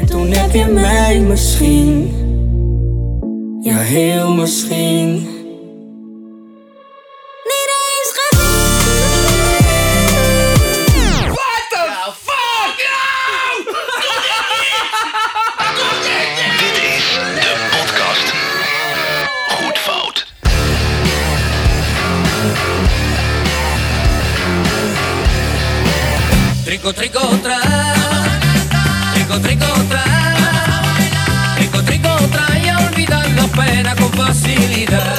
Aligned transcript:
En 0.00 0.06
toen 0.06 0.30
heb 0.30 0.52
je 0.52 0.64
mij 0.66 1.20
misschien. 1.20 2.14
Ja, 3.60 3.76
heel 3.76 4.34
misschien. 4.34 5.12
Niet 7.44 7.70
eens 7.70 8.12
gezien. 8.12 8.36
La 33.36 33.48
pena 33.48 33.94
con 33.94 34.10
facilidad. 34.12 35.18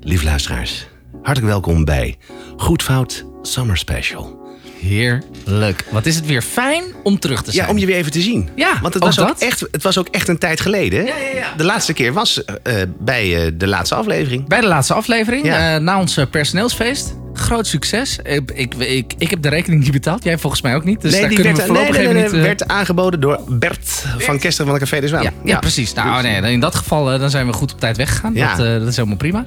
Lieve 0.00 0.24
luisteraars, 0.24 0.86
hartelijk 1.22 1.52
welkom 1.52 1.84
bij 1.84 2.18
Goed 2.56 2.82
Fout 2.82 3.24
Summer 3.42 3.76
Special. 3.76 4.45
Heerlijk. 4.80 5.84
Wat 5.90 6.06
is 6.06 6.14
het 6.14 6.26
weer 6.26 6.42
fijn 6.42 6.84
om 7.02 7.18
terug 7.18 7.42
te 7.42 7.52
zijn. 7.52 7.66
Ja, 7.66 7.72
om 7.72 7.78
je 7.78 7.86
weer 7.86 7.96
even 7.96 8.12
te 8.12 8.20
zien. 8.20 8.48
Ja, 8.54 8.78
Want 8.82 8.94
het 8.94 9.02
was, 9.02 9.20
ook 9.20 9.38
echt, 9.38 9.60
het 9.70 9.82
was 9.82 9.98
ook 9.98 10.08
echt 10.08 10.28
een 10.28 10.38
tijd 10.38 10.60
geleden. 10.60 11.04
Ja, 11.04 11.16
ja, 11.16 11.38
ja. 11.38 11.46
De 11.56 11.64
laatste 11.64 11.92
keer 11.92 12.12
was 12.12 12.44
eh, 12.44 12.82
eh, 12.82 12.88
bij 12.98 13.44
eh, 13.46 13.52
de 13.54 13.66
laatste 13.66 13.94
aflevering. 13.94 14.48
Bij 14.48 14.60
de 14.60 14.66
laatste 14.66 14.94
aflevering, 14.94 15.44
Ja. 15.44 15.78
na 15.78 16.00
ons 16.00 16.18
personeelsfeest. 16.30 17.14
Groot 17.34 17.66
succes. 17.66 18.18
Ik, 18.22 18.50
ik, 18.54 18.74
ik, 18.74 19.12
ik 19.18 19.30
heb 19.30 19.42
de 19.42 19.48
rekening 19.48 19.82
niet 19.82 19.92
betaald. 19.92 20.24
Jij 20.24 20.38
volgens 20.38 20.62
mij 20.62 20.74
ook 20.74 20.84
niet. 20.84 21.00
Dus 21.00 21.10
nee, 21.10 21.20
daar 21.20 21.28
die 21.28 21.38
kunnen 21.38 21.56
werd, 21.56 21.68
we 21.68 21.72
nee, 21.74 21.84
voorlopig 21.84 22.12
nee, 22.12 22.22
niet... 22.22 22.42
werd 22.42 22.68
aangeboden 22.68 23.20
door 23.20 23.40
Bert 23.48 24.04
van 24.18 24.38
Kester 24.38 24.64
van 24.64 24.74
de 24.74 24.80
Café 24.80 25.00
de 25.00 25.08
Zwaan. 25.08 25.22
ja, 25.22 25.32
ja, 25.44 25.58
precies. 25.58 25.92
Nou, 25.92 26.22
nee, 26.22 26.52
in 26.52 26.60
dat 26.60 26.74
geval 26.74 27.18
dan 27.18 27.30
zijn 27.30 27.46
we 27.46 27.52
goed 27.52 27.72
op 27.72 27.80
tijd 27.80 27.96
weggegaan. 27.96 28.34
Ja. 28.34 28.56
Dat, 28.56 28.80
dat 28.80 28.88
is 28.88 28.96
helemaal 28.96 29.16
prima. 29.16 29.46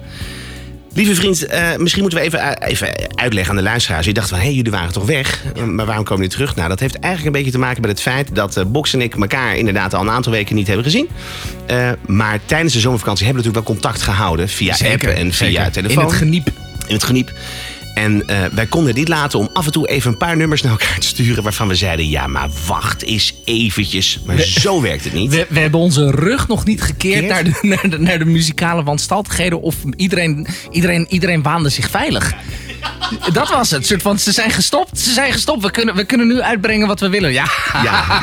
Lieve 0.93 1.15
vriend, 1.15 1.45
eh, 1.45 1.75
misschien 1.77 2.01
moeten 2.01 2.19
we 2.19 2.25
even, 2.25 2.39
eh, 2.39 2.69
even 2.69 2.93
uitleggen 3.15 3.51
aan 3.51 3.57
de 3.57 3.63
luisteraars. 3.63 4.05
Je 4.05 4.13
dacht 4.13 4.29
van, 4.29 4.37
hé, 4.37 4.43
hey, 4.43 4.53
jullie 4.53 4.71
waren 4.71 4.91
toch 4.91 5.05
weg? 5.05 5.43
Maar 5.65 5.85
waarom 5.85 6.03
komen 6.03 6.23
jullie 6.23 6.37
terug? 6.37 6.55
Nou, 6.55 6.69
dat 6.69 6.79
heeft 6.79 6.99
eigenlijk 6.99 7.25
een 7.25 7.41
beetje 7.41 7.57
te 7.57 7.65
maken 7.65 7.81
met 7.81 7.89
het 7.89 8.01
feit... 8.01 8.35
dat 8.35 8.57
eh, 8.57 8.65
Box 8.65 8.93
en 8.93 9.01
ik 9.01 9.15
elkaar 9.15 9.57
inderdaad 9.57 9.93
al 9.93 10.01
een 10.01 10.09
aantal 10.09 10.31
weken 10.31 10.55
niet 10.55 10.67
hebben 10.67 10.85
gezien. 10.85 11.09
Maar 12.05 12.39
tijdens 12.45 12.73
de 12.73 12.79
zomervakantie 12.79 13.25
hebben 13.25 13.43
we 13.43 13.49
natuurlijk 13.49 13.79
wel 13.79 13.89
contact 13.91 14.15
gehouden... 14.15 14.49
via 14.49 14.75
appen 14.91 15.15
en 15.15 15.33
via 15.33 15.47
zeker. 15.47 15.71
telefoon. 15.71 16.03
In 16.03 16.09
het 16.09 16.17
geniep. 16.17 16.47
in 16.87 16.93
het 16.93 17.03
geniep. 17.03 17.31
En 17.99 18.27
eh, 18.27 18.37
wij 18.51 18.65
konden 18.65 18.95
niet 18.95 19.07
laten 19.07 19.39
om 19.39 19.49
af 19.53 19.65
en 19.65 19.71
toe 19.71 19.87
even 19.87 20.11
een 20.11 20.17
paar 20.17 20.37
nummers 20.37 20.61
naar 20.61 20.71
elkaar 20.71 20.99
te 20.99 21.07
sturen... 21.07 21.43
waarvan 21.43 21.67
we 21.67 21.75
zeiden, 21.75 22.09
ja, 22.09 22.27
maar 22.27 22.49
wacht 22.67 23.03
eens 23.03 23.33
eventjes. 23.45 24.19
Maar 24.25 24.39
zo 24.39 24.81
werkt 24.81 25.03
het 25.03 25.13
niet. 25.13 25.31
We, 25.31 25.45
we 25.49 25.59
hebben 25.59 25.79
onze 25.79 26.11
rug 26.11 26.47
nog 26.47 26.65
niet 26.65 26.81
gekeerd 26.81 27.27
naar 27.27 27.43
de, 27.43 27.59
naar, 27.61 27.89
de, 27.89 27.99
naar 27.99 28.19
de 28.19 28.25
muzikale 28.25 28.83
wanstaltigheden. 28.83 29.61
Of 29.61 29.75
iedereen, 29.95 30.47
iedereen, 30.71 31.05
iedereen 31.09 31.41
waande 31.41 31.69
zich 31.69 31.89
veilig. 31.89 32.33
Dat 33.33 33.49
was 33.49 33.71
het. 33.71 33.85
Soort 33.85 34.01
van, 34.01 34.19
ze 34.19 34.31
zijn 34.31 34.51
gestopt. 34.51 34.99
Ze 34.99 35.13
zijn 35.13 35.31
gestopt. 35.31 35.61
We 35.61 35.71
kunnen, 35.71 35.95
we 35.95 36.03
kunnen 36.03 36.27
nu 36.27 36.41
uitbrengen 36.41 36.87
wat 36.87 36.99
we 36.99 37.09
willen. 37.09 37.31
Ja. 37.31 37.47
Ja, 37.83 38.21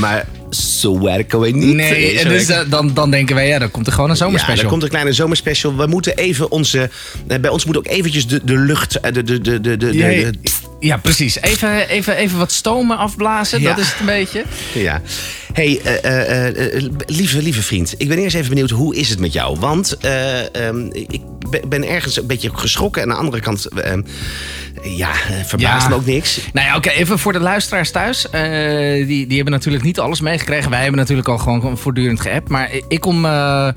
maar 0.00 0.26
zo 0.50 1.00
werken 1.00 1.40
we 1.40 1.50
niet. 1.50 1.74
Nee, 1.74 2.24
dus, 2.24 2.48
eh, 2.48 2.60
dan, 2.68 2.94
dan 2.94 3.10
denken 3.10 3.34
wij, 3.34 3.48
ja, 3.48 3.58
dan 3.58 3.70
komt 3.70 3.86
er 3.86 3.92
gewoon 3.92 4.10
een 4.10 4.16
Ja, 4.16 4.22
zomerspecial. 4.22 4.62
er 4.64 4.70
komt 4.70 4.82
een 4.82 4.88
kleine 4.88 5.12
zomerspecial. 5.12 5.76
We 5.76 5.86
moeten 5.86 6.16
even 6.16 6.50
onze... 6.50 6.90
eh, 7.28 7.38
Bij 7.40 7.50
ons 7.50 7.64
moet 7.64 7.76
ook 7.76 7.86
eventjes 7.86 8.26
de, 8.26 8.40
de 8.44 8.56
lucht... 8.56 9.00
eh, 9.00 9.12
De, 9.12 9.22
de, 9.22 9.40
de, 9.40 9.60
de, 9.60 9.76
de, 9.76 9.92
Ja, 9.96 10.08
de- 10.08 10.32
ja, 10.80 10.96
precies. 10.96 11.40
Even, 11.40 11.88
even, 11.88 12.16
even 12.16 12.38
wat 12.38 12.52
stomen 12.52 12.96
afblazen, 12.96 13.60
Ja. 13.60 13.68
dat 13.68 13.78
is 13.78 13.90
het 13.90 14.00
een 14.00 14.06
beetje. 14.06 14.44
ja. 14.74 15.02
hey, 15.52 15.80
eh, 15.84 16.04
eh, 16.04 16.46
eh, 16.48 16.76
eh, 16.76 16.82
lieve, 17.06 17.42
lieve 17.42 17.62
vriend. 17.62 17.94
Ik 17.98 18.08
ben 18.08 18.18
eerst 18.18 18.36
even 18.36 18.48
benieuwd, 18.48 18.70
hoe 18.70 18.96
is 18.96 19.08
het 19.08 19.18
met 19.18 19.32
jou? 19.32 19.58
Want 19.58 19.96
eh, 20.00 20.54
ehm, 20.68 20.86
ik 20.92 21.20
ben- 21.50 21.68
ben 21.68 21.88
ergens 21.88 22.16
een 22.16 22.26
beetje 22.26 22.50
geschrokken. 22.52 23.02
En 23.02 23.08
aan 23.08 23.14
de 23.14 23.20
andere 23.24 23.42
kant... 23.42 23.66
ehm, 23.68 24.02
ja, 24.82 25.10
verbaast 25.44 25.82
Ja. 25.82 25.88
me 25.88 25.94
ook 25.94 26.06
niks. 26.06 26.40
Nou 26.52 26.66
ja, 26.66 26.76
oké, 26.76 26.88
even 26.88 27.18
voor 27.18 27.32
de 27.32 27.40
luisteraars 27.40 27.90
thuis. 27.90 28.30
Eh, 28.30 28.42
die, 29.06 29.26
die 29.26 29.34
hebben 29.36 29.52
natuurlijk 29.52 29.84
niet 29.84 29.98
alles 30.00 30.20
meegekregen. 30.20 30.70
Wij 30.70 30.80
hebben 30.82 30.98
natuurlijk 31.00 31.28
al 31.28 31.38
gewoon 31.38 31.78
voortdurend 31.78 32.20
geappt. 32.20 32.48
Maar 32.48 32.70
ik 32.88 33.00
kom... 33.00 33.24
eh, 33.24 33.68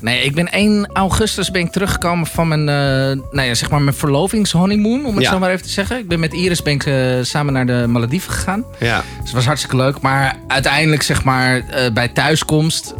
nee, 0.00 0.22
ik 0.24 0.34
ben 0.34 0.52
1 0.52 0.90
augustus 0.92 1.50
ben 1.50 1.60
ik 1.60 1.72
teruggekomen 1.72 2.26
van 2.26 2.48
mijn, 2.48 2.60
eh, 2.68 3.24
nou 3.34 3.42
ja, 3.48 3.54
zeg 3.54 3.70
maar 3.70 3.82
mijn 3.82 3.96
verlovingshoneymoon. 3.96 5.04
Om 5.06 5.14
het 5.14 5.24
Ja. 5.24 5.30
zo 5.30 5.38
maar 5.38 5.50
even 5.50 5.62
te 5.66 5.68
zeggen. 5.72 5.98
Ik 5.98 6.08
ben 6.08 6.20
met 6.20 6.32
Iris 6.32 6.62
ben 6.62 6.72
ik, 6.72 6.82
samen 7.24 7.52
naar 7.52 7.66
de 7.66 7.84
Malediven 7.88 8.32
gegaan. 8.32 8.64
Ja. 8.78 8.96
Dus 8.96 9.24
het 9.24 9.32
was 9.32 9.44
hartstikke 9.46 9.76
leuk. 9.76 10.00
Maar 10.00 10.36
uiteindelijk, 10.48 11.02
zeg 11.02 11.24
maar, 11.24 11.64
bij 11.92 12.08
thuiskomst... 12.08 12.94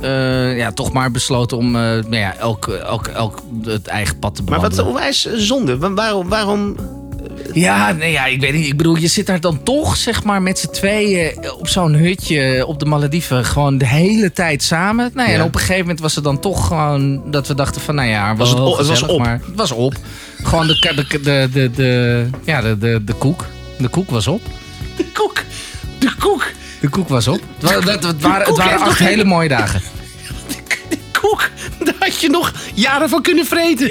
ja, 0.56 0.72
toch 0.72 0.92
maar 0.92 1.10
besloten 1.10 1.56
om 1.56 1.70
nou 1.70 2.16
ja, 2.16 2.36
elk, 2.36 2.68
elk, 2.68 3.06
elk 3.06 3.42
het 3.64 3.86
eigen 3.86 4.05
pad 4.14 4.34
te 4.34 4.42
Maar 4.42 4.60
wat 4.60 4.78
onwijs 4.78 5.28
zonde. 5.34 5.78
Wa- 5.78 5.92
Waarom... 5.94 6.28
waarom 6.28 6.76
Ja, 7.52 7.92
nee, 7.92 8.12
ja, 8.12 8.24
ik 8.26 8.40
weet 8.40 8.52
niet. 8.52 8.66
Ik 8.66 8.76
bedoel, 8.76 8.96
je 8.96 9.06
zit 9.08 9.26
daar 9.26 9.40
dan 9.40 9.62
toch, 9.62 9.96
zeg 9.96 10.24
maar, 10.24 10.42
met 10.42 10.58
z'n 10.58 10.70
tweeën 10.70 11.50
op 11.58 11.68
zo'n 11.68 11.92
hutje 11.94 12.66
op 12.66 12.78
de 12.78 12.84
Malediven. 12.86 13.44
Gewoon 13.44 13.78
de 13.78 13.86
hele 13.86 14.32
tijd 14.32 14.62
samen. 14.62 15.10
Nou 15.14 15.28
ja, 15.28 15.34
Ja. 15.34 15.40
En 15.40 15.46
op 15.46 15.54
een 15.54 15.60
gegeven 15.60 15.80
moment 15.80 16.00
was 16.00 16.14
het 16.14 16.24
dan 16.24 16.40
toch 16.40 16.66
gewoon 16.66 17.30
dat 17.30 17.48
we 17.48 17.54
dachten 17.54 17.80
van, 17.80 17.94
nou 17.94 18.08
ja, 18.08 18.36
Was 18.36 18.48
het 18.50 18.58
het 18.58 18.86
was 18.86 19.02
op? 19.02 19.18
Maar 19.18 19.40
het 19.46 19.56
was 19.56 19.70
op. 19.72 19.94
Gewoon 20.42 20.66
de, 20.66 20.92
de, 20.94 21.20
de, 21.20 21.48
de, 21.52 21.70
de, 21.74 22.26
ja, 22.44 22.60
de, 22.60 22.78
de, 22.78 23.02
de 23.04 23.12
koek. 23.12 23.44
De 23.78 23.88
koek 23.88 24.10
was 24.10 24.26
op. 24.26 24.40
De 24.96 25.04
koek. 25.12 25.42
De 25.98 26.14
koek. 26.18 26.46
De 26.80 26.88
koek 26.88 27.08
was 27.08 27.28
op. 27.28 27.40
Het, 27.60 27.84
wa- 27.84 27.92
het, 27.92 28.02
het 28.04 28.22
waren, 28.22 28.46
het 28.46 28.56
waren 28.56 28.80
acht 28.80 28.98
hele 28.98 29.24
mooie 29.24 29.48
dagen. 29.48 29.80
De 30.88 30.98
koek. 31.20 31.50
Had 32.06 32.20
je 32.20 32.28
nog 32.28 32.52
jaren 32.74 33.08
van 33.08 33.22
kunnen 33.22 33.46
vreten. 33.46 33.88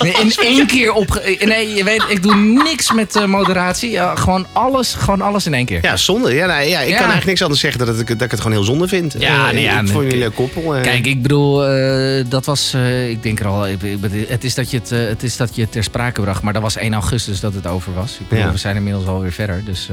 Nee, 0.00 0.14
in 0.22 0.32
één 0.40 0.66
keer 0.66 0.92
op. 0.92 1.22
Nee, 1.44 1.74
je 1.74 1.84
weet, 1.84 2.04
ik 2.08 2.22
doe 2.22 2.34
niks 2.36 2.92
met 2.92 3.16
eh, 3.16 3.24
moderatie. 3.24 3.90
Ja, 3.90 4.14
gewoon 4.14 4.46
alles, 4.52 4.94
gewoon 4.94 5.20
alles 5.20 5.46
in 5.46 5.54
één 5.54 5.64
keer. 5.66 5.78
Ja, 5.82 5.96
zonde. 5.96 6.34
Ja, 6.34 6.46
nou, 6.46 6.60
ja, 6.62 6.80
ik 6.80 6.88
Ja. 6.88 6.92
kan 6.92 6.92
eigenlijk 6.96 7.24
niks 7.26 7.42
anders 7.42 7.60
zeggen 7.60 7.78
dan 7.78 7.88
dat 7.88 8.00
ik, 8.00 8.08
dat 8.08 8.20
ik 8.22 8.30
het 8.30 8.40
gewoon 8.40 8.56
heel 8.56 8.66
zonde 8.66 8.88
vind. 8.88 9.14
Ja, 9.18 9.46
Eh, 9.48 9.52
nee, 9.52 9.62
ja, 9.62 9.70
ik 9.70 9.76
vond 9.76 9.88
nee. 9.88 9.96
jullie 9.96 10.12
een 10.12 10.18
leuk 10.18 10.34
koppel. 10.34 10.74
eh. 10.76 10.82
Kijk, 10.82 11.06
ik 11.06 11.22
bedoel, 11.22 11.66
eh, 11.66 12.24
dat 12.28 12.44
was, 12.44 12.72
eh, 12.74 13.08
ik 13.10 13.22
denk 13.22 13.40
er 13.40 13.46
al, 13.46 13.66
ik, 13.68 13.82
ik- 13.82 14.28
het, 14.28 14.44
is 14.44 14.54
dat 14.54 14.70
je 14.70 14.76
het, 14.78 14.90
het 14.90 15.22
is 15.22 15.36
dat 15.36 15.54
je 15.54 15.62
het 15.62 15.72
ter 15.72 15.84
sprake 15.84 16.20
bracht, 16.20 16.42
maar 16.42 16.52
dat 16.52 16.62
was 16.62 16.76
1 16.76 16.92
augustus 16.92 17.40
dat 17.40 17.54
het 17.54 17.66
over 17.66 17.94
was. 17.94 18.12
Ik 18.20 18.28
bedoel, 18.28 18.44
Ja. 18.44 18.50
we 18.52 18.58
zijn 18.58 18.76
inmiddels 18.76 19.06
alweer 19.06 19.32
verder, 19.32 19.62
dus... 19.64 19.88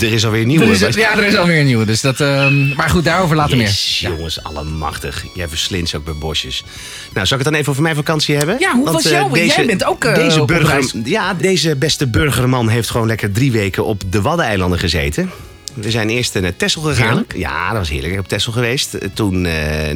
er 0.00 0.12
is 0.12 0.24
alweer 0.24 0.40
een 0.40 0.46
nieuwe. 0.46 0.64
er 0.64 0.88
is, 0.88 0.94
ja, 0.94 1.16
er 1.16 1.24
is 1.24 1.36
alweer 1.36 1.58
een 1.60 1.66
nieuwe, 1.66 1.84
dus 1.84 2.00
dat... 2.00 2.20
ehm, 2.20 2.74
maar 2.74 2.88
goed, 2.90 3.04
daarover 3.04 3.36
later 3.36 3.56
Yes, 3.56 4.00
meer. 4.02 4.12
jongens, 4.16 4.42
allemachtig. 4.42 5.24
Jij 5.34 5.48
verslindt 5.48 5.88
ze 5.88 5.96
ook 5.96 6.04
bij 6.04 6.14
bosjes. 6.14 6.64
Nou, 7.12 7.26
zal 7.26 7.38
ik 7.38 7.42
het 7.44 7.52
dan 7.52 7.54
even 7.60 7.70
over 7.70 7.82
mijn 7.82 7.94
vakantie 7.94 8.36
hebben? 8.36 8.56
Ja, 8.58 8.74
hoe 8.74 8.84
was 8.92 9.04
eh, 9.04 9.10
jouw- 9.10 9.34
jij 9.36 9.66
bent 9.66 9.84
ook, 9.84 10.04
eh, 10.04 10.14
deze 10.14 10.44
burger. 10.44 10.84
Ja, 11.04 11.34
deze 11.34 11.76
beste 11.76 12.06
burgerman 12.06 12.68
heeft 12.68 12.90
gewoon 12.90 13.06
lekker 13.06 13.32
drie 13.32 13.52
weken 13.52 13.84
op 13.84 14.02
de 14.10 14.20
Waddeneilanden 14.22 14.78
gezeten. 14.78 15.30
We 15.74 15.90
zijn 15.90 16.08
eerst 16.10 16.40
naar 16.40 16.56
Texel 16.56 16.82
gegaan. 16.82 17.06
Heerlijk. 17.06 17.34
Ja, 17.36 17.68
dat 17.68 17.78
was 17.78 17.88
heerlijk. 17.88 18.08
Ik 18.08 18.14
heb 18.14 18.22
op 18.24 18.28
Texel 18.28 18.52
geweest. 18.52 18.94
Eh, 18.94 19.08
Toen 19.14 19.40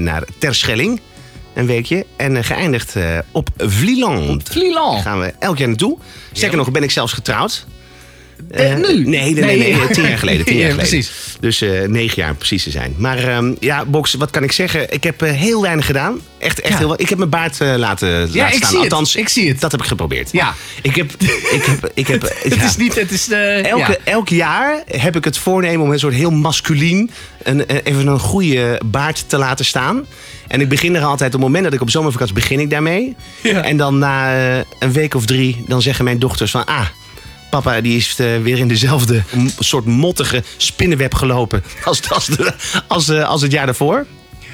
naar 0.03 0.23
Terschelling. 0.39 1.01
Een 1.55 1.67
weekje. 1.67 2.07
En 2.17 2.45
geëindigd 2.45 2.95
op 3.33 3.49
Vlieland. 3.57 4.49
Vlieland. 4.51 4.93
Daar 4.95 5.03
gaan 5.03 5.21
we 5.21 5.33
elk 5.39 5.59
jaar 5.59 5.69
naartoe. 5.69 5.99
Sterker 6.33 6.57
nog, 6.57 6.71
ben 6.71 6.83
ik 6.83 6.91
zelfs 6.91 7.13
getrouwd. 7.13 7.67
Eh, 8.51 8.73
Eh, 8.73 8.77
nu? 8.79 8.83
Nee, 8.83 9.05
nee, 9.05 9.35
nee, 9.35 9.59
nee, 9.59 9.75
Nee. 9.77 9.89
tien 9.91 10.03
jaar 10.09 10.19
geleden. 10.19 10.45
Tien 10.45 10.57
jaar 10.59 10.67
Ja, 10.69 10.75
geleden. 10.75 10.89
precies. 10.91 11.11
Dus 11.41 11.61
eh, 11.61 11.89
negen 11.89 12.17
jaar 12.17 12.31
om 12.31 12.37
precies 12.37 12.63
te 12.63 12.71
zijn. 12.71 12.95
Maar 12.99 13.19
ehm, 13.19 13.55
ja, 13.61 13.85
Box, 13.85 14.15
wat 14.15 14.31
kan 14.31 14.43
ik 14.43 14.53
zeggen? 14.53 14.93
Ik 14.93 15.05
heb 15.05 15.21
heel 15.21 15.63
weinig 15.63 15.87
gedaan. 15.87 16.21
Echt, 16.39 16.61
echt 16.61 16.73
Ja. 16.73 16.79
heel. 16.79 17.01
Ik 17.01 17.09
heb 17.09 17.19
mijn 17.19 17.31
baard 17.31 17.59
laten, 17.61 17.77
laten 17.79 18.35
ik 18.35 18.55
staan. 18.55 18.71
zie 18.71 18.81
het. 18.81 18.93
Althans, 18.93 19.17
Ik 19.17 19.29
zie 19.29 19.49
het. 19.49 19.61
Dat 19.61 19.73
heb 19.73 19.81
ik 19.81 19.87
geprobeerd. 19.87 20.29
Ja. 20.33 20.55
Ik 20.83 20.95
heb, 20.97 21.13
ik 21.53 21.63
heb, 21.65 21.91
ik 21.95 22.07
heb, 22.07 22.23
Het 22.43 22.55
ja. 22.55 22.65
is 22.65 22.77
niet, 22.77 22.95
het 22.95 23.11
is... 23.11 23.29
Elke, 23.31 23.79
ja. 23.93 23.97
Elk 24.05 24.29
jaar 24.29 24.83
heb 24.87 25.17
ik 25.17 25.25
het 25.25 25.39
voornemen 25.39 25.81
om 25.87 25.93
een 25.93 25.99
soort 25.99 26.15
heel 26.15 26.31
masculien, 26.31 27.11
een, 27.43 27.61
even 27.83 28.07
een 28.07 28.19
goede 28.19 28.81
baard 28.85 29.25
te 29.29 29.37
laten 29.39 29.65
staan. 29.65 30.07
En 30.49 30.61
ik 30.61 30.69
begin 30.69 30.95
er 30.97 31.03
altijd, 31.03 31.35
op 31.35 31.41
het 31.41 31.47
moment 31.49 31.65
dat 31.65 31.73
ik 31.73 31.81
op 31.81 31.91
zomervakantie 31.91 32.35
begin 32.35 32.61
ik 32.61 32.71
daarmee. 32.71 33.17
Ja. 33.43 33.63
En 33.63 33.77
dan 33.77 33.99
na 33.99 34.35
een 34.79 34.93
week 34.93 35.15
of 35.15 35.27
drie, 35.27 35.65
dan 35.69 35.83
zeggen 35.83 36.05
mijn 36.05 36.19
dochters 36.19 36.51
van, 36.51 36.65
ah, 36.65 36.87
papa 37.51 37.81
die 37.81 37.97
is 37.97 38.19
eh, 38.19 38.43
weer 38.43 38.59
in 38.59 38.69
dezelfde 38.69 39.23
soort 39.59 39.85
mottige 39.85 40.43
spinnenweb 40.57 41.15
gelopen 41.15 41.63
als, 41.85 42.11
als, 42.11 42.29
als, 42.87 43.09
eh, 43.09 43.29
als 43.29 43.43
het 43.43 43.53
jaar 43.53 43.67
daarvoor. 43.67 44.07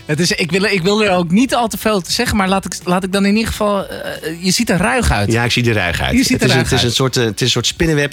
Het 0.06 0.20
is, 0.20 0.31
ik, 0.32 0.50
wil, 0.50 0.64
ik 0.64 0.82
wil 0.82 1.04
er 1.04 1.10
ook 1.10 1.31
niet 1.31 1.54
al 1.54 1.69
te 1.69 1.78
veel 1.78 2.00
te 2.00 2.12
zeggen, 2.12 2.37
maar 2.37 2.49
laat 2.49 2.64
ik, 2.64 2.75
laat 2.84 3.04
ik 3.04 3.12
dan 3.12 3.25
in 3.26 3.32
ieder 3.34 3.50
geval... 3.50 3.87
eh, 3.87 3.99
je 4.44 4.50
ziet 4.50 4.70
er 4.70 4.76
ruig 4.76 5.10
uit. 5.10 5.32
Ja, 5.32 5.44
ik 5.44 5.50
zie 5.52 5.64
er 5.69 5.75
ruig 5.75 6.00
uit. 6.00 6.12
Je 6.16 6.25
ziet 6.25 6.40
het, 6.40 6.43
is, 6.49 6.54
ruig 6.54 6.70
het, 6.70 6.78
is 6.78 6.84
een 6.84 6.93
soort, 6.93 7.16
eh, 7.16 7.25
het 7.25 7.34
is 7.34 7.40
een 7.40 7.49
soort 7.50 7.66
spinnenweb. 7.66 8.12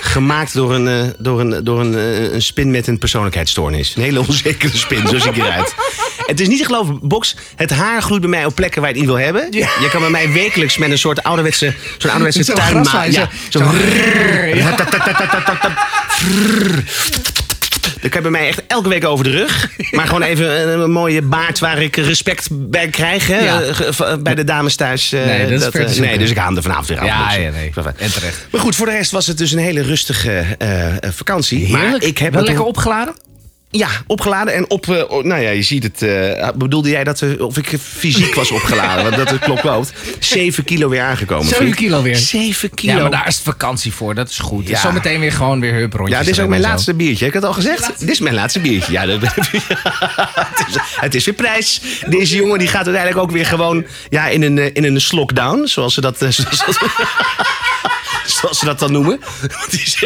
Gemaakt 0.00 0.52
door 0.54 0.74
een, 0.74 0.88
eh, 0.88 1.10
door 1.18 1.40
een, 1.40 1.64
door 1.64 1.80
een, 1.80 1.92
een 2.34 2.42
spin 2.42 2.70
met 2.70 2.86
een 2.86 2.98
persoonlijkheidsstoornis. 2.98 3.94
Een 3.96 4.02
hele 4.02 4.20
onzekere 4.26 4.76
spin, 4.76 5.08
zo 5.08 5.18
zie 5.18 5.30
ik 5.30 5.36
eruit. 5.36 5.74
Het 6.26 6.40
is 6.40 6.48
niet 6.48 6.58
te 6.58 6.64
geloven, 6.64 6.98
Box. 7.02 7.36
Het 7.56 7.70
haar 7.70 8.02
groeit 8.02 8.20
bij 8.20 8.30
mij 8.30 8.44
op 8.44 8.54
plekken 8.54 8.80
waar 8.82 8.90
je 8.90 8.96
het 8.98 9.06
niet 9.06 9.14
wil 9.16 9.24
hebben. 9.24 9.46
Ja. 9.50 9.68
Je 9.80 9.88
kan 9.90 10.00
bij 10.00 10.10
mij 10.10 10.32
wekelijks 10.32 10.78
met 10.78 10.90
een 10.90 10.98
soort 10.98 11.22
ouderwetse, 11.22 11.74
zo'n 11.98 12.10
ouderwetse 12.10 12.52
Ja, 13.10 13.28
zo- 13.48 13.58
zo. 13.58 13.64
Rrrr, 13.70 14.56
ja. 14.56 14.74
Kan 18.00 18.10
je 18.12 18.20
bij 18.20 18.30
mij 18.30 18.48
echt 18.48 18.62
elke 18.66 18.88
week 18.88 19.04
over 19.04 19.24
de 19.24 19.30
rug. 19.30 19.68
Maar 19.90 20.06
gewoon 20.06 20.22
even 20.22 20.68
een, 20.72 20.80
een 20.80 20.90
mooie 20.90 21.22
baard 21.22 21.58
waar 21.58 21.82
ik 21.82 21.96
respect 21.96 22.48
bij 22.50 22.88
krijg. 22.88 23.26
Hè? 23.26 23.38
Ja. 23.44 23.60
Eh, 23.62 24.16
Bij 24.16 24.34
de 24.34 24.44
dames 24.44 24.76
thuis. 24.76 25.12
eh, 25.12 25.24
Nee, 25.24 25.58
dat 25.58 25.74
is 25.74 25.94
eh, 25.96 26.00
nee, 26.00 26.18
dus 26.18 26.30
ik 26.30 26.36
haal 26.36 26.46
hem 26.46 26.56
er 26.56 26.62
vanavond 26.62 26.88
weer 26.88 26.98
af. 26.98 27.06
Ja, 27.06 27.26
Dus, 27.28 27.36
ja, 27.36 27.50
nee. 27.50 27.72
En 27.96 28.12
terecht. 28.12 28.46
Maar 28.50 28.60
goed, 28.60 28.76
voor 28.76 28.86
de 28.86 28.92
rest 28.92 29.10
was 29.10 29.26
het 29.26 29.38
dus 29.38 29.52
een 29.52 29.58
hele 29.58 29.82
rustige 29.82 30.44
vakantie. 31.00 31.68
Maar 31.70 31.80
Heerlijk. 31.80 32.04
ik 32.04 32.18
heb 32.18 32.32
Wel 32.32 32.42
lekker 32.42 32.64
opgeladen? 32.64 33.14
Ja, 33.76 33.88
opgeladen 34.06 34.54
en 34.54 34.70
op. 34.70 34.88
eh, 34.88 35.10
nou 35.22 35.40
ja, 35.40 35.50
je 35.50 35.62
ziet 35.62 35.82
het. 35.82 36.02
eh, 36.02 36.48
bedoelde 36.54 36.88
jij 36.90 37.04
dat 37.04 37.22
eh, 37.22 37.40
of 37.40 37.56
ik 37.58 37.78
fysiek 37.82 38.34
was 38.34 38.50
opgeladen? 38.50 39.04
Want 39.04 39.28
dat 39.28 39.38
klopt 39.38 39.64
loopt. 39.64 39.92
7 40.18 40.64
kilo 40.64 40.88
weer 40.88 41.02
aangekomen. 41.02 41.44
7 41.46 41.56
vriend. 41.62 41.76
kilo 41.76 42.02
weer. 42.02 42.16
7 42.16 42.74
kilo. 42.74 42.92
Ja, 42.94 43.00
maar 43.00 43.10
daar 43.10 43.26
is 43.26 43.34
het 43.34 43.44
vakantie 43.44 43.92
voor. 43.92 44.14
Dat 44.14 44.28
is 44.30 44.38
goed. 44.38 44.64
Ja. 44.64 44.70
Dus 44.70 44.80
zometeen 44.80 45.20
weer 45.20 45.32
gewoon 45.32 45.60
weer 45.60 45.72
hup 45.74 45.92
rondjes. 45.92 46.18
Ja, 46.18 46.24
dit 46.24 46.34
is 46.34 46.40
ook 46.40 46.48
mijn 46.48 46.62
zo. 46.62 46.68
laatste 46.68 46.94
biertje. 46.94 47.26
Ik 47.26 47.34
had 47.34 47.44
al 47.44 47.52
gezegd. 47.52 47.98
Dit 47.98 48.10
is 48.10 48.20
mijn 48.20 48.34
laatste 48.34 48.60
biertje. 48.60 48.92
Ja, 48.92 49.06
dat, 49.06 49.20
het, 49.34 50.64
is, 50.68 50.76
het 50.96 51.14
is 51.14 51.24
weer 51.24 51.34
prijs. 51.34 51.80
Deze 52.08 52.36
jongen 52.36 52.58
die 52.58 52.68
gaat 52.68 52.84
uiteindelijk 52.86 53.22
ook 53.22 53.30
weer 53.30 53.46
gewoon 53.46 53.84
ja, 54.08 54.26
in, 54.28 54.42
een, 54.42 54.58
eh, 54.58 54.70
in 54.72 54.84
een 54.84 55.00
slockdown. 55.00 55.66
Zoals 55.66 55.94
ze 55.94 56.00
dat, 56.00 56.16
zoals, 56.18 56.38
zoals 58.40 58.58
ze 58.58 58.64
dat 58.64 58.78
dan 58.78 58.92
noemen. 58.92 59.20
Want 59.40 59.70
die 59.70 59.80
is- 59.80 59.98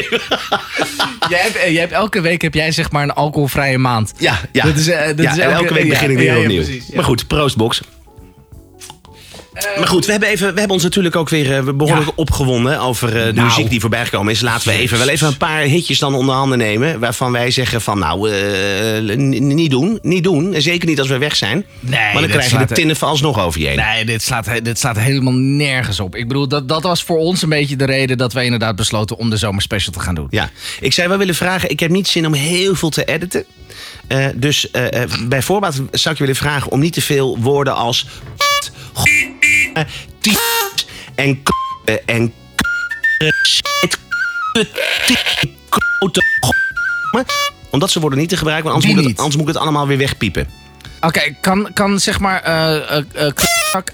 Jij 1.28 1.40
hebt, 1.40 1.56
eh, 1.56 1.70
jij 1.72 1.80
hebt 1.80 1.92
elke 1.92 2.20
week 2.20 2.42
heb 2.42 2.54
jij 2.54 2.72
zeg 2.72 2.90
maar 2.90 3.02
een 3.02 3.12
alcoholvrije 3.12 3.78
maand. 3.78 4.12
Ja, 4.18 4.40
ja. 4.52 4.64
Dat 4.64 4.76
is, 4.76 4.88
eh, 4.88 5.06
dat 5.06 5.18
ja 5.22 5.30
is 5.32 5.38
en 5.38 5.42
elke- 5.42 5.54
elke 5.62 5.74
week 5.74 5.88
begin 5.88 6.10
ik 6.10 6.16
weer 6.16 6.26
ja, 6.26 6.34
ja, 6.34 6.40
opnieuw. 6.40 6.62
precies, 6.62 6.86
ja. 6.86 6.94
Maar 6.94 7.04
goed, 7.04 7.26
proost, 7.26 7.56
Box. 7.56 7.80
Maar 9.78 9.86
goed, 9.88 10.04
we 10.06 10.10
hebben, 10.10 10.28
even, 10.28 10.46
we 10.52 10.58
hebben 10.58 10.70
ons 10.76 10.82
natuurlijk 10.82 11.16
ook 11.16 11.28
weer 11.28 11.56
eh, 11.56 11.62
behoorlijk 11.74 12.06
Ja. 12.06 12.12
opgewonden 12.14 12.80
over 12.80 13.08
eh, 13.16 13.24
de 13.24 13.32
Nou. 13.32 13.46
muziek 13.46 13.70
die 13.70 13.80
voorbij 13.80 14.04
gekomen 14.04 14.32
is. 14.32 14.40
Laten 14.40 14.68
we 14.68 14.74
even, 14.74 14.98
wel 14.98 15.08
even 15.08 15.26
een 15.26 15.36
paar 15.36 15.60
hitjes 15.60 15.98
dan 15.98 16.14
onder 16.14 16.34
handen 16.34 16.58
nemen. 16.58 17.00
Waarvan 17.00 17.32
wij 17.32 17.50
zeggen 17.50 17.80
van 17.80 17.98
nou, 17.98 18.30
eh, 18.30 19.16
niet 19.40 19.70
doen. 19.70 19.98
Niet 20.02 20.24
doen. 20.24 20.54
En 20.54 20.62
zeker 20.62 20.88
niet 20.88 20.98
als 20.98 21.08
we 21.08 21.18
weg 21.18 21.36
zijn. 21.36 21.64
Nee, 21.80 22.00
maar 22.12 22.20
dan 22.22 22.30
krijg 22.30 22.50
je 22.50 22.58
de 22.58 22.74
tinnen 22.74 22.96
alsnog 23.00 23.40
over 23.40 23.60
je 23.60 23.66
heen. 23.66 23.76
Nee, 23.76 24.04
dit 24.04 24.22
slaat, 24.22 24.46
he- 24.46 24.62
dit 24.62 24.78
staat 24.78 24.98
helemaal 24.98 25.32
nergens 25.32 26.00
op. 26.00 26.16
Ik 26.16 26.28
bedoel, 26.28 26.48
dat, 26.48 26.68
dat 26.68 26.82
was 26.82 27.02
voor 27.02 27.18
ons 27.18 27.42
een 27.42 27.48
beetje 27.48 27.76
de 27.76 27.84
reden 27.86 28.18
dat 28.18 28.32
wij 28.32 28.44
inderdaad 28.44 28.76
besloten 28.76 29.16
om 29.18 29.30
de 29.30 29.36
zomerspecial 29.36 29.92
te 29.92 30.00
gaan 30.00 30.14
doen. 30.14 30.26
Ja, 30.30 30.50
ik 30.80 30.92
zou 30.92 31.08
wel 31.08 31.18
willen 31.18 31.34
vragen. 31.34 31.70
Ik 31.70 31.80
heb 31.80 31.90
niet 31.90 32.08
zin 32.08 32.26
om 32.26 32.32
heel 32.32 32.74
veel 32.74 32.90
te 32.90 33.04
editen. 33.04 33.44
Eh, 34.06 34.26
dus 34.34 34.70
eh, 34.70 35.02
eh, 35.02 35.10
bij 35.28 35.42
voorbaat 35.42 35.74
zou 35.74 36.14
ik 36.14 36.20
je 36.20 36.24
willen 36.26 36.36
vragen 36.36 36.70
om 36.70 36.80
niet 36.80 36.92
te 36.92 37.02
veel 37.02 37.38
woorden 37.38 37.74
als. 37.74 38.06
Eh, 39.72 39.82
t- 40.20 40.38
en. 41.14 41.42
k- 41.42 41.50
en. 42.06 42.32
k- 42.54 42.62
eh, 43.18 43.28
shit, 43.46 43.98
kut, 44.52 44.68
t- 45.06 45.48
klote, 45.68 46.20
g- 46.20 47.52
om 47.70 47.78
dat 47.78 47.90
soort 47.90 48.00
woorden 48.00 48.18
niet 48.20 48.28
te 48.28 48.36
gebruiken, 48.36 48.70
want 48.70 48.76
anders, 48.84 48.94
moet, 48.94 49.02
het, 49.02 49.06
niet. 49.12 49.18
anders 49.18 49.36
moet 49.36 49.48
ik 49.48 49.54
het 49.54 49.62
allemaal 49.62 49.86
weer 49.86 49.98
wegpiepen. 49.98 50.48
Oké, 51.00 51.34
kan, 51.40 51.70
kan 51.74 52.00
zeg 52.00 52.18
maar. 52.18 52.42
eh 52.42 53.32
klak, 53.70 53.92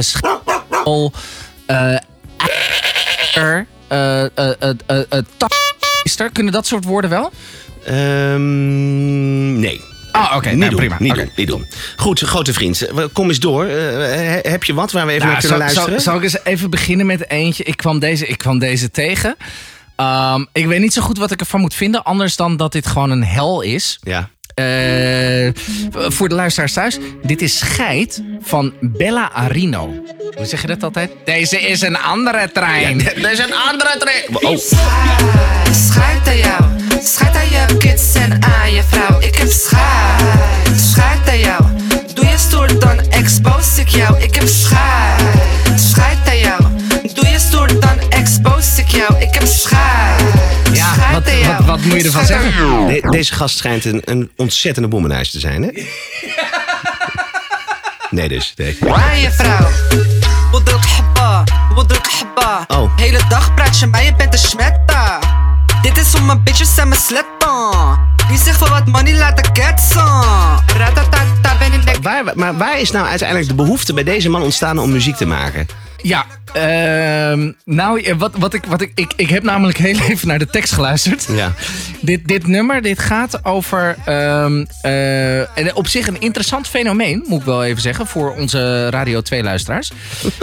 schaal, 0.00 0.42
er, 1.74 3.66
Kunnen 6.32 6.52
dat 6.52 6.66
soort 6.66 6.84
woorden 6.84 7.10
wel? 7.10 7.32
Ehm, 7.84 9.58
nee. 9.58 9.80
Ah, 10.18 10.36
oké, 10.36 10.48
niet 10.48 10.58
nou, 10.58 10.70
doen, 10.70 10.78
prima. 10.78 10.96
Niet, 10.98 11.14
doen, 11.14 11.30
niet 11.36 11.46
doen. 11.46 11.66
Goed, 11.96 12.20
grote 12.20 12.52
vriend. 12.52 12.80
eh, 12.82 13.04
Kom 13.12 13.28
eens 13.28 13.40
door. 13.40 13.64
Eh, 13.64 14.50
heb 14.52 14.64
je 14.64 14.74
wat 14.74 14.92
waar 14.92 15.06
we 15.06 15.12
even 15.12 15.26
Nou, 15.28 15.32
naar 15.32 15.40
kunnen 15.40 15.58
zal, 15.58 15.58
luisteren? 15.58 16.00
zal 16.00 16.16
ik 16.16 16.22
eens 16.22 16.44
even 16.44 16.70
beginnen 16.70 17.06
met 17.06 17.30
eentje? 17.30 17.64
Ik 17.64 17.76
kwam 17.76 17.98
deze, 17.98 18.26
ik 18.26 18.38
kwam 18.38 18.58
deze 18.58 18.90
tegen. 18.90 19.36
Ehm, 19.96 20.44
ik 20.52 20.66
weet 20.66 20.80
niet 20.80 20.92
zo 20.92 21.02
goed 21.02 21.18
wat 21.18 21.30
ik 21.30 21.40
ervan 21.40 21.60
moet 21.60 21.74
vinden, 21.74 22.04
anders 22.04 22.36
dan 22.36 22.56
dat 22.56 22.72
dit 22.72 22.86
gewoon 22.86 23.10
een 23.10 23.24
hel 23.24 23.60
is. 23.60 23.98
Ja. 24.02 24.28
Eh, 24.58 25.48
voor 25.92 26.28
de 26.28 26.34
luisteraars 26.34 26.72
thuis, 26.72 26.98
dit 27.22 27.42
is 27.42 27.58
Scheid 27.58 28.22
van 28.40 28.72
Bella 28.80 29.30
Arino. 29.32 30.04
Hoe 30.36 30.46
zeg 30.46 30.60
je 30.60 30.66
dat 30.66 30.82
altijd? 30.82 31.10
Deze 31.24 31.60
is 31.60 31.80
een 31.80 31.98
andere 31.98 32.50
trein. 32.52 33.06
Er 33.06 33.30
is 33.32 33.38
een 33.38 33.54
andere 33.54 33.96
trein. 33.98 34.22
Oh. 34.52 34.58
Scheid 35.72 36.28
aan 36.28 36.36
jou, 36.36 36.62
scheid 37.02 37.36
aan 37.36 37.50
je 37.50 37.76
kids 37.76 38.14
en 38.14 38.42
aan 38.42 38.72
je 38.72 38.82
vrouw. 38.88 39.20
Ik 39.20 39.34
heb 39.34 39.48
scheid, 39.48 40.80
scheid 40.80 41.28
aan 41.28 41.38
jou. 41.38 41.62
Doe 42.14 42.26
je 42.26 42.38
stoer, 42.38 42.78
dan 42.78 43.00
expose 43.10 43.80
ik 43.80 43.88
jou. 43.88 44.20
Ik 44.22 44.34
heb 44.34 44.46
scheid 44.46 45.07
je 51.98 52.04
ervan 52.04 52.26
zeggen? 52.26 52.86
De- 52.86 53.06
deze 53.10 53.34
gast 53.34 53.58
schijnt 53.58 53.84
een, 53.84 54.02
een 54.04 54.30
ontzettende 54.36 54.88
bommenhuis 54.88 55.30
te 55.30 55.40
zijn, 55.40 55.62
hè? 55.62 55.70
Nee, 58.10 58.28
dus. 58.28 58.54
Nee. 58.56 58.76
je 59.20 59.30
vrouw. 59.30 59.68
Hibba. 62.18 62.64
Oh. 62.68 62.96
Hele 62.96 63.20
dag 63.28 63.54
praat 63.54 63.78
je 63.78 63.86
mij, 63.86 64.04
je 64.04 64.14
bent 64.14 64.32
een 64.32 64.38
smetta. 64.38 65.18
Dit 65.82 65.96
is 65.96 66.14
om 66.14 66.26
mijn 66.26 66.42
bitches 66.42 66.78
en 66.78 66.88
mijn 66.88 67.00
sletten. 67.00 67.98
Die 68.28 68.38
zegt 68.38 68.58
voor 68.58 68.68
wat 68.68 68.86
money 68.86 69.14
laten 69.14 69.52
ketsen. 69.52 70.22
Ratatata, 70.76 71.56
ben 71.58 71.72
in 71.72 71.80
de 71.80 71.98
Waar, 72.02 72.24
maar 72.34 72.56
waar 72.56 72.80
is 72.80 72.90
nou 72.90 73.06
uiteindelijk 73.06 73.48
de 73.48 73.54
behoefte 73.54 73.94
bij 73.94 74.04
deze 74.04 74.28
man 74.28 74.42
ontstaan 74.42 74.78
om 74.78 74.90
muziek 74.90 75.16
te 75.16 75.26
maken? 75.26 75.66
Ja, 76.02 76.24
ehm, 76.52 77.52
nou, 77.64 78.00
eh, 78.02 78.14
wat, 78.18 78.32
wat 78.38 78.54
ik, 78.54 78.64
wat 78.64 78.80
ik, 78.80 78.92
ik, 78.94 79.12
ik 79.16 79.28
heb 79.28 79.42
namelijk 79.42 79.78
heel 79.78 79.98
even 80.08 80.28
naar 80.28 80.38
de 80.38 80.46
tekst 80.46 80.72
geluisterd. 80.72 81.26
Ja. 81.32 81.52
Dit, 82.00 82.28
dit 82.28 82.46
nummer 82.46 82.82
dit 82.82 82.98
gaat 82.98 83.44
over. 83.44 83.96
ehm, 84.04 84.64
eh, 84.80 85.58
en 85.58 85.74
op 85.74 85.86
zich 85.86 86.06
een 86.06 86.20
interessant 86.20 86.68
fenomeen, 86.68 87.24
moet 87.26 87.40
ik 87.40 87.46
wel 87.46 87.64
even 87.64 87.82
zeggen, 87.82 88.06
voor 88.06 88.34
onze 88.34 88.90
Radio 88.90 89.20
2-luisteraars. 89.20 89.90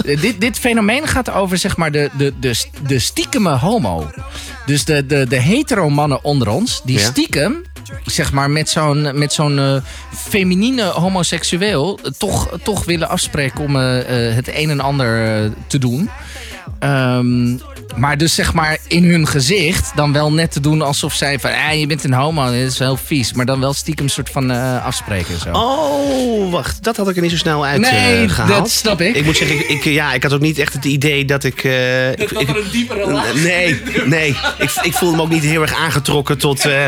dit, 0.04 0.42
dit 0.42 0.60
fenomeen 0.60 1.07
gaat 1.07 1.31
over 1.31 1.58
zeg 1.58 1.78
maar 1.78 1.92
de, 1.92 2.10
de, 2.18 2.34
de, 2.40 2.63
de 2.88 3.00
stiekeme 3.00 3.50
homo. 3.58 4.10
Dus 4.66 4.86
de, 4.86 5.06
de, 5.06 5.25
de 5.30 5.40
hetero 5.40 5.90
mannen 5.90 6.24
onder 6.24 6.50
ons, 6.50 6.81
die 6.84 7.00
Ja. 7.00 7.06
stiekem. 7.06 7.63
Zeg 8.03 8.31
maar 8.31 8.50
met 8.50 8.69
zo'n 8.69 9.19
met 9.19 9.33
zo'n 9.33 9.59
eh, 9.59 9.75
feminine 10.13 10.83
homoseksueel 10.83 12.00
toch, 12.18 12.57
toch 12.63 12.86
willen 12.86 13.09
afspreken 13.09 13.63
om 13.63 13.75
eh, 13.75 14.27
eh, 14.27 14.36
het 14.36 14.47
een 14.56 14.69
en 14.69 14.79
ander 14.79 15.51
te 15.67 15.77
doen. 15.77 16.10
Ehm, 16.79 17.58
maar 17.96 18.18
dus 18.18 18.36
zeg 18.36 18.54
maar 18.54 18.77
in 18.88 19.04
hun 19.04 19.27
gezicht 19.27 19.92
dan 19.96 20.13
wel 20.13 20.32
net 20.34 20.51
te 20.51 20.60
doen 20.60 20.82
alsof 20.82 21.13
zij 21.13 21.39
van... 21.39 21.51
Ah, 21.51 21.80
je 21.80 21.88
bent 21.88 22.04
een 22.04 22.13
homo, 22.13 22.46
dat 22.46 22.54
is 22.54 22.77
wel 22.77 22.98
vies. 22.98 23.34
Maar 23.34 23.46
dan 23.46 23.60
wel 23.60 23.74
stiekem 23.74 24.08
soort 24.08 24.30
van 24.30 24.51
eh, 24.51 24.86
afspreken 24.86 25.34
en 25.34 25.39
zo. 25.39 25.51
Oh, 25.51 26.51
wacht. 26.51 26.84
Dat 26.84 26.98
had 26.98 27.10
ik 27.10 27.15
er 27.15 27.22
niet 27.22 27.32
zo 27.32 27.38
snel 27.38 27.65
uit 27.65 27.82
Nee, 27.82 28.24
eh, 28.24 28.30
gehaald. 28.30 28.50
dat 28.50 28.70
snap 28.72 29.01
ik. 29.01 29.15
Ik 29.15 29.25
moet 29.25 29.38
zeggen, 29.38 29.58
ik, 29.60 29.68
ik, 29.70 29.84
ja, 29.84 30.13
ik 30.13 30.24
had 30.24 30.34
ook 30.34 30.39
niet 30.42 30.58
echt 30.60 30.74
het 30.74 30.86
idee 30.86 31.25
dat 31.25 31.44
ik... 31.44 31.63
eh, 31.63 32.10
ik, 32.12 32.32
ik- 32.32 32.48
een 32.48 32.63
diepere 32.72 33.12
laag. 33.12 33.34
Nee, 33.34 33.82
nee. 34.06 34.36
Ik, 34.58 34.72
ik 34.82 34.94
voelde 34.94 35.15
me 35.15 35.22
ook 35.22 35.30
niet 35.30 35.44
heel 35.44 35.62
erg 35.62 35.74
aangetrokken 35.75 36.38
tot, 36.38 36.65
eh, 36.65 36.86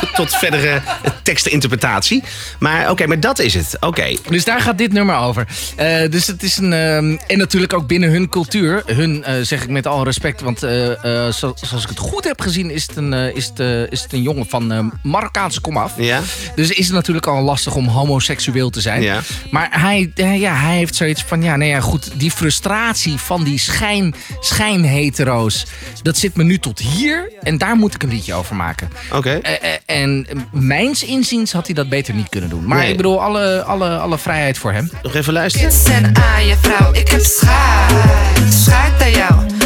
tot, 0.00 0.14
tot 0.14 0.36
verdere 0.36 0.68
eh, 0.68 1.10
teksteninterpretatie. 1.22 2.22
Maar 2.58 2.90
oké, 2.90 3.06
maar 3.06 3.20
dat 3.20 3.38
is 3.38 3.54
het. 3.54 3.76
Oké. 3.80 4.16
Dus 4.28 4.44
daar 4.44 4.60
gaat 4.60 4.78
dit 4.78 4.92
nummer 4.92 5.16
over. 5.16 5.46
Eh, 5.76 6.10
dus 6.10 6.26
het 6.26 6.42
is 6.42 6.56
een. 6.56 6.72
ehm, 6.72 7.16
en 7.26 7.38
natuurlijk 7.38 7.72
ook 7.72 7.86
binnen 7.86 8.10
hun 8.10 8.28
cultuur. 8.28 8.82
Hun 8.86 9.24
eh, 9.24 9.34
zeg 9.42 9.62
ik 9.62 9.68
met 9.68 9.86
alle 9.86 10.04
respect. 10.04 10.37
Want 10.40 10.62
eh, 10.62 11.26
eh, 11.26 11.32
zo- 11.32 11.52
zoals 11.60 11.82
ik 11.82 11.88
het 11.88 11.98
goed 11.98 12.24
heb 12.24 12.40
gezien, 12.40 12.70
is 12.70 12.82
het 12.82 12.96
een, 12.96 13.12
eh, 13.12 13.36
is 13.36 13.50
het, 13.54 13.90
is 13.92 14.02
het 14.02 14.12
een 14.12 14.22
jongen 14.22 14.46
van 14.48 14.72
eh, 14.72 14.84
Marokkaanse 15.02 15.60
komaf. 15.60 15.92
Ja? 15.96 16.20
Dus 16.54 16.70
is 16.70 16.86
het 16.86 16.94
natuurlijk 16.94 17.26
al 17.26 17.42
lastig 17.42 17.74
om 17.74 17.86
homoseksueel 17.88 18.70
te 18.70 18.80
zijn. 18.80 19.02
Ja. 19.02 19.20
Maar 19.50 19.68
hij, 19.70 20.12
ja, 20.14 20.54
hij 20.54 20.76
heeft 20.76 20.94
zoiets 20.94 21.22
van: 21.26 21.42
ja, 21.42 21.56
nee, 21.56 21.68
ja, 21.68 21.80
goed. 21.80 22.10
Die 22.14 22.30
frustratie 22.30 23.16
van 23.18 23.44
die 23.44 23.58
schijn, 23.58 24.14
schijnhetero's. 24.40 25.66
Dat 26.02 26.16
zit 26.16 26.36
me 26.36 26.42
nu 26.44 26.58
tot 26.58 26.78
hier. 26.78 27.32
En 27.42 27.58
daar 27.58 27.76
moet 27.76 27.94
ik 27.94 28.02
een 28.02 28.08
liedje 28.08 28.34
over 28.34 28.56
maken. 28.56 28.90
Oké. 29.12 29.40
En 29.86 30.26
mijns 30.52 31.04
inziens 31.04 31.52
had 31.52 31.66
hij 31.66 31.74
dat 31.74 31.88
beter 31.88 32.14
niet 32.14 32.28
kunnen 32.28 32.50
doen. 32.50 32.64
Maar 32.66 32.78
Nee. 32.78 32.90
ik 32.90 32.96
bedoel, 32.96 33.22
alle, 33.22 33.62
alle, 33.62 33.96
alle 33.98 34.18
vrijheid 34.18 34.58
voor 34.58 34.72
hem. 34.72 34.90
Nog 35.02 35.14
even 35.14 35.32
luisteren. 35.32 35.70
en 35.92 36.16
aan 36.16 36.46
je 36.46 36.56
vrouw. 36.60 36.92
Ik 36.92 37.08
heb 37.08 37.20
scheid, 37.20 38.52
scheid 38.52 39.02
aan 39.02 39.10
jou. 39.10 39.57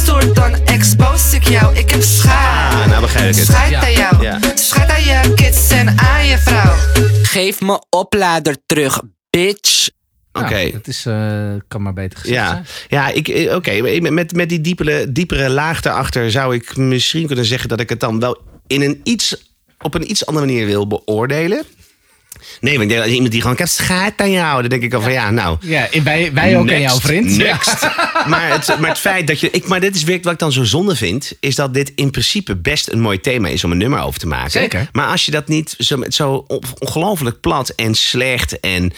Stoer, 0.00 0.34
dan 0.34 0.54
expose 0.64 1.36
ik 1.36 1.48
jou. 1.48 1.76
Ik 1.76 1.90
heb 1.90 2.02
scheid, 2.02 2.72
Ah, 2.74 2.86
nou 2.86 3.00
begrijp 3.00 3.30
ik 3.30 3.36
het. 3.36 3.46
scheid 3.46 3.70
Ja. 3.70 3.80
aan 3.84 3.92
jou. 3.92 4.22
Ja. 4.22 4.38
Scheid 4.54 4.90
aan 4.90 5.02
je 5.02 5.34
kids 5.34 5.70
en 5.70 5.98
aan 5.98 6.26
je 6.26 6.38
vrouw. 6.38 6.74
Geef 7.22 7.60
me 7.60 7.82
oplader 7.90 8.56
terug, 8.66 9.00
bitch. 9.30 9.88
Oké. 10.32 10.48
Nou, 10.54 10.72
het 10.72 10.88
is, 10.88 11.06
eh, 11.06 11.52
kan 11.68 11.82
maar 11.82 11.92
beter 11.92 12.18
gezegd 12.18 12.38
Ja, 12.38 12.48
zijn. 12.48 12.64
ja 12.88 13.08
ik, 13.08 13.28
eh, 13.28 13.54
oké. 13.54 14.00
Met, 14.10 14.32
met 14.34 14.48
die 14.48 14.60
diepere, 14.60 15.12
diepere 15.12 15.50
laag 15.50 15.80
daarachter 15.80 16.30
zou 16.30 16.54
ik 16.54 16.76
misschien 16.76 17.26
kunnen 17.26 17.44
zeggen 17.44 17.68
dat 17.68 17.80
ik 17.80 17.88
het 17.88 18.00
dan 18.00 18.20
wel 18.20 18.38
in 18.66 18.82
een 18.82 19.00
iets, 19.04 19.36
op 19.80 19.94
een 19.94 20.10
iets 20.10 20.26
andere 20.26 20.46
manier 20.46 20.66
wil 20.66 20.86
beoordelen. 20.86 21.64
Nee, 22.60 22.72
want 22.78 22.82
ik 22.82 22.88
denk, 22.88 23.02
als 23.02 23.12
iemand 23.12 23.30
die 23.30 23.40
gewoon, 23.40 23.54
ik 23.56 23.62
heb 23.62 23.68
schaat 23.68 24.12
aan 24.16 24.30
jou. 24.30 24.60
Dan 24.60 24.70
denk 24.70 24.82
ik 24.82 24.94
al 24.94 25.00
van 25.00 25.12
ja, 25.12 25.30
nou. 25.30 25.56
Ja, 25.60 25.88
wij, 26.04 26.30
wij 26.32 26.54
ook 26.56 26.60
aan 26.60 26.66
Next, 26.66 26.82
jouw 26.82 27.00
vriend. 27.00 27.36
Next. 27.36 27.80
maar, 28.26 28.50
het, 28.52 28.78
maar 28.80 28.88
het 28.88 28.98
feit 28.98 29.26
dat 29.26 29.40
je. 29.40 29.50
Ik, 29.50 29.66
maar 29.68 29.80
dit 29.80 29.94
is 29.94 30.02
werkelijk 30.04 30.24
wat 30.24 30.32
ik 30.32 30.38
dan 30.38 30.52
zo 30.52 30.64
zonde 30.64 30.96
vind. 30.96 31.32
Is 31.40 31.54
dat 31.54 31.74
dit 31.74 31.92
in 31.94 32.10
principe 32.10 32.56
best 32.56 32.88
een 32.92 33.00
mooi 33.00 33.20
thema 33.20 33.48
is 33.48 33.64
om 33.64 33.70
een 33.70 33.78
nummer 33.78 34.00
over 34.02 34.20
te 34.20 34.26
maken. 34.26 34.50
Zeker. 34.50 34.88
Maar 34.92 35.06
als 35.06 35.24
je 35.24 35.30
dat 35.30 35.48
niet 35.48 35.74
zo, 35.78 36.02
zo 36.08 36.44
on- 36.46 36.62
ongelooflijk 36.78 37.40
plat 37.40 37.68
en 37.68 37.94
slecht. 37.94 38.60
En 38.60 38.92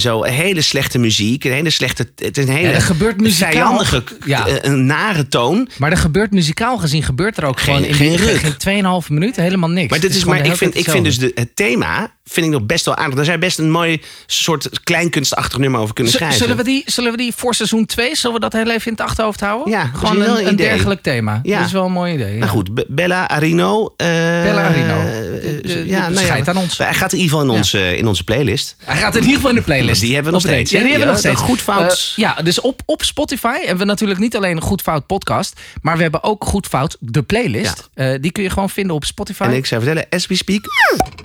zo 0.00 0.22
hele 0.22 0.60
slechte 0.60 0.98
muziek. 0.98 1.44
Een 1.44 1.52
hele 1.52 1.70
slechte. 1.70 2.08
Het 2.16 2.38
is 2.38 2.44
een 2.44 2.50
hele. 2.54 2.68
Ja, 2.68 2.74
er 2.74 2.82
gebeurt 2.82 3.20
muzikaal- 3.20 3.84
Ja. 4.26 4.46
eh, 4.46 4.54
een 4.60 4.86
nare 4.86 5.28
toon. 5.28 5.68
Maar 5.78 5.90
er 5.90 5.96
gebeurt 5.96 6.30
muzikaal 6.32 6.78
gezien, 6.78 7.02
gebeurt 7.02 7.36
er 7.36 7.44
ook 7.44 7.60
Geen- 7.60 7.74
gewoon 7.74 7.88
in 7.88 7.94
geen 7.94 8.16
ruk. 8.16 8.38
geen 8.38 8.56
2,5 9.02 9.08
minuten 9.10 9.42
helemaal 9.42 9.68
niks. 9.70 9.90
Maar, 9.90 10.00
dit 10.00 10.14
is, 10.14 10.24
maar 10.24 10.46
ik, 10.46 10.56
vind, 10.56 10.76
ik 10.76 10.90
vind 10.90 11.04
dus 11.04 11.18
de, 11.18 11.32
het 11.34 11.56
thema 11.56 12.12
vind 12.24 12.46
ik 12.46 12.52
nog 12.52 12.62
best 12.66 12.84
wel 12.88 12.96
aardig. 12.96 13.14
Daar 13.16 13.24
zou 13.24 13.36
je 13.36 13.44
best 13.44 13.58
een 13.58 13.70
mooi 13.70 14.02
soort 14.26 14.68
kleinkunstachtig 14.84 15.58
nummer 15.58 15.80
over 15.80 15.94
kunnen 15.94 16.12
Z- 16.12 16.16
schrijven. 16.16 16.38
Zullen 16.38 16.56
we, 16.56 16.64
die, 16.64 16.82
zullen 16.86 17.10
we 17.10 17.16
die 17.16 17.32
voor 17.36 17.54
seizoen 17.54 17.86
2, 17.86 18.16
zullen 18.16 18.34
we 18.36 18.40
dat 18.42 18.52
heel 18.52 18.70
even 18.70 18.86
in 18.86 18.92
het 18.92 19.00
achterhoofd 19.00 19.40
houden? 19.40 19.72
Ja, 19.72 19.90
Gewoon 19.94 20.20
een, 20.20 20.38
een 20.38 20.46
een 20.46 20.56
dergelijk 20.56 21.02
thema. 21.02 21.40
Ja. 21.42 21.56
Dat 21.58 21.66
is 21.66 21.72
wel 21.72 21.84
een 21.84 21.92
mooi 21.92 22.14
idee. 22.14 22.32
ja. 22.32 22.38
Nou 22.38 22.50
goed, 22.50 22.74
Be- 22.74 22.84
Bella 22.88 23.28
Arino. 23.28 23.94
eh, 23.96 24.06
Bella 24.42 24.62
Arino. 24.66 24.98
eh, 25.00 25.06
De- 25.42 25.58
de- 25.62 25.86
ja, 25.86 26.08
nou 26.08 26.26
ja, 26.26 26.40
aan 26.44 26.56
ons. 26.56 26.78
Hij 26.78 26.94
gaat 26.94 27.12
in 27.12 27.18
ieder 27.18 27.32
geval 27.38 27.52
in, 27.52 27.58
ons, 27.58 27.72
eh, 27.72 27.92
in 27.96 28.06
onze 28.06 28.24
playlist. 28.24 28.76
Hij 28.84 28.96
gaat 28.96 29.14
in 29.14 29.20
ieder 29.20 29.34
geval 29.36 29.50
in 29.50 29.56
de 29.56 29.62
playlist. 29.62 30.00
Die 30.00 30.14
hebben 30.14 30.32
we 30.32 30.38
nog 30.38 30.46
steeds, 30.46 30.70
Ja, 30.70 30.78
die 30.78 30.88
hebben 30.88 31.06
we 31.06 31.12
nog 31.12 31.20
steeds. 31.22 31.40
Goed 31.40 31.60
Fout. 31.60 31.92
Eh, 31.92 32.16
ja, 32.24 32.34
dus 32.42 32.60
op, 32.60 32.80
op 32.84 33.02
Spotify 33.04 33.58
hebben 33.58 33.78
we 33.78 33.84
natuurlijk 33.84 34.20
niet 34.20 34.36
alleen 34.36 34.56
een 34.56 34.62
Goed 34.62 34.82
Fout 34.82 35.06
podcast. 35.06 35.60
Maar 35.82 35.96
we 35.96 36.02
hebben 36.02 36.22
ook 36.22 36.44
Goed 36.44 36.66
Fout, 36.66 36.96
de 37.00 37.22
playlist. 37.22 37.88
Eh, 37.94 38.14
die 38.20 38.30
kun 38.32 38.42
je 38.42 38.50
gewoon 38.50 38.70
vinden 38.70 38.96
op 38.96 39.04
Spotify. 39.04 39.42
En 39.42 39.52
ik 39.52 39.66
zou 39.66 39.82
vertellen, 39.82 40.08
as 40.10 40.26
we 40.26 40.34
speak. 40.36 40.60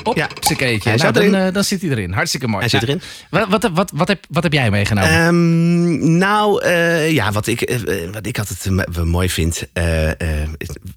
op 0.04 0.16
ja. 0.16 0.28
zijn 0.40 0.58
keetje. 0.58 0.96
Nou, 0.96 1.12
dan, 1.14 1.36
eh, 1.36 1.53
dan 1.54 1.64
zit 1.64 1.82
hij 1.82 1.90
erin. 1.90 2.12
Hartstikke 2.12 2.48
mooi. 2.48 2.60
Hij 2.60 2.70
zit 2.70 2.82
Nou, 2.88 3.00
erin. 3.30 3.50
Wat, 3.50 3.62
wat, 3.62 3.72
wat, 3.74 3.92
wat, 3.96 4.08
heb, 4.08 4.26
wat 4.30 4.44
heb 4.44 4.54
jij 4.54 4.72
meegenomen? 4.72 5.10
Ehm, 5.10 6.18
nou, 6.18 6.64
eh, 6.64 7.12
ja, 7.12 7.32
wat 7.32 7.48
ik, 7.48 7.62
eh, 7.62 7.78
wat 8.12 8.26
ik 8.26 8.40
altijd 8.40 8.66
eh, 8.66 8.94
wel 8.94 9.06
mooi 9.06 9.30
vind. 9.30 9.64
eh, 9.74 10.10
eh, 10.10 10.18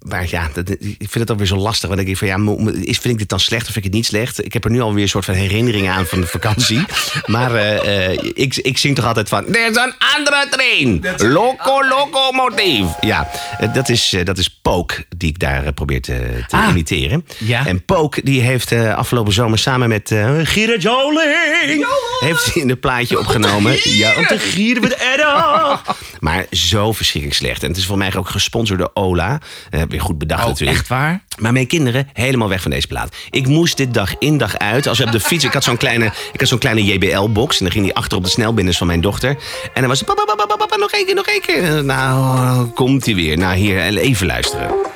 maar 0.08 0.26
ja, 0.30 0.48
dat, 0.52 0.70
ik 0.70 0.96
vind 0.98 1.14
het 1.14 1.30
ook 1.30 1.38
weer 1.38 1.46
zo 1.46 1.56
lastig. 1.56 1.88
Want 1.88 2.00
ik 2.00 2.06
denk 2.06 2.18
van 2.18 2.28
ja, 2.28 2.36
is, 2.72 2.98
vind 2.98 3.12
ik 3.14 3.18
dit 3.18 3.28
dan 3.28 3.40
slecht 3.40 3.66
of 3.66 3.72
vind 3.72 3.76
ik 3.76 3.84
het 3.84 3.92
niet 3.92 4.06
slecht? 4.06 4.44
Ik 4.44 4.52
heb 4.52 4.64
er 4.64 4.70
nu 4.70 4.80
alweer 4.80 5.02
een 5.02 5.08
soort 5.08 5.24
van 5.24 5.34
herinneringen 5.34 5.92
aan 5.92 6.06
van 6.06 6.20
de 6.20 6.26
vakantie. 6.26 6.84
maar 7.26 7.54
eh, 7.54 8.06
eh, 8.12 8.18
ik, 8.34 8.56
ik 8.56 8.78
zing 8.78 8.94
toch 8.96 9.04
altijd 9.04 9.28
van. 9.28 9.46
Er 9.54 9.70
is 9.70 9.76
een 9.76 9.92
andere 10.16 10.46
train. 10.50 11.04
Loco, 11.32 11.88
locomotief. 11.88 12.86
Ja, 13.00 13.28
eh, 13.58 13.74
dat 13.74 13.88
is, 13.88 14.12
eh, 14.12 14.24
dat 14.24 14.38
is 14.38 14.58
Pook 14.62 15.02
die 15.16 15.28
ik 15.28 15.38
daar 15.38 15.64
eh, 15.64 15.72
probeer 15.74 16.00
te, 16.02 16.44
te 16.46 16.56
Ah. 16.56 16.68
imiteren. 16.68 17.26
Ja. 17.38 17.66
En 17.66 17.84
Pook 17.84 18.24
die 18.24 18.40
heeft 18.40 18.72
eh, 18.72 18.94
afgelopen 18.94 19.32
zomer 19.32 19.58
samen 19.58 19.88
met 19.88 20.10
Gerard 20.46 20.82
Joling... 20.82 21.86
heeft 22.20 22.54
hij 22.54 22.62
een 22.62 22.80
plaatje 22.80 23.18
opgenomen. 23.18 23.76
Ja, 23.82 24.16
om 24.16 24.26
te 24.26 24.38
gieren 24.38 24.82
met 24.82 24.94
erg. 24.94 25.82
Maar 26.20 26.46
zo 26.50 26.92
verschrikkelijk 26.92 27.40
slecht. 27.40 27.62
En 27.62 27.68
het 27.68 27.76
is 27.76 27.86
voor 27.86 27.98
mij 27.98 28.14
ook 28.16 28.28
gesponsord 28.28 28.78
door 28.78 28.90
Ola. 28.94 29.40
Eh, 29.70 29.82
weer 29.88 30.00
goed 30.00 30.18
bedacht 30.18 30.42
oh, 30.42 30.48
natuurlijk. 30.48 30.78
echt 30.78 30.88
waar? 30.88 31.20
Maar 31.38 31.52
mijn 31.52 31.66
kinderen 31.66 32.08
helemaal 32.12 32.48
weg 32.48 32.62
van 32.62 32.70
deze 32.70 32.86
plaat. 32.86 33.16
Ik 33.30 33.46
moest 33.46 33.76
dit 33.76 33.94
dag 33.94 34.18
in 34.18 34.38
dag 34.38 34.58
uit. 34.58 34.86
Als 34.86 34.98
we 34.98 35.04
op 35.04 35.12
de 35.12 35.20
fiets. 35.20 35.44
Ik 35.44 35.52
had 35.52 35.64
zo'n 35.64 35.76
kleine, 35.76 36.04
ik 36.32 36.40
had 36.40 36.48
zo'n 36.48 36.58
kleine 36.58 36.84
JBL-box. 36.84 37.58
En 37.58 37.64
dan 37.64 37.72
ging 37.72 37.84
die 37.84 37.94
achter 37.94 38.18
op 38.18 38.24
de 38.24 38.30
snelbinders 38.30 38.78
van 38.78 38.86
mijn 38.86 39.00
dochter. 39.00 39.30
En 39.74 39.80
dan 39.80 39.86
was 39.86 39.98
het. 39.98 40.08
Papa, 40.08 40.24
papa, 40.24 40.44
papa, 40.46 40.56
papa, 40.56 40.76
nog 40.76 40.90
één 40.90 41.06
keer, 41.06 41.14
nog 41.14 41.26
één 41.26 41.40
keer. 41.40 41.84
Nou, 41.84 42.66
komt 42.66 43.04
hij 43.04 43.14
weer. 43.14 43.38
Nou, 43.38 43.56
hier, 43.56 43.96
even 43.96 44.26
luisteren. 44.26 44.95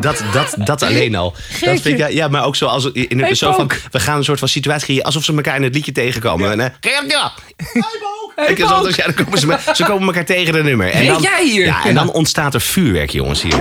Hey! 0.00 0.12
Dat, 0.12 0.22
dat, 0.32 0.66
dat 0.66 0.82
alleen 0.82 1.14
al. 1.14 1.34
Dat 1.60 1.80
vind 1.80 1.86
ik, 1.86 1.98
ja, 1.98 2.06
ja, 2.06 2.28
maar 2.28 2.44
ook 2.44 2.56
zo, 2.56 2.66
als, 2.66 2.90
in, 2.92 3.20
Hey, 3.20 3.34
zo 3.34 3.52
van, 3.52 3.70
we 3.90 4.00
gaan 4.00 4.16
een 4.16 4.24
soort 4.24 4.38
van 4.38 4.48
situatie 4.48 4.84
creëren. 4.84 5.04
Alsof 5.04 5.24
ze 5.24 5.34
elkaar 5.34 5.56
in 5.56 5.62
het 5.62 5.74
liedje 5.74 5.92
tegenkomen. 5.92 6.50
En, 6.50 6.60
eh, 6.60 6.66
Geert-Jan! 6.80 7.30
Ik 8.46 8.58
dus, 8.84 8.96
ja, 8.96 9.04
dan 9.04 9.24
komen 9.24 9.38
ze, 9.38 9.46
me- 9.46 9.58
ze 9.74 9.84
komen 9.84 10.06
elkaar 10.06 10.24
tegen 10.24 10.54
een 10.54 10.64
nummer. 10.64 10.90
En 10.90 11.06
dan, 11.06 11.22
jij 11.22 11.44
hier? 11.44 11.64
Ja, 11.64 11.84
en 11.84 11.94
dan 11.94 12.12
ontstaat 12.12 12.54
er 12.54 12.60
vuurwerk, 12.60 13.10
jongens, 13.10 13.42
hier. 13.42 13.60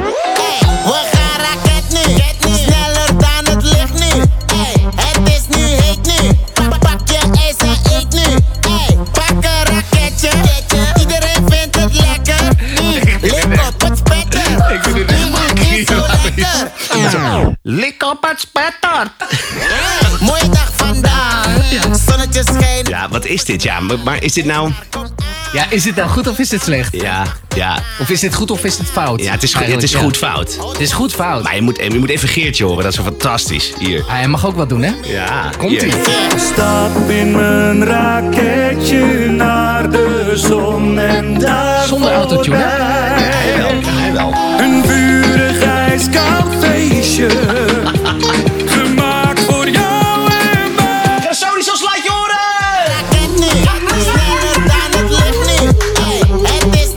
Lik 17.64 18.04
op 18.04 18.28
het 18.30 18.40
spetter! 18.40 19.12
Mooie 20.20 20.50
dag 20.50 20.72
vandaag. 20.76 21.48
Zonnetje 22.08 22.44
schijnt. 22.44 22.88
Ja, 22.88 23.10
wat 23.10 23.26
is 23.26 23.44
dit? 23.46 23.64
Ja, 23.64 23.80
maar, 23.80 24.00
maar 24.00 24.24
is 24.24 24.34
dit 24.34 24.46
nou... 24.46 24.72
Ja, 25.54 25.66
is 25.70 25.84
dit 25.84 25.96
nou 25.96 26.10
goed 26.10 26.28
of 26.28 26.40
is 26.40 26.50
dit 26.50 26.62
slecht? 26.64 26.94
Ja, 27.02 27.24
ja. 27.56 27.80
Of 28.00 28.10
is 28.10 28.20
dit 28.20 28.36
goed 28.36 28.52
of 28.52 28.64
is 28.64 28.78
dit 28.78 28.88
fout? 28.88 29.22
Ja, 29.24 29.32
het 29.32 29.44
is, 29.44 29.54
goed- 29.54 29.66
het 29.66 29.84
is 29.84 29.96
goed 29.96 30.18
ja. 30.20 30.28
fout. 30.28 30.58
Het 30.72 30.80
is 30.80 30.92
goed 30.92 31.14
fout. 31.14 31.44
Maar 31.44 31.56
je 31.56 31.62
moet, 31.62 31.78
je 31.92 32.00
moet 32.00 32.10
even 32.10 32.28
Geertje 32.30 32.64
horen, 32.66 32.84
dat 32.84 32.92
is 32.92 32.98
zo 32.98 33.04
fantastisch. 33.04 33.74
Hier. 33.80 34.04
Hij 34.08 34.28
mag 34.28 34.46
ook 34.46 34.56
wat 34.56 34.70
doen, 34.70 34.82
hè? 34.82 34.92
Ja, 35.04 35.52
Komt 35.58 35.72
hier. 35.72 35.84
ie. 35.86 35.94
Stap 36.54 37.10
in 37.10 37.32
mijn 37.32 37.86
raketje 37.86 39.28
naar 39.30 39.90
de 39.90 40.32
zon 40.36 41.00
en 41.00 41.40
daar 41.40 41.88
Zonder 41.88 42.12
autotune, 42.14 42.56
hè? 42.56 42.84
Hij 42.84 43.82
feestje. 47.20 47.28
Gemaakt 48.66 49.40
voor 49.40 49.70
jou 49.70 50.32
en 50.32 50.74
mij. 50.76 51.28
Sony, 51.30 51.62
zo 51.62 51.76
slaat 51.76 52.04
je 52.04 52.10
horen! 52.10 52.38
Dan 53.64 53.88
het 56.44 56.76
is 56.76 56.92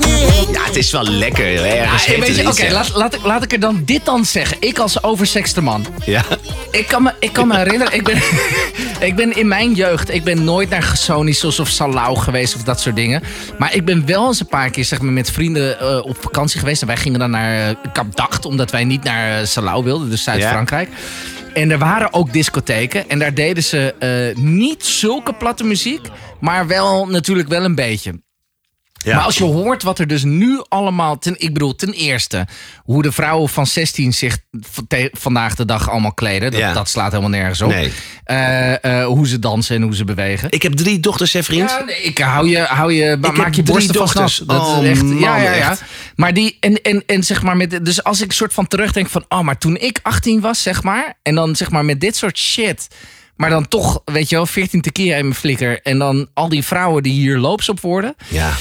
Ja, 0.52 0.64
het 0.64 0.76
is 0.76 0.90
wel 0.90 1.04
lekker. 1.04 1.44
Heeft 1.44 2.06
weet 2.06 2.18
het 2.18 2.36
je, 2.36 2.42
iets, 2.42 2.50
Oké, 2.50 2.62
hè. 2.62 2.72
laat, 2.72 2.94
laat, 2.94 3.14
ik, 3.14 3.24
laat 3.24 3.42
ik 3.42 3.52
er 3.52 3.60
dan 3.60 3.82
dit 3.84 4.04
dan 4.04 4.24
zeggen. 4.24 4.56
Ik 4.60 4.78
als 4.78 5.02
oversexte 5.02 5.60
man. 5.60 5.86
Ja. 6.04 6.24
Ik 6.70 6.86
kan 6.86 7.02
me, 7.02 7.12
ik 7.18 7.32
kan 7.32 7.48
me 7.48 7.56
herinneren, 7.56 7.94
ik 7.94 8.04
ben, 8.04 8.22
ik 9.02 9.16
ben 9.16 9.36
in 9.36 9.48
mijn 9.48 9.72
jeugd, 9.72 10.10
ik 10.10 10.24
ben 10.24 10.44
nooit 10.44 10.68
naar 10.68 10.82
Gesonisos 10.82 11.60
of 11.60 11.68
Salau 11.68 12.16
geweest 12.16 12.54
of 12.54 12.62
dat 12.62 12.80
soort 12.80 12.96
dingen. 12.96 13.22
Maar 13.58 13.74
ik 13.74 13.84
ben 13.84 14.06
wel 14.06 14.26
eens 14.26 14.40
een 14.40 14.46
paar 14.46 14.70
keer 14.70 14.84
zeg 14.84 15.00
maar, 15.00 15.12
met 15.12 15.30
vrienden 15.30 15.80
eh, 15.80 16.04
op 16.04 16.16
vakantie 16.20 16.60
geweest. 16.60 16.80
En 16.80 16.86
wij 16.86 16.96
gingen 16.96 17.18
dan 17.18 17.30
naar 17.30 17.74
Cap 17.92 18.16
Dacht, 18.16 18.44
omdat 18.44 18.70
wij 18.70 18.84
niet 18.84 19.02
naar 19.02 19.38
eh, 19.38 19.46
Salau 19.46 19.84
wilden, 19.84 20.10
dus 20.10 20.22
Zuid-Frankrijk. 20.22 20.88
En 21.54 21.70
er 21.70 21.78
waren 21.78 22.12
ook 22.12 22.32
discotheken 22.32 23.08
en 23.08 23.18
daar 23.18 23.34
deden 23.34 23.62
ze 23.62 23.94
eh, 23.98 24.42
niet 24.44 24.84
zulke 24.84 25.32
platte 25.32 25.64
muziek, 25.64 26.08
maar 26.40 26.66
wel 26.66 27.06
natuurlijk 27.06 27.48
wel 27.48 27.64
een 27.64 27.74
beetje. 27.74 28.20
Ja. 29.04 29.14
Maar 29.16 29.24
als 29.24 29.38
je 29.38 29.44
hoort 29.44 29.82
wat 29.82 29.98
er 29.98 30.06
dus 30.06 30.22
nu 30.24 30.62
allemaal... 30.68 31.18
Ten, 31.18 31.34
ik 31.38 31.52
bedoel, 31.52 31.74
ten 31.74 31.92
eerste... 31.92 32.46
hoe 32.82 33.02
de 33.02 33.12
vrouwen 33.12 33.48
van 33.48 33.66
16 33.66 34.12
zich 34.12 34.38
vandaag 35.12 35.54
de 35.54 35.64
dag 35.64 35.90
allemaal 35.90 36.12
kleden. 36.14 36.50
Dat, 36.50 36.60
Ja. 36.60 36.72
dat 36.72 36.88
slaat 36.88 37.10
helemaal 37.10 37.30
nergens 37.30 37.62
op. 37.62 37.70
Nee. 37.70 37.92
Eh, 38.24 38.84
eh, 39.00 39.06
hoe 39.06 39.26
ze 39.28 39.38
dansen 39.38 39.76
en 39.76 39.82
hoe 39.82 39.94
ze 39.94 40.04
bewegen. 40.04 40.50
Ik 40.50 40.62
heb 40.62 40.72
drie 40.72 41.00
dochters, 41.00 41.32
hè, 41.32 41.42
vriend? 41.42 41.70
Ja, 41.70 41.84
ik 42.02 42.18
hou 42.18 42.48
je, 42.48 42.58
hou 42.58 42.92
je, 42.92 43.16
maak 43.20 43.54
je 43.54 43.62
drie 43.62 43.62
borsten 43.62 43.94
vast 43.94 44.14
dochters. 44.14 44.36
Dat 44.46 44.60
Oh, 44.60 44.82
is 44.84 44.90
echt, 44.90 45.02
man, 45.02 45.18
ja, 45.18 45.36
ja, 45.36 45.52
ja. 45.52 45.70
echt. 45.70 45.82
Maar 46.16 46.34
die, 46.34 46.56
en, 46.60 46.82
en, 46.82 47.02
en 47.06 47.22
zeg 47.24 47.42
maar, 47.42 47.56
met, 47.56 47.84
dus 47.84 48.04
als 48.04 48.20
ik 48.20 48.32
soort 48.32 48.52
van 48.52 48.66
terugdenk 48.66 49.08
van, 49.08 49.24
oh, 49.28 49.40
maar 49.40 49.58
toen 49.58 49.76
ik 49.76 49.98
18 50.02 50.40
was, 50.40 50.62
zeg 50.62 50.82
maar, 50.82 51.14
en 51.22 51.34
dan 51.34 51.56
zeg 51.56 51.70
maar 51.70 51.84
met 51.84 52.00
dit 52.00 52.16
soort 52.16 52.38
shit, 52.38 52.88
maar 53.36 53.50
dan 53.50 53.68
toch, 53.68 54.00
weet 54.04 54.28
je 54.28 54.36
wel, 54.36 54.46
14 54.46 54.80
tequila 54.80 55.16
in 55.16 55.22
mijn 55.24 55.34
flikker, 55.34 55.80
en 55.82 55.98
dan 55.98 56.28
al 56.34 56.48
die 56.48 56.62
vrouwen 56.64 57.02
die 57.02 57.12
hier 57.12 57.38
loops 57.38 57.68
op 57.68 57.80
worden. 57.80 58.14
Ja. 58.28 58.52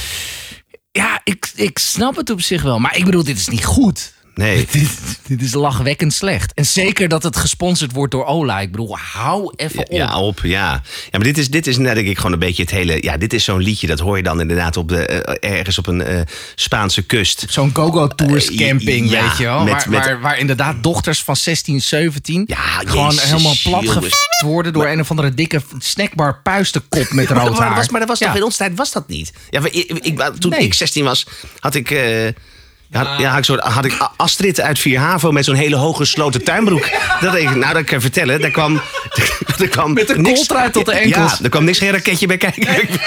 Ja, 0.92 1.20
ik, 1.24 1.52
ik 1.54 1.78
snap 1.78 2.16
het 2.16 2.30
op 2.30 2.40
zich 2.40 2.62
wel. 2.62 2.78
Maar 2.78 2.96
ik 2.96 3.04
bedoel, 3.04 3.24
dit 3.24 3.36
is 3.36 3.48
niet 3.48 3.64
goed. 3.64 4.12
Nee. 4.34 4.66
Dit, 4.72 4.88
dit 5.26 5.42
is 5.42 5.52
lachwekkend 5.54 6.12
slecht. 6.12 6.52
En 6.54 6.66
zeker 6.66 7.08
dat 7.08 7.22
het 7.22 7.36
gesponsord 7.36 7.92
wordt 7.92 8.12
door 8.12 8.24
Ola. 8.24 8.60
Ik 8.60 8.70
bedoel, 8.70 8.96
hou 8.98 9.52
even 9.56 9.78
op. 9.78 9.92
Ja, 9.92 10.18
op, 10.20 10.40
ja. 10.42 10.50
Ja, 10.82 10.82
maar 11.10 11.22
dit 11.22 11.38
is, 11.38 11.50
dit 11.50 11.66
is 11.66 11.78
net 11.78 11.94
denk 11.94 12.06
ik 12.06 12.16
gewoon 12.16 12.32
een 12.32 12.38
beetje 12.38 12.62
het 12.62 12.70
hele... 12.70 12.98
Ja, 13.00 13.16
dit 13.16 13.32
is 13.32 13.44
zo'n 13.44 13.60
liedje, 13.62 13.86
dat 13.86 13.98
hoor 13.98 14.16
je 14.16 14.22
dan 14.22 14.40
inderdaad 14.40 14.76
op 14.76 14.88
de, 14.88 15.06
eh, 15.06 15.50
ergens 15.58 15.78
op 15.78 15.86
een 15.86 16.02
eh, 16.02 16.20
Spaanse 16.54 17.02
kust. 17.02 17.44
Zo'n 17.48 17.70
go-go 17.74 18.08
tours 18.08 18.50
Eh, 18.50 18.56
camping, 18.68 19.10
ja, 19.10 19.22
weet 19.28 19.36
je 19.38 19.44
wel. 19.44 19.62
met- 19.64 19.72
waar, 19.72 19.88
met- 19.90 20.04
waar, 20.04 20.20
waar 20.20 20.38
inderdaad 20.38 20.82
dochters 20.82 21.22
van 21.22 21.36
16, 21.36 21.80
17... 21.80 22.44
Ja, 22.46 22.56
gewoon 22.84 23.10
Jezus, 23.14 23.30
helemaal 23.30 23.54
plat 23.62 24.14
worden... 24.44 24.72
door 24.72 24.86
een 24.86 25.00
of 25.00 25.10
andere 25.10 25.34
dikke 25.34 25.62
snackbar 25.78 26.40
puistenkop 26.42 27.10
met 27.12 27.28
Maar, 27.28 27.38
rood 27.38 27.50
maar, 27.50 27.58
haar. 27.60 27.68
dat 27.68 27.76
was, 27.78 27.88
maar 27.88 28.00
dat 28.00 28.08
was 28.08 28.18
Ja. 28.18 28.26
toch 28.26 28.36
in 28.36 28.42
onze 28.42 28.56
tijd 28.56 28.72
was 28.76 28.92
dat 28.92 29.08
niet? 29.08 29.32
Ja, 29.50 29.60
ik, 29.70 29.74
ik- 30.02 30.18
toen 30.38 30.50
Nee. 30.50 30.60
ik 30.60 30.74
16 30.74 31.04
was, 31.04 31.26
had 31.58 31.74
ik... 31.74 31.90
Ja, 32.92 33.18
ja, 33.18 33.28
had 33.30 33.38
ik, 33.38 33.44
zo, 33.44 33.56
had 33.56 33.84
ik 33.84 34.10
Astrid 34.16 34.60
uit 34.60 34.78
Vierhavo 34.78 35.32
met 35.32 35.44
zo'n 35.44 35.54
hele 35.54 35.76
hoge 35.76 35.96
gesloten 35.96 36.44
tuinbroek. 36.44 36.88
Dat 37.20 37.34
ik, 37.34 37.54
nou, 37.54 37.74
dat 37.74 37.84
kan 37.84 37.94
ik 37.94 38.00
vertellen. 38.00 38.40
Daar 38.40 38.50
kwam, 38.50 38.80
er 39.60 39.68
kwam 39.68 39.92
Met 39.92 40.10
een 40.10 40.22
tot 40.72 40.86
de 40.86 40.92
enkels. 40.92 41.32
Ja, 41.32 41.38
er 41.42 41.48
kwam 41.48 41.64
niks 41.64 41.78
geen 41.78 41.90
raketje 41.90 42.26
bij 42.26 42.36
kijken. 42.36 42.66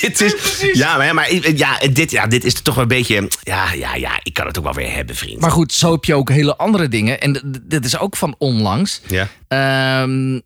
dit 0.00 0.20
is, 0.20 0.34
ja, 0.72 0.96
maar, 0.96 1.14
maar 1.14 1.34
ja, 1.54 1.78
dit, 1.92 2.10
ja, 2.10 2.26
dit 2.26 2.44
is 2.44 2.54
toch 2.62 2.74
wel 2.74 2.82
een 2.82 2.88
beetje... 2.88 3.28
Ja, 3.42 3.72
ja, 3.72 3.94
ja, 3.94 4.20
ik 4.22 4.34
kan 4.34 4.46
het 4.46 4.58
ook 4.58 4.64
wel 4.64 4.74
weer 4.74 4.94
hebben, 4.94 5.16
vriend. 5.16 5.40
Maar 5.40 5.50
goed, 5.50 5.72
zo 5.72 5.92
heb 5.92 6.04
je 6.04 6.14
ook 6.14 6.30
hele 6.30 6.56
andere 6.56 6.88
dingen. 6.88 7.20
En 7.20 7.60
dit 7.62 7.84
is 7.84 7.98
ook 7.98 8.16
van 8.16 8.34
onlangs. 8.38 9.00
ja. 9.06 9.28
Ehm, 9.48 10.38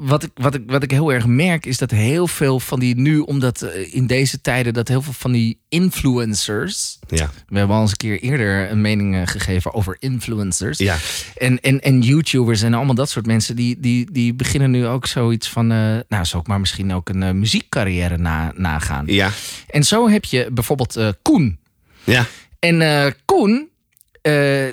wat, 0.00 0.22
ik, 0.22 0.30
wat, 0.34 0.54
ik, 0.54 0.62
wat 0.66 0.82
ik 0.82 0.90
heel 0.90 1.12
erg 1.12 1.26
merk 1.26 1.66
is 1.66 1.78
dat 1.78 1.90
heel 1.90 2.26
veel 2.26 2.60
van 2.60 2.80
die 2.80 2.96
nu, 2.96 3.18
omdat 3.18 3.62
eh, 3.62 3.94
in 3.94 4.06
deze 4.06 4.40
tijden 4.40 4.72
dat 4.72 4.88
heel 4.88 5.02
veel 5.02 5.12
van 5.12 5.32
die 5.32 5.58
influencers. 5.68 6.98
Ja. 7.08 7.30
We 7.48 7.58
hebben 7.58 7.76
al 7.76 7.82
eens 7.82 7.90
een 7.90 7.96
keer 7.96 8.20
eerder 8.20 8.70
een 8.70 8.80
mening 8.80 9.14
eh, 9.16 9.22
gegeven 9.26 9.74
over 9.74 9.96
influencers. 9.98 10.78
Ja. 10.78 10.96
En, 11.36 11.60
en, 11.60 11.80
en 11.80 12.00
YouTubers 12.00 12.62
en 12.62 12.74
allemaal 12.74 12.94
dat 12.94 13.10
soort 13.10 13.26
mensen, 13.26 13.56
die, 13.56 13.80
die, 13.80 14.12
die 14.12 14.34
beginnen 14.34 14.70
nu 14.70 14.86
ook 14.86 15.06
zoiets 15.06 15.48
van, 15.48 15.72
eh, 15.72 15.98
nou, 16.08 16.24
zou 16.24 16.42
ik 16.42 16.48
maar 16.48 16.60
misschien 16.60 16.94
ook 16.94 17.08
een 17.08 17.38
muziekcarrière 17.38 18.18
na, 18.18 18.52
nagaan. 18.56 19.04
Ja. 19.06 19.30
En 19.68 19.84
zo 19.84 20.08
heb 20.08 20.24
je 20.24 20.48
bijvoorbeeld 20.52 20.96
eh, 20.96 21.08
Koen. 21.22 21.58
Ja. 22.04 22.26
En 22.58 23.14
Koen, 23.24 23.68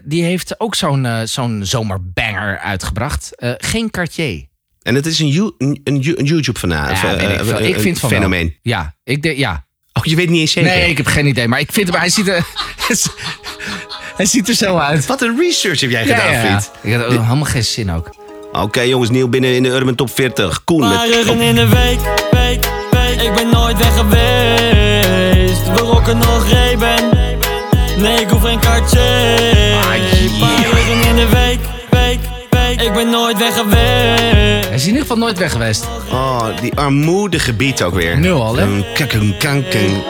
die 0.04 0.24
heeft 0.24 0.60
ook 0.60 0.76
zo'n 0.76 1.08
zo'n 1.24 1.66
zomerbanger 1.66 2.60
uitgebracht. 2.60 3.32
Geen 3.58 3.90
Cartier. 3.90 4.48
En 4.88 4.96
het 4.96 5.06
is 5.06 5.20
een, 5.20 5.28
You- 5.28 5.52
een, 5.58 5.82
een 5.84 6.00
You- 6.00 6.18
een 6.20 6.26
YouTube-fanaal. 6.26 6.90
Ja, 6.90 7.12
ik. 7.12 7.60
Ik 7.68 7.80
vind 7.80 8.00
van 8.00 8.10
wel. 8.10 8.20
fenomeen. 8.20 8.58
Ja, 8.62 8.96
ik 9.04 9.22
denk, 9.22 9.38
ja. 9.38 9.66
Oh, 9.94 10.04
je 10.06 10.16
weet 10.16 10.30
niet 10.30 10.40
eens 10.40 10.52
zeker? 10.52 10.70
Nee, 10.72 10.90
ik 10.90 10.98
heb 10.98 11.06
geen 11.06 11.26
idee. 11.26 11.48
Maar 11.48 11.60
ik 11.60 11.72
vind 11.72 11.88
hem, 11.90 12.00
hij 12.00 12.10
ziet 12.10 12.28
er, 12.28 12.46
hij 14.18 14.26
ziet 14.26 14.48
er 14.50 14.54
zo 14.54 14.78
uit. 14.78 15.06
Wat 15.06 15.22
een 15.22 15.38
research 15.40 15.80
heb 15.80 15.90
jij 15.90 16.06
Ja, 16.06 16.16
gedaan, 16.16 16.32
ja, 16.34 16.40
vriend. 16.40 16.72
Ik 16.82 16.94
had 17.02 17.12
helemaal 17.12 17.44
geen 17.44 17.64
zin 17.64 17.92
ook. 17.92 18.16
Oké, 18.52 18.82
jongens, 18.82 19.10
nieuw 19.10 19.28
binnen 19.28 19.56
in 19.56 19.64
de 19.64 19.70
Urban 19.70 19.96
Top 19.96 20.10
40. 20.16 20.64
Koen 20.64 20.80
met... 20.90 21.04
In 21.40 21.56
de 21.56 21.68
week, 21.68 22.00
week, 22.32 22.66
week. 22.92 23.22
Ik 23.22 23.34
ben 23.36 23.50
nooit 23.50 23.78
weg 23.78 23.94
geweest. 23.98 25.64
We 25.68 25.80
rocken 25.80 26.18
nog 26.18 26.50
Reben. 26.52 27.10
Nee, 27.98 28.22
ik 28.22 28.30
hoef 28.30 28.42
geen 28.42 28.60
kaartje. 28.60 29.00
In 31.10 31.16
de 31.16 31.28
week, 31.32 31.60
week, 31.90 32.20
week. 32.50 32.82
Ik 32.82 32.94
ben 32.94 33.10
nooit 33.10 33.38
weg 33.38 33.54
geweest. 33.58 33.97
Hij 34.78 34.86
is 34.86 34.92
in 34.92 34.98
ieder 34.98 35.12
geval 35.12 35.28
nooit 35.28 35.40
weg 35.40 35.52
geweest. 35.52 35.88
Oh, 36.12 36.46
die 36.62 36.76
armoedige 36.76 37.54
beat 37.54 37.82
ook 37.82 37.94
weer. 37.94 38.20
Nul 38.20 38.44
al, 38.44 38.56
hè? 38.56 38.94
Kakken, 38.94 39.38
kanken. 39.38 40.04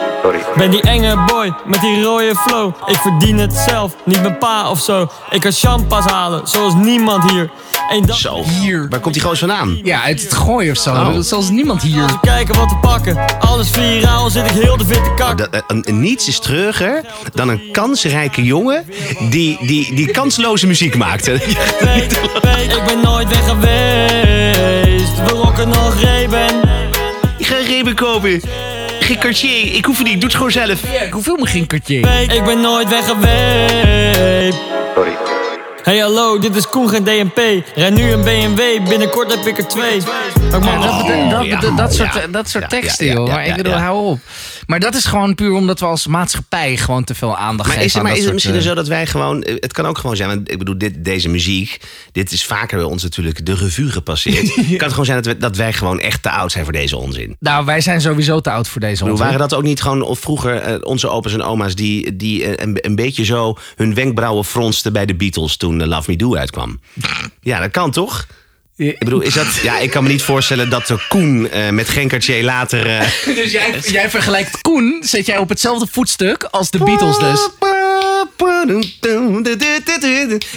Ben 0.56 0.70
die 0.70 0.82
enge 0.82 1.24
boy 1.26 1.52
met 1.66 1.80
die 1.80 2.02
rode 2.02 2.34
flow. 2.36 2.74
Ik 2.86 2.96
verdien 2.96 3.38
het 3.38 3.54
zelf, 3.54 3.96
niet 4.04 4.22
mijn 4.22 4.38
pa 4.38 4.70
of 4.70 4.80
zo. 4.80 5.08
Ik 5.30 5.40
kan 5.40 5.52
champas 5.52 6.04
halen, 6.04 6.46
zoals 6.46 6.74
niemand 6.74 7.30
hier. 7.30 7.50
Dag 7.88 8.16
Zo. 8.16 8.44
Hier. 8.44 8.86
Waar 8.90 9.00
komt 9.00 9.14
die 9.14 9.22
goos 9.22 9.38
vandaan? 9.38 9.80
Ja, 9.82 10.02
uit 10.02 10.22
het 10.22 10.34
gooien 10.34 10.70
of 10.70 10.78
zo. 10.78 10.90
Oh. 10.90 11.18
Zoals 11.20 11.50
niemand 11.50 11.82
hier. 11.82 12.18
kijken 12.20 12.54
wat 12.54 12.68
te 12.68 12.76
pakken. 12.76 13.16
Alles 13.38 13.70
viraal, 13.70 14.30
zit 14.30 14.44
ik 14.44 14.50
heel 14.50 14.76
de 14.76 14.86
witte 14.86 15.12
kak. 15.16 15.38
Dat, 15.38 15.48
eh, 15.50 15.60
een, 15.66 15.88
een 15.88 16.00
niets 16.00 16.28
is 16.28 16.38
treuriger 16.38 17.04
dan 17.34 17.48
een 17.48 17.60
kansrijke 17.72 18.44
jongen 18.44 18.84
die, 19.30 19.58
die, 19.60 19.94
die 19.94 20.10
kansloze 20.10 20.66
muziek 20.66 20.96
maakte. 20.96 21.32
Ik 22.78 22.84
ben 22.86 23.00
nooit 23.02 23.28
weg 23.28 23.48
geweest. 23.48 25.16
We 25.16 25.30
rocken 25.30 25.68
nog 25.68 26.00
Reben. 26.00 26.60
Ik 27.38 27.46
ga 27.46 27.56
Reben 27.56 27.94
kopen. 27.94 28.40
Geen 29.00 29.18
Cartier, 29.18 29.74
ik 29.74 29.84
hoef 29.84 29.98
het 29.98 30.06
niet, 30.06 30.14
doe 30.14 30.24
het 30.24 30.34
gewoon 30.34 30.50
zelf. 30.50 30.92
Ja, 30.92 31.00
ik 31.00 31.12
hoef 31.12 31.24
helemaal 31.24 31.46
geen 31.46 31.66
Cartier. 31.66 32.02
Weet, 32.02 32.32
ik 32.32 32.44
ben 32.44 32.60
nooit 32.60 32.88
weg 32.88 33.06
geweest. 33.06 34.58
Hey 35.88 35.98
hallo, 35.98 36.38
dit 36.38 36.56
is 36.56 36.68
Koen 36.68 36.88
geen 36.88 37.04
DNP. 37.04 37.64
Rij 37.74 37.90
nu 37.90 38.10
een 38.10 38.22
BMW, 38.22 38.88
binnenkort 38.88 39.34
heb 39.34 39.46
ik 39.46 39.58
er 39.58 39.68
twee. 39.68 40.00
Maar 40.50 40.60
mag 40.60 41.06
dat, 41.06 41.44
ja. 41.44 41.88
soort, 41.90 42.14
Ja. 42.14 42.26
dat 42.26 42.48
soort 42.48 42.62
Ja, 42.62 42.68
teksten, 42.68 43.06
ja, 43.06 43.12
ja, 43.12 43.18
joh. 43.18 43.26
ja, 43.26 43.32
Maar 43.34 43.42
ik 43.42 43.50
ja, 43.50 43.56
bedoel, 43.56 43.72
ja. 43.72 43.78
hou 43.78 44.06
op. 44.06 44.18
Maar 44.66 44.80
dat 44.80 44.94
is 44.94 45.04
gewoon 45.04 45.34
puur 45.34 45.52
omdat 45.52 45.80
we 45.80 45.86
als 45.86 46.06
maatschappij 46.06 46.76
gewoon 46.76 47.04
te 47.04 47.14
veel 47.14 47.36
aandacht 47.36 47.68
Maar 47.68 47.78
geven 47.78 47.84
is 47.84 47.94
het, 47.94 48.02
maar 48.02 48.16
is 48.16 48.24
het 48.24 48.32
misschien 48.32 48.54
eh, 48.54 48.60
zo 48.60 48.74
dat 48.74 48.88
wij 48.88 49.06
gewoon... 49.06 49.42
eh, 49.42 49.54
Het 49.60 49.72
kan 49.72 49.86
ook 49.86 49.98
gewoon 49.98 50.16
zijn, 50.16 50.28
want 50.28 50.50
ik 50.50 50.58
bedoel, 50.58 50.78
dit, 50.78 51.04
deze 51.04 51.28
muziek... 51.28 51.80
Dit 52.12 52.32
is 52.32 52.44
vaker 52.44 52.76
bij 52.76 52.86
ons 52.86 53.02
natuurlijk 53.02 53.46
de 53.46 53.54
revue 53.54 53.88
gepasseerd. 53.90 54.54
Kan 54.54 54.64
het 54.66 54.90
gewoon 54.90 55.04
zijn 55.04 55.22
dat, 55.22 55.32
we, 55.32 55.38
dat 55.38 55.56
wij 55.56 55.72
gewoon 55.72 56.00
echt 56.00 56.22
te 56.22 56.30
oud 56.30 56.52
zijn 56.52 56.64
voor 56.64 56.72
deze 56.72 56.96
onzin? 56.96 57.36
Nou, 57.40 57.64
wij 57.64 57.80
zijn 57.80 58.00
sowieso 58.00 58.40
te 58.40 58.50
oud 58.50 58.68
voor 58.68 58.80
deze 58.80 58.94
bedoel, 58.96 59.10
onzin. 59.10 59.26
waren 59.26 59.40
dat 59.40 59.54
ook 59.54 59.64
niet 59.64 59.82
gewoon 59.82 60.02
of 60.02 60.18
vroeger 60.18 60.56
eh, 60.56 60.74
onze 60.82 61.08
opa's 61.08 61.32
en 61.32 61.42
oma's... 61.42 61.74
die, 61.74 62.16
die 62.16 62.62
een, 62.62 62.78
een 62.80 62.94
beetje 62.94 63.24
zo 63.24 63.56
hun 63.76 63.94
wenkbrauwen 63.94 64.44
fronsten 64.44 64.92
bij 64.92 65.06
de 65.06 65.14
Beatles... 65.14 65.56
toen 65.56 65.77
eh, 65.80 65.88
Love 65.88 66.10
Me 66.10 66.16
Do 66.16 66.36
uitkwam? 66.36 66.80
Ja, 67.40 67.60
dat 67.60 67.70
kan 67.70 67.90
toch? 67.90 68.26
Ik 68.76 68.98
bedoel, 68.98 69.20
is 69.20 69.34
dat... 69.34 69.46
Ja, 69.62 69.78
ik 69.78 69.90
kan 69.90 70.02
me 70.02 70.08
niet 70.08 70.22
voorstellen 70.22 70.70
dat 70.70 70.86
de 70.86 71.06
Koen 71.08 71.50
eh, 71.50 71.70
met 71.70 71.88
geen 71.88 72.08
Cartier 72.08 72.44
later... 72.44 72.86
eh, 72.86 73.06
Dus 73.36 73.52
jij, 73.52 73.78
jij 73.80 74.10
vergelijkt 74.10 74.60
Koen, 74.60 74.96
zet 75.00 75.26
jij 75.26 75.38
op 75.38 75.48
hetzelfde 75.48 75.86
voetstuk 75.90 76.42
als 76.42 76.70
de 76.70 76.78
Beatles 76.78 77.18
dus. 77.18 77.48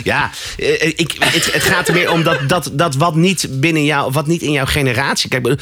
Ja, 0.03 0.31
eh, 0.57 0.87
ik, 0.87 1.15
het, 1.19 1.53
het 1.53 1.63
gaat 1.63 1.87
er 1.87 1.93
meer 1.93 2.11
om 2.11 2.23
dat, 2.23 2.49
dat, 2.49 2.69
dat 2.73 2.95
wat 2.95 3.15
niet 3.15 3.47
binnen 3.49 3.85
jou, 3.85 4.11
wat 4.11 4.27
niet 4.27 4.41
in 4.41 4.51
jouw 4.51 4.65
generatie. 4.65 5.29
Kijk, 5.29 5.61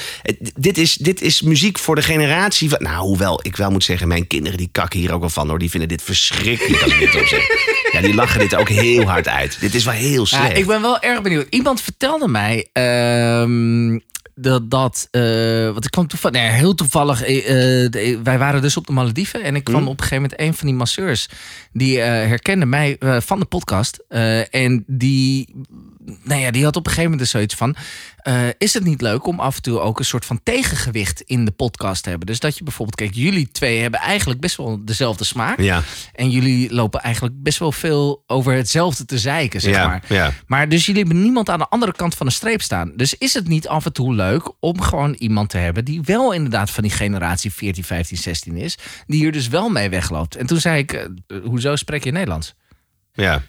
dit 0.56 0.78
is, 0.78 0.96
dit 0.96 1.22
is 1.22 1.42
muziek 1.42 1.80
voor 1.80 1.96
de 1.96 2.02
generatie. 2.02 2.70
Van, 2.70 2.78
nou, 2.82 2.98
hoewel 3.06 3.40
ik 3.46 3.56
wel 3.56 3.72
moet 3.72 3.84
zeggen, 3.84 4.08
mijn 4.08 4.28
kinderen 4.28 4.58
die 4.58 4.70
kakken 4.72 5.00
hier 5.00 5.14
ook 5.14 5.20
wel 5.20 5.30
van 5.30 5.50
hoor. 5.50 5.60
Die 5.60 5.70
vinden 5.70 5.90
dit 5.90 6.02
verschrikkelijk 6.02 6.84
als 6.84 6.94
ik 6.94 7.00
dit 7.00 7.16
opzeg. 7.22 7.48
Ja, 7.92 8.02
die 8.02 8.14
lachen 8.14 8.40
dit 8.40 8.56
ook 8.56 8.70
heel 8.70 9.04
hard 9.04 9.28
uit. 9.28 9.58
Dit 9.60 9.76
is 9.76 9.84
wel 9.86 9.94
heel 9.94 10.20
Ja, 10.30 10.38
slecht. 10.38 10.58
ik 10.58 10.66
ben 10.68 10.82
wel 10.82 11.00
erg 11.00 11.22
benieuwd. 11.22 11.48
Iemand 11.50 11.82
vertelde 11.82 12.28
mij 12.28 12.68
ehm, 12.74 14.00
dat, 14.42 14.70
dat 14.70 15.08
uh, 15.12 15.72
wat 15.72 15.86
ik 15.86 15.92
kwam 15.92 16.08
toevallig, 16.08 16.42
nee, 16.42 16.50
heel 16.50 16.76
toevallig. 16.76 17.24
eh, 17.24 17.38
eh, 17.84 17.92
de- 17.92 18.20
wij 18.24 18.38
waren 18.38 18.62
dus 18.62 18.78
op 18.78 18.88
de 18.88 18.94
Malediven 18.94 19.44
en 19.44 19.56
ik 19.56 19.64
kwam 19.64 19.82
op 19.88 19.98
een 20.02 20.04
gegeven 20.04 20.22
moment 20.22 20.40
een 20.42 20.54
van 20.54 20.68
die 20.68 20.76
masseurs 20.76 21.30
die 21.74 22.02
eh, 22.02 22.06
herkende 22.28 22.66
mij 22.66 22.98
van 23.20 23.40
de 23.40 23.46
podcast 23.46 24.04
en 24.50 24.84
die, 24.88 25.56
nou 26.24 26.42
ja, 26.42 26.52
die 26.52 26.64
had 26.64 26.76
op 26.76 26.86
een 26.86 26.92
gegeven 26.92 27.12
moment 27.12 27.20
dus 27.22 27.32
zoiets 27.32 27.56
van: 27.56 27.76
eh, 28.18 28.48
is 28.58 28.74
het 28.74 28.84
niet 28.84 29.02
leuk 29.02 29.26
om 29.28 29.40
af 29.40 29.56
en 29.56 29.62
toe 29.62 29.80
ook 29.80 30.00
een 30.00 30.06
soort 30.06 30.26
van 30.26 30.40
tegengewicht 30.44 31.22
in 31.22 31.46
de 31.46 31.52
podcast 31.52 32.04
te 32.04 32.10
hebben? 32.10 32.28
Dus 32.28 32.40
dat 32.40 32.58
je 32.58 32.64
bijvoorbeeld, 32.64 32.98
kijk, 32.98 33.14
jullie 33.14 33.52
twee 33.52 33.80
hebben 33.82 34.00
eigenlijk 34.00 34.40
best 34.40 34.58
wel 34.58 34.86
dezelfde 34.86 35.24
smaak. 35.24 35.60
Ja. 35.62 35.82
En 36.14 36.30
jullie 36.30 36.74
lopen 36.74 37.02
eigenlijk 37.02 37.44
best 37.44 37.60
wel 37.60 37.72
veel 37.72 38.24
over 38.28 38.54
hetzelfde 38.54 39.06
te 39.06 39.18
zeiken, 39.18 39.62
zeg 39.62 39.74
Ja, 39.74 39.88
maar. 39.88 40.04
ja. 40.08 40.34
Maar 40.48 40.70
dus 40.70 40.86
jullie 40.86 41.04
hebben 41.04 41.22
niemand 41.22 41.50
aan 41.50 41.60
de 41.60 41.68
andere 41.70 41.92
kant 41.92 42.16
van 42.16 42.26
de 42.26 42.32
streep 42.32 42.62
staan. 42.62 42.92
Dus 42.96 43.14
is 43.14 43.34
het 43.34 43.48
niet 43.48 43.68
af 43.68 43.86
en 43.86 43.94
toe 43.94 44.16
leuk 44.16 44.52
om 44.60 44.82
gewoon 44.82 45.14
iemand 45.14 45.50
te 45.50 45.58
hebben 45.58 45.86
die 45.86 46.02
wel 46.04 46.32
inderdaad 46.34 46.70
van 46.70 46.84
die 46.84 46.92
generatie 46.92 47.54
14, 47.54 47.84
15, 47.84 48.18
16 48.18 48.58
is, 48.58 48.78
die 49.08 49.20
hier 49.20 49.32
dus 49.32 49.48
wel 49.48 49.70
mee 49.70 49.90
wegloopt? 49.90 50.36
En 50.36 50.46
toen 50.46 50.60
zei 50.60 50.78
ik, 50.78 50.92
eh, 50.94 51.06
hoezo 51.44 51.76
spreek 51.76 52.04
je 52.04 52.12
Nederlands? 52.12 52.56
Ja. 53.14 53.42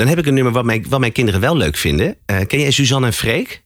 Dan 0.00 0.08
heb 0.08 0.18
ik 0.18 0.26
een 0.26 0.34
nummer 0.34 0.52
wat 0.52 0.64
mijn, 0.64 0.86
wat 0.88 1.00
mijn 1.00 1.12
kinderen 1.12 1.40
wel 1.40 1.56
leuk 1.56 1.76
vinden. 1.76 2.16
Eh, 2.26 2.40
ken 2.46 2.60
jij 2.60 2.70
Suzanne 2.70 3.06
en 3.06 3.12
Freek? 3.12 3.62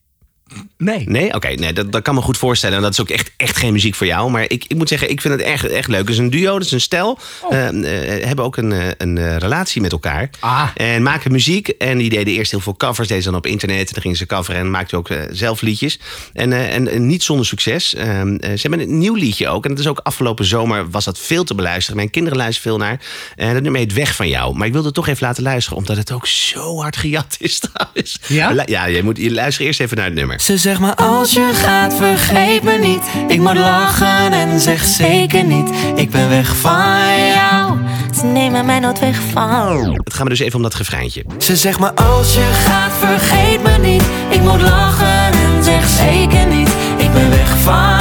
Nee. 0.79 1.05
Nee? 1.09 1.35
Oké, 1.35 1.49
nee, 1.49 1.73
dat, 1.73 1.93
dat 1.93 2.03
kan 2.03 2.15
me 2.15 2.21
goed 2.21 2.39
voorstellen. 2.39 2.77
En 2.77 2.83
dat 2.83 2.93
is 2.93 3.01
ook 3.01 3.09
echt, 3.09 3.31
echt 3.37 3.57
geen 3.57 3.73
muziek 3.73 3.95
voor 3.95 4.07
jou. 4.07 4.31
Maar 4.31 4.43
ik, 4.43 4.65
ik 4.69 4.77
moet 4.77 4.89
zeggen, 4.89 5.11
ik 5.11 5.21
vind 5.21 5.35
het 5.35 5.43
echt, 5.43 5.67
echt 5.67 5.89
leuk. 5.89 6.01
Het 6.01 6.09
is 6.09 6.19
een 6.19 6.31
duo, 6.31 6.55
het 6.55 6.65
is 6.65 6.73
een 6.73 6.81
stel. 6.81 7.19
Eh, 7.51 7.69
eh, 7.69 8.25
hebben 8.27 8.45
ook 8.45 8.57
een, 8.57 8.73
eh, 8.73 8.89
een 8.99 9.39
relatie 9.39 9.81
met 9.81 9.93
elkaar. 9.93 10.31
Ah. 10.41 10.69
En 10.75 11.03
maken 11.03 11.33
muziek. 11.33 11.69
En 11.69 11.99
die 11.99 12.11
deden 12.11 12.35
eerst 12.35 12.51
heel 12.51 12.61
veel 12.61 12.77
covers. 12.77 13.09
Deden 13.09 13.23
ze 13.23 13.29
dan 13.29 13.39
op 13.39 13.47
internet. 13.47 13.87
En 13.87 13.93
dan 13.93 14.03
gingen 14.03 14.17
ze 14.17 14.27
coveren 14.27 14.61
en 14.61 14.71
maakten 14.71 14.99
ook 14.99 15.09
zelf 15.31 15.61
liedjes. 15.61 15.99
En, 16.33 16.53
en, 16.53 16.89
en 16.89 17.07
niet 17.07 17.23
zonder 17.23 17.47
succes. 17.47 17.95
Eh, 17.95 18.21
eh, 18.21 18.37
ze 18.41 18.69
hebben 18.69 18.81
een 18.81 18.99
nieuw 18.99 19.15
liedje 19.15 19.49
ook. 19.49 19.65
En 19.65 19.71
dat 19.71 19.79
is 19.79 19.87
ook 19.87 20.01
afgelopen 20.03 20.45
zomer 20.45 20.91
was 20.91 21.05
dat 21.05 21.19
veel 21.19 21.45
te 21.45 21.55
beluisteren. 21.55 21.97
Mijn 21.97 22.11
kinderen 22.11 22.39
luisteren 22.39 22.71
veel 22.71 22.87
naar. 22.87 23.01
En 23.37 23.53
dat 23.53 23.63
nummer 23.63 23.81
heet 23.81 23.93
Weg 23.93 24.15
van 24.15 24.29
jou. 24.29 24.57
Maar 24.57 24.67
ik 24.67 24.73
wilde 24.73 24.87
het 24.87 24.97
toch 24.97 25.09
even 25.09 25.27
laten 25.27 25.43
luisteren. 25.43 25.79
Omdat 25.79 25.97
het 25.97 26.13
ook 26.13 26.27
zo 26.27 26.81
hard 26.81 26.97
gejat 26.97 27.37
is 27.39 27.59
trouwens. 27.73 28.19
Ja? 28.29 28.63
Ja, 28.67 28.85
je, 28.85 29.03
moet, 29.03 29.17
je 29.17 29.33
luistert 29.33 29.67
eerst 29.67 29.81
even 29.81 29.97
naar 29.97 30.07
het 30.07 30.15
nummer. 30.15 30.34
Ze 30.37 30.57
zegt 30.59 30.81
maar 30.81 30.95
als 30.95 31.33
je 31.33 31.51
gaat 31.55 31.95
vergeet 31.95 32.63
me 32.63 32.79
niet. 32.79 33.03
Ik 33.29 33.41
moet 33.41 33.57
lachen 33.57 34.33
en 34.33 34.61
zeg 34.61 34.85
zeker 34.85 35.45
niet. 35.45 35.69
Ik 35.95 36.11
ben 36.11 36.29
weg 36.29 36.57
van 36.57 37.27
jou. 37.35 37.79
Ze 38.15 38.27
nemen 38.27 38.67
mij 38.67 38.79
nooit 38.79 39.01
weg 39.01 39.21
van. 39.33 39.95
Het 40.05 40.15
gaat 40.15 40.23
me 40.23 40.29
dus 40.29 40.39
even 40.39 40.57
om 40.57 40.63
dat 40.63 40.75
refreintje. 40.75 41.25
Ze 41.39 41.57
zegt 41.57 41.79
maar 41.79 41.95
als 41.95 42.35
je 42.35 42.51
gaat 42.53 42.93
vergeet 42.93 43.63
me 43.63 43.79
niet. 43.89 44.05
Ik 44.29 44.41
moet 44.41 44.61
lachen 44.61 45.33
en 45.33 45.65
zeg 45.65 45.89
zeker 45.89 46.47
niet. 46.47 46.69
Ik 46.97 47.13
ben 47.13 47.31
weg 47.31 47.57
van 47.59 47.94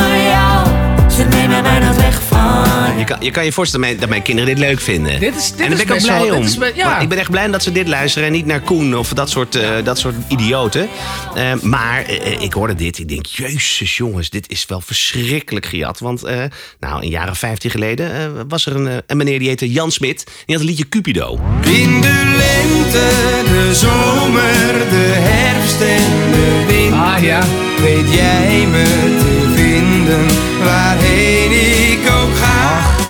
Je 2.97 3.03
kan, 3.03 3.17
je 3.19 3.31
kan 3.31 3.45
je 3.45 3.51
voorstellen 3.51 3.85
dat 3.87 3.89
mijn, 3.95 4.01
dat 4.01 4.09
mijn 4.09 4.21
kinderen 4.21 4.55
dit 4.55 4.59
leuk 4.65 4.79
vinden. 4.81 5.19
Dit 5.19 5.35
is- 5.35 5.51
dit 5.51 5.59
en 5.59 5.67
daar 5.67 5.69
ben 5.69 5.79
ik 5.79 5.83
ook 5.87 5.93
best 5.93 6.05
blij 6.05 6.19
wel- 6.19 6.35
om. 6.35 6.41
dit 6.41 6.49
is 6.49 6.57
be- 6.57 6.71
ja. 6.75 6.99
Ik 6.99 7.09
ben 7.09 7.17
echt 7.17 7.29
blij 7.31 7.47
dat 7.47 7.63
ze 7.63 7.71
dit 7.71 7.87
luisteren 7.87 8.27
en 8.27 8.33
niet 8.33 8.45
naar 8.45 8.61
Koen 8.61 8.97
of 8.97 9.09
dat 9.13 9.29
soort, 9.29 9.55
eh, 9.55 9.69
dat 9.83 9.99
soort 9.99 10.15
idioten. 10.27 10.87
Eh, 11.35 11.53
maar 11.61 12.03
eh, 12.05 12.41
ik 12.41 12.53
hoorde 12.53 12.75
dit. 12.75 12.99
Ik 12.99 13.07
denk, 13.09 13.25
jezus 13.25 13.97
jongens, 13.97 14.29
dit 14.29 14.49
is 14.49 14.65
wel 14.65 14.81
verschrikkelijk 14.81 15.65
gejat. 15.65 15.99
Want 15.99 16.23
eh, 16.23 16.43
nou, 16.79 17.01
een 17.03 17.09
jaar 17.09 17.29
of 17.29 17.37
vijftien 17.37 17.71
geleden 17.71 18.11
eh, 18.15 18.25
was 18.47 18.65
er 18.65 18.75
een, 18.75 18.87
eh, 18.87 18.97
een 19.07 19.17
meneer 19.17 19.39
die 19.39 19.47
heette 19.47 19.71
Jan 19.71 19.91
Smit. 19.91 20.23
Die 20.45 20.55
had 20.55 20.59
een 20.63 20.69
liedje 20.69 20.89
Cupido. 20.89 21.39
In 21.63 22.01
de 22.01 22.33
lente, 22.37 23.09
de 23.53 23.75
zomer, 23.75 24.73
de 24.89 25.11
herfst 25.15 25.81
en 25.81 26.31
de 26.31 26.63
winter. 26.67 26.99
Ah 26.99 27.21
ja. 27.23 27.43
Weet 27.81 28.13
jij 28.13 28.65
me 28.71 28.83
te 29.19 29.51
vinden, 29.55 30.25
waarheen. 30.63 31.42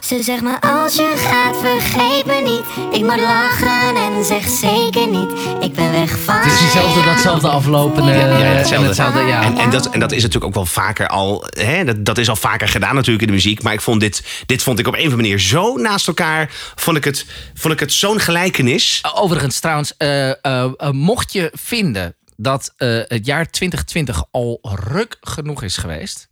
Ze 0.04 0.24
zegt 0.24 0.42
me 0.42 0.62
als 0.62 0.96
je 0.96 1.14
gaat 1.18 1.58
vergeet 1.58 2.26
me 2.26 2.42
niet 2.42 2.94
Ik 2.94 3.02
moet 3.02 3.20
lachen 3.20 3.96
en 3.96 4.26
zeg 4.26 4.50
zeker 4.50 5.08
niet 5.08 5.32
Ik 5.62 5.74
ben 5.74 5.92
weg 5.92 6.20
van 6.20 6.36
Het 6.36 6.52
is 6.52 6.60
diezelfde, 6.60 7.02
datzelfde 7.04 7.48
aflopende. 7.48 8.12
Ja, 8.12 8.18
eh, 8.20 8.50
en 8.50 8.58
hetzelfde. 8.58 8.88
hetzelfde 8.88 9.20
ja. 9.22 9.44
En, 9.44 9.58
en, 9.58 9.70
dat, 9.70 9.90
en 9.90 10.00
dat 10.00 10.12
is 10.12 10.18
natuurlijk 10.22 10.46
ook 10.46 10.54
wel 10.54 10.66
vaker 10.66 11.08
al. 11.08 11.44
Hè, 11.50 11.84
dat, 11.84 12.06
dat 12.06 12.18
is 12.18 12.30
al 12.30 12.36
vaker 12.36 12.68
gedaan 12.68 12.96
natuurlijk 12.96 13.22
in 13.22 13.28
de 13.28 13.34
muziek. 13.34 13.62
Maar 13.64 13.74
ik 13.74 13.82
vond 13.82 14.00
dit, 14.00 14.44
dit 14.46 14.64
vond 14.64 14.80
ik 14.80 14.88
op 14.88 14.94
een 14.94 15.00
of 15.00 15.06
andere 15.06 15.22
manier 15.22 15.40
zo 15.40 15.76
naast 15.76 16.08
elkaar. 16.08 16.50
Vond 16.76 16.98
ik 16.98 17.04
het, 17.04 17.26
vond 17.54 17.74
ik 17.74 17.80
het 17.80 17.94
zo'n 17.94 18.20
gelijkenis. 18.20 19.04
Overigens, 19.14 19.60
trouwens, 19.60 19.98
eh, 19.98 20.30
eh, 20.30 20.36
eh, 20.78 20.90
mocht 20.92 21.34
je 21.34 21.52
vinden 21.54 22.16
dat 22.36 22.74
eh, 22.78 22.88
het 23.08 23.26
jaar 23.26 23.50
2020 23.50 24.24
al 24.32 24.60
ruk 24.88 25.18
genoeg 25.22 25.64
is 25.64 25.78
geweest. 25.78 26.28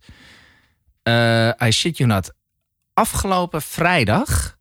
eh 1.02 1.48
I 1.66 1.70
shit 1.70 1.96
you 1.96 2.08
not. 2.08 2.30
Afgelopen 2.94 3.62
vrijdag 3.62 4.56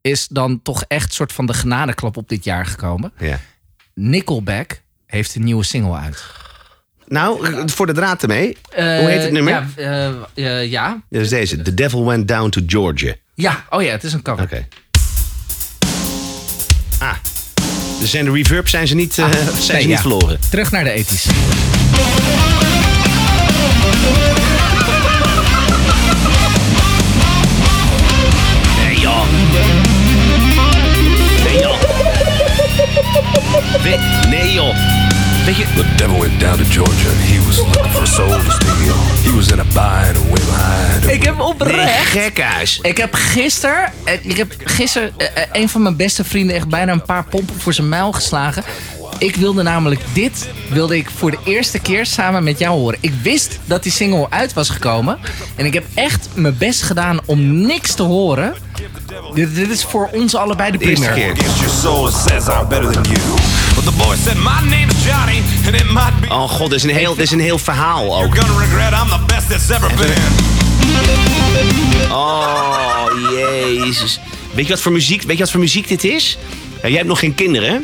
is 0.00 0.28
dan 0.28 0.62
toch 0.62 0.84
echt 0.88 1.12
soort 1.12 1.32
van 1.32 1.46
de 1.46 1.54
genadeklap 1.54 2.16
op 2.16 2.28
dit 2.28 2.44
jaar 2.44 2.66
gekomen. 2.66 3.12
Ja. 3.18 3.40
Nickelback 3.94 4.80
heeft 5.06 5.34
een 5.34 5.44
nieuwe 5.44 5.64
single 5.64 5.96
uit. 5.96 6.24
Nou, 7.06 7.46
voor 7.70 7.86
de 7.86 7.92
draad 7.92 8.22
ermee. 8.22 8.56
Eh, 8.70 8.84
Hoe 8.98 9.08
heet 9.08 9.22
het 9.22 9.32
nummer? 9.32 9.52
Ja, 9.52 9.66
eh, 10.34 10.60
eh, 10.60 10.70
ja. 10.70 11.02
Dat 11.10 11.20
is 11.22 11.28
deze. 11.28 11.62
The 11.62 11.74
Devil 11.74 12.04
Went 12.06 12.28
Down 12.28 12.48
to 12.48 12.60
Georgia. 12.66 13.14
ja, 13.34 13.64
oh 13.70 13.82
ja, 13.82 13.90
het 13.90 14.04
is 14.04 14.12
een 14.12 14.22
cover. 14.22 14.44
Oké. 14.44 14.68
Ah. 16.98 17.14
Dus 18.00 18.10
zijn 18.10 18.24
de 18.24 18.30
reverb 18.32 18.68
zijn 18.68 18.86
ze 18.86 18.94
niet, 18.94 19.18
eh, 19.18 19.30
zijn 19.30 19.44
Nee, 19.44 19.60
ze 19.62 19.72
niet 19.76 19.88
ja. 19.88 19.98
verloren. 20.00 20.38
Terug 20.50 20.70
naar 20.70 20.84
de 20.84 20.90
ethisch. 20.90 21.26
We- 33.82 34.26
nee 34.28 34.52
joh. 34.52 34.76
Weet 35.44 35.56
je, 35.56 35.64
The 35.74 35.84
devil 35.96 36.20
went 36.20 36.40
down 36.40 36.56
to 36.56 36.64
Georgia. 36.64 37.08
He 37.10 37.44
was 37.46 37.56
looking 37.58 37.92
for 37.92 38.02
a 38.02 38.06
soul 38.06 38.28
to 38.28 38.50
steal. 38.50 38.94
He 39.24 39.32
was 39.34 39.50
in 39.50 39.58
a 39.60 39.64
bind 39.64 40.16
and 40.16 40.28
way 40.30 40.40
behind. 40.44 41.08
Ik 41.12 41.22
heb 41.22 41.36
nee, 41.36 41.46
oprecht. 41.46 42.06
gekhuis. 42.06 42.78
Ik 42.82 42.96
heb 42.96 43.14
gisteren, 43.14 43.92
eh, 44.04 44.14
ik 44.22 44.36
heb 44.36 44.54
gisteren 44.64 45.12
eh, 45.16 45.26
eh, 45.42 45.48
een 45.52 45.68
van 45.68 45.82
mijn 45.82 45.96
beste 45.96 46.24
vrienden 46.24 46.56
echt 46.56 46.68
bijna 46.68 46.92
een 46.92 47.02
paar 47.02 47.24
pompen 47.24 47.60
voor 47.60 47.72
zijn 47.72 47.88
muil 47.88 48.12
geslagen. 48.12 48.62
Ik 49.18 49.36
wilde 49.36 49.62
namelijk 49.62 50.00
dit, 50.12 50.48
wilde 50.68 50.96
ik 50.96 51.10
voor 51.16 51.30
de 51.30 51.38
eerste 51.44 51.78
keer 51.78 52.06
samen 52.06 52.44
met 52.44 52.58
jou 52.58 52.78
horen. 52.78 52.98
Ik 53.00 53.12
wist 53.22 53.58
dat 53.64 53.82
die 53.82 53.92
single 53.92 54.26
uit 54.30 54.52
was 54.52 54.68
gekomen. 54.68 55.18
En 55.56 55.66
ik 55.66 55.74
heb 55.74 55.84
echt 55.94 56.28
mijn 56.34 56.56
best 56.58 56.82
gedaan 56.82 57.18
om 57.26 57.66
niks 57.66 57.94
te 57.94 58.02
horen. 58.02 58.54
Dit, 59.34 59.54
dit 59.54 59.70
is 59.70 59.84
voor 59.84 60.08
ons 60.12 60.34
allebei 60.34 60.70
de 60.70 60.78
De 60.78 60.84
eerste 60.84 61.08
primeur. 61.10 61.34
But 63.74 63.84
the 63.84 64.04
boy 64.04 64.16
said, 64.16 64.36
My 64.36 64.60
name 64.68 64.88
is 64.88 65.04
Johnny, 65.04 65.42
and 65.66 65.74
it 65.74 65.86
might 65.90 66.20
be. 66.20 66.28
Oh 66.28 66.48
god, 66.48 66.70
dit 66.70 66.78
is 66.78 66.82
een 66.82 66.90
heel, 66.90 67.14
dit 67.14 67.24
is 67.24 67.30
een 67.30 67.40
heel 67.40 67.58
verhaal 67.58 68.16
ook. 68.16 68.34
You're 68.34 68.40
gonna 68.40 68.58
regret 68.58 68.92
I'm 68.92 69.08
the 69.08 69.34
best 69.34 69.48
that's 69.48 69.70
ever 69.70 69.90
been. 69.96 70.32
Oh, 72.10 73.06
jezus. 73.30 74.20
Weet 74.54 74.66
je 74.66 74.72
wat 74.72 74.80
voor 74.82 74.92
muziek, 74.92 75.22
weet 75.22 75.36
je 75.36 75.42
wat 75.42 75.50
voor 75.50 75.60
muziek 75.60 75.88
dit 75.88 76.04
is? 76.04 76.38
Ja, 76.82 76.88
jij 76.88 76.96
hebt 76.96 77.08
nog 77.08 77.18
geen 77.18 77.34
kinderen, 77.34 77.70
hè? 77.70 77.78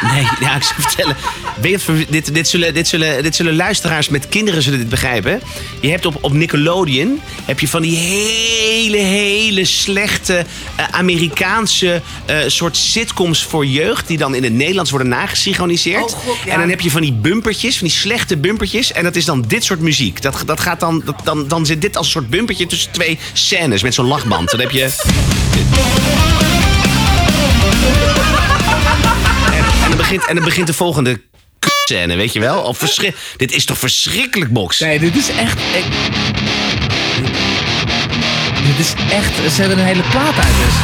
Nee, 0.00 0.28
ja, 0.40 0.56
ik 0.56 0.62
zal 0.62 0.74
vertellen. 0.78 1.16
Weet 1.60 1.82
je 1.82 2.06
dit, 2.08 2.34
dit, 2.34 2.48
zullen, 2.48 2.74
dit, 2.74 2.88
zullen, 2.88 3.22
dit 3.22 3.36
zullen 3.36 3.56
luisteraars 3.56 4.08
met 4.08 4.28
kinderen 4.28 4.62
zullen 4.62 4.78
dit 4.78 4.88
begrijpen. 4.88 5.40
Je 5.80 5.90
hebt 5.90 6.06
op, 6.06 6.18
op 6.20 6.32
Nickelodeon 6.32 7.20
heb 7.44 7.60
je 7.60 7.68
van 7.68 7.82
die 7.82 7.96
hele, 7.96 8.96
hele 8.96 9.64
slechte 9.64 10.44
eh, 10.76 10.84
Amerikaanse 10.90 12.02
eh, 12.26 12.38
soort 12.46 12.76
sitcoms 12.76 13.44
voor 13.44 13.66
jeugd... 13.66 14.06
die 14.06 14.18
dan 14.18 14.34
in 14.34 14.44
het 14.44 14.52
Nederlands 14.52 14.90
worden 14.90 15.08
nagesynchroniseerd. 15.08 16.02
Oh, 16.02 16.18
God, 16.18 16.36
ja. 16.44 16.52
En 16.52 16.58
dan 16.58 16.68
heb 16.68 16.80
je 16.80 16.90
van 16.90 17.02
die 17.02 17.12
bumpertjes, 17.12 17.78
van 17.78 17.86
die 17.86 17.96
slechte 17.96 18.36
bumpertjes. 18.36 18.92
En 18.92 19.04
dat 19.04 19.16
is 19.16 19.24
dan 19.24 19.44
dit 19.46 19.64
soort 19.64 19.80
muziek. 19.80 20.22
Dat, 20.22 20.42
dat 20.46 20.60
gaat 20.60 20.80
dan, 20.80 21.02
dat, 21.04 21.20
dan, 21.24 21.48
dan 21.48 21.66
zit 21.66 21.80
dit 21.80 21.96
als 21.96 22.06
een 22.06 22.12
soort 22.12 22.30
bumpertje 22.30 22.66
tussen 22.66 22.92
twee 22.92 23.18
scènes 23.32 23.82
met 23.82 23.94
zo'n 23.94 24.06
lachband. 24.06 24.50
Dan 24.50 24.60
heb 24.60 24.70
je... 24.70 24.90
En, 29.96 30.02
en, 30.02 30.06
dan 30.06 30.16
begint, 30.16 30.26
en 30.28 30.34
dan 30.34 30.44
begint 30.44 30.66
de 30.66 30.74
volgende 30.74 31.20
scène, 31.84 32.16
weet 32.16 32.32
je 32.32 32.40
wel? 32.40 32.60
Of 32.62 32.78
verschri- 32.78 33.14
dit 33.36 33.52
is 33.52 33.64
toch 33.64 33.78
verschrikkelijk, 33.78 34.52
Box? 34.52 34.78
Nee, 34.78 34.98
dit 34.98 35.16
is 35.16 35.28
echt... 35.30 35.58
Ik... 35.58 35.84
Dit 38.66 38.78
is 38.86 38.92
echt... 39.10 39.52
Ze 39.54 39.60
hebben 39.60 39.78
een 39.78 39.84
hele 39.84 40.02
plaat 40.10 40.36
uit 40.36 40.54
dus. 40.64 40.74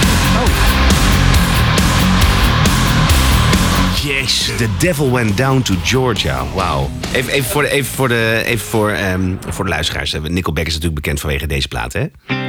Jezus, 4.02 4.50
The 4.56 4.66
Devil 4.78 5.12
Went 5.12 5.36
Down 5.36 5.62
to 5.62 5.74
Georgia. 5.84 6.44
Wauw. 6.54 6.90
Even, 7.12 7.32
even, 7.32 7.50
voor 7.50 7.62
de, 7.62 7.68
even, 7.70 7.92
voor 7.94 8.08
de, 8.08 8.42
even 8.44 8.66
voor, 8.66 8.90
ehm, 8.90 9.34
voor 9.48 9.64
de 9.64 9.70
luisteraars. 9.70 10.14
Nickelback 10.22 10.66
is 10.66 10.72
natuurlijk 10.72 11.00
bekend 11.02 11.20
vanwege 11.20 11.46
deze 11.46 11.68
plaat, 11.68 11.92
hè? 11.92 12.04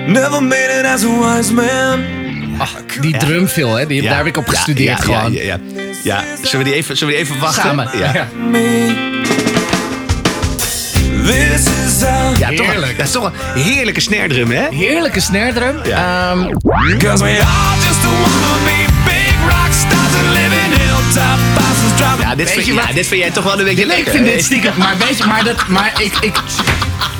Never 0.08 0.44
made 0.44 0.80
it 0.80 0.86
as 0.86 1.04
a 1.04 1.36
wise 1.36 1.54
man. 1.54 2.04
Die 3.02 3.18
drumfill, 3.18 3.68
hè? 3.70 3.86
Die, 3.88 4.02
Ja. 4.02 4.10
Daar 4.10 4.18
heb 4.18 4.28
ik 4.28 4.38
op 4.38 4.46
Ja, 4.46 4.52
gestudeerd 4.52 4.98
ja, 4.98 5.04
gewoon. 5.04 5.34
Ja, 5.34 5.42
ja, 5.42 5.60
ja. 6.04 6.24
Zullen, 6.42 6.58
we 6.58 6.64
die 6.64 6.74
even, 6.74 6.98
zullen 6.98 7.14
we 7.14 7.20
die 7.20 7.30
even 7.30 7.42
wachten? 7.42 7.64
Samen. 7.64 7.90
Ja, 7.98 8.12
Ja. 8.14 8.28
This 11.26 11.66
is 11.86 12.02
how. 12.02 12.38
Ja, 12.38 12.50
toch, 12.56 12.66
Heerlijk. 12.66 12.98
dat 12.98 13.06
is 13.06 13.12
toch 13.12 13.32
een 13.56 13.62
heerlijke 13.62 14.00
snare 14.02 14.28
drum, 14.28 14.52
hè? 14.52 14.68
Heerlijke 14.70 15.20
snare 15.20 15.54
drum. 15.54 15.76
Ja. 15.84 16.30
Ehm, 16.32 16.50
Cause 16.98 17.24
we 17.24 17.30
all 17.30 17.78
just 17.86 18.04
wanna 18.04 18.64
be 18.66 18.86
big 19.06 19.34
rock 19.48 19.72
stars 19.74 20.14
and 20.20 20.28
live 20.34 20.56
in 20.66 20.80
hilltop 20.80 21.40
houses 21.60 21.98
driving. 21.98 22.22
Ja, 22.22 22.36
dit 22.36 22.54
Weet 22.56 22.64
vind, 22.66 22.78
ja, 22.78 22.94
dit 22.94 23.08
vind 23.08 23.22
jij 23.22 23.32
toch 23.32 23.44
wel 23.44 23.60
een 23.60 23.66
beetje 23.66 23.82
ik 23.82 23.88
lekker. 23.88 24.12
vind 24.12 24.26
dit 24.26 24.44
stiekem... 24.44 24.74
Maar 24.78 24.96
weet 25.08 25.18
je, 25.18 25.24
maar, 25.26 25.44
dat, 25.44 25.68
maar 25.68 25.94
ik, 25.98 26.14
ik, 26.22 26.36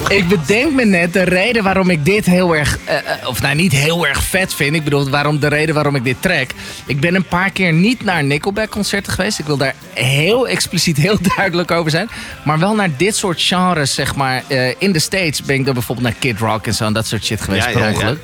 ik 0.10 0.28
bedenk 0.28 0.72
me 0.74 0.86
net 0.86 1.14
de 1.14 1.22
reden 1.24 1.64
waarom 1.64 1.90
ik 1.90 2.06
dit 2.06 2.26
heel 2.26 2.56
erg... 2.56 2.78
eh, 2.86 2.98
eh, 2.98 3.28
of 3.28 3.42
nou, 3.42 3.56
niet 3.56 3.72
heel 3.72 4.08
erg 4.08 4.24
vet 4.24 4.54
vind. 4.54 4.76
Ik 4.76 4.84
bedoel, 4.84 5.10
waarom, 5.10 5.40
de 5.40 5.48
reden 5.48 5.76
waarom 5.76 5.96
ik 5.96 6.04
dit 6.04 6.16
trek. 6.20 6.52
Ik 6.86 7.00
ben 7.00 7.16
een 7.16 7.26
paar 7.26 7.50
keer 7.52 7.74
niet 7.74 8.04
naar 8.04 8.24
Nickelback-concerten 8.24 9.14
geweest. 9.14 9.40
Ik 9.40 9.46
wil 9.46 9.58
daar 9.58 9.76
heel 9.94 10.48
expliciet 10.48 10.98
heel 10.98 11.18
duidelijk 11.36 11.72
over 11.72 11.92
zijn. 11.92 12.10
Maar 12.44 12.60
wel 12.60 12.76
naar 12.76 12.90
dit 12.98 13.16
soort 13.16 13.42
genres, 13.42 13.94
zeg 13.94 14.16
maar. 14.16 14.44
eh, 14.48 14.74
in 14.78 14.92
de 14.92 15.00
States 15.00 15.42
ben 15.44 15.56
ik 15.56 15.66
dan 15.66 15.74
bijvoorbeeld 15.74 16.08
naar 16.08 16.18
Kid 16.20 16.40
Rock 16.40 16.68
en 16.68 16.74
zo... 16.74 16.86
en 16.86 16.94
dat 16.94 17.08
soort 17.08 17.24
shit 17.26 17.42
geweest, 17.42 17.66
Ja, 17.66 17.72
per 17.72 17.82
ja, 17.82 17.88
ja. 17.88 17.94
ongeluk. 17.94 18.20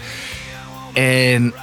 En 0.94 1.54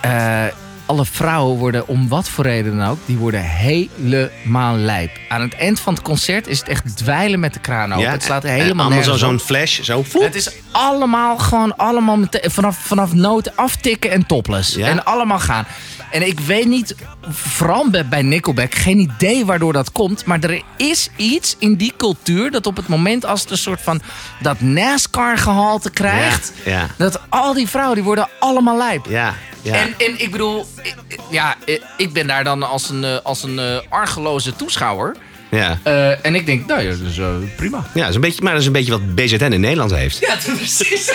alle 0.87 1.05
vrouwen 1.05 1.59
worden, 1.59 1.89
om 1.89 2.09
wat 2.09 2.29
voor 2.29 2.45
reden 2.45 2.77
dan 2.79 2.89
ook, 2.89 2.99
die 3.05 3.17
worden 3.17 3.41
helemaal 3.43 4.77
lijp. 4.77 5.11
Aan 5.29 5.41
het 5.41 5.55
eind 5.55 5.81
van 5.81 5.95
het 5.95 6.03
concert 6.03 6.47
is 6.47 6.59
het 6.59 6.69
echt 6.69 6.97
dweilen 6.97 7.41
met 7.41 7.53
de 7.55 7.61
kraan 7.61 7.93
open. 7.95 8.11
het 8.11 8.23
slaat 8.23 8.45
en 8.45 8.53
helemaal 8.53 9.03
zo- 9.03 9.17
zo'n 9.17 9.39
flash, 9.41 9.81
zo. 9.81 10.03
voep. 10.03 10.23
Het 10.23 10.35
is 10.35 10.51
allemaal 10.71 11.39
gewoon 11.39 11.77
allemaal 11.77 12.17
meteen, 12.17 12.51
vanaf, 12.51 12.77
vanaf 12.79 13.13
nood 13.15 13.57
aftikken 13.57 14.11
en 14.11 14.27
topless. 14.27 14.75
Ja. 14.75 14.87
En 14.89 15.05
allemaal 15.05 15.39
gaan. 15.39 15.67
En 16.11 16.27
ik 16.27 16.41
weet 16.41 16.67
niet, 16.67 16.95
vooral 17.29 17.87
bij, 18.09 18.23
Nickelback, 18.23 18.75
geen 18.75 18.99
idee 18.99 19.45
waardoor 19.47 19.73
dat 19.73 19.93
komt. 19.93 20.25
Maar 20.25 20.41
er 20.41 20.63
is 20.77 21.09
iets 21.17 21.57
in 21.59 21.75
die 21.75 21.93
cultuur 21.97 22.51
dat 22.51 22.67
op 22.67 22.77
het 22.77 22.89
moment 22.89 23.25
als 23.27 23.41
het 23.41 23.51
een 23.51 23.59
soort 23.59 23.81
van 23.83 24.01
dat 24.41 24.61
NASCAR 24.61 25.39
gehalte 25.39 25.91
krijgt. 25.91 26.53
Ja. 26.65 26.87
Dat 26.97 27.21
al 27.29 27.55
die 27.55 27.69
vrouwen, 27.69 27.95
die 27.95 28.05
worden 28.05 28.29
allemaal 28.39 28.77
lijp. 28.77 29.07
Ja, 29.09 29.35
ja. 29.67 29.75
En, 29.75 29.95
en 29.99 30.21
ik 30.21 30.31
bedoel, 30.31 30.67
ik- 30.83 30.95
ja, 31.31 31.55
ik 31.97 32.13
ben 32.13 32.27
daar 32.27 32.45
dan 32.45 32.63
als 32.63 32.91
een, 32.91 33.05
eh, 33.05 33.17
als 33.23 33.43
een 33.43 33.59
eh, 33.59 33.77
argeloze 33.89 34.57
toeschouwer. 34.57 35.17
ja. 35.51 35.79
Eh, 35.83 36.25
en 36.25 36.35
ik 36.35 36.47
denk, 36.47 36.67
nou 36.67 36.83
ja, 36.83 36.89
dat 36.89 36.99
is 37.09 37.19
prima. 37.57 37.87
Ja, 37.95 38.01
dat 38.01 38.09
is 38.09 38.15
een 38.15 38.21
beetje, 38.21 38.43
maar 38.43 38.53
dat 38.53 38.61
is 38.61 38.67
een 38.67 38.73
beetje 38.73 38.91
wat 38.91 39.15
BZN 39.15 39.53
in 39.53 39.61
Nederland 39.61 39.91
heeft. 39.91 40.19
Ja, 40.19 40.35
precies. 40.57 41.11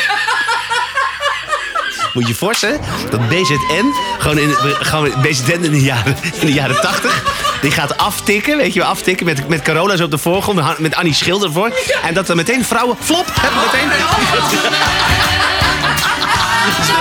Moet 2.13 2.27
je 2.27 2.35
voorstellen 2.35 2.79
dat 3.09 3.29
BZN, 3.29 3.85
gewoon, 4.17 4.37
in, 4.37 4.49
gewoon 4.63 5.13
BZN 5.21 5.51
in 5.63 5.71
de 5.71 5.81
jaren, 5.81 6.15
in 6.39 6.45
de 6.45 6.53
jaren 6.53 6.81
80, 6.81 7.23
die 7.61 7.71
gaat 7.71 7.97
aftikken, 7.97 8.57
weet 8.57 8.73
je 8.73 8.79
wel, 8.79 8.89
aftikken 8.89 9.25
met, 9.25 9.47
met 9.47 9.61
Carola 9.61 9.95
zo 9.95 10.03
op 10.03 10.11
de 10.11 10.17
voorgrond, 10.17 10.79
met 10.79 10.95
Annie 10.95 11.13
Schilder 11.13 11.47
ervoor. 11.47 11.73
En 12.03 12.13
dat 12.13 12.29
er 12.29 12.35
meteen 12.35 12.65
vrouwen, 12.65 12.97
flop, 12.99 13.25
meteen. 13.65 13.89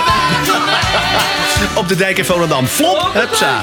Op 1.75 1.87
de 1.87 1.95
dijk 1.95 2.17
in 2.17 2.25
Volendam. 2.25 2.65
Flop, 2.65 3.11
hupsa. 3.13 3.61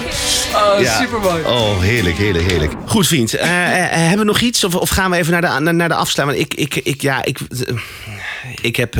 Oh, 0.54 0.80
Ja. 0.80 1.00
supermooi. 1.00 1.42
Oh, 1.44 1.80
heerlijk, 1.80 2.16
heerlijk, 2.16 2.50
heerlijk. 2.50 2.72
Goed, 2.86 3.06
vriend. 3.06 3.34
Eh, 3.34 3.84
eh, 3.84 3.90
hebben 3.90 4.18
we 4.18 4.24
nog 4.24 4.40
iets? 4.40 4.64
Of, 4.64 4.74
of 4.74 4.88
gaan 4.88 5.10
we 5.10 5.16
even 5.16 5.32
naar 5.32 5.40
de, 5.40 5.60
naar, 5.60 5.74
naar 5.74 5.88
de 5.88 5.94
afsluit? 5.94 6.28
Want 6.28 6.40
ik, 6.40 6.54
ik, 6.54 6.74
ik, 6.74 7.00
ja, 7.02 7.24
ik, 7.24 7.38
eh, 7.40 7.74
ik 8.62 8.76
heb 8.76 8.96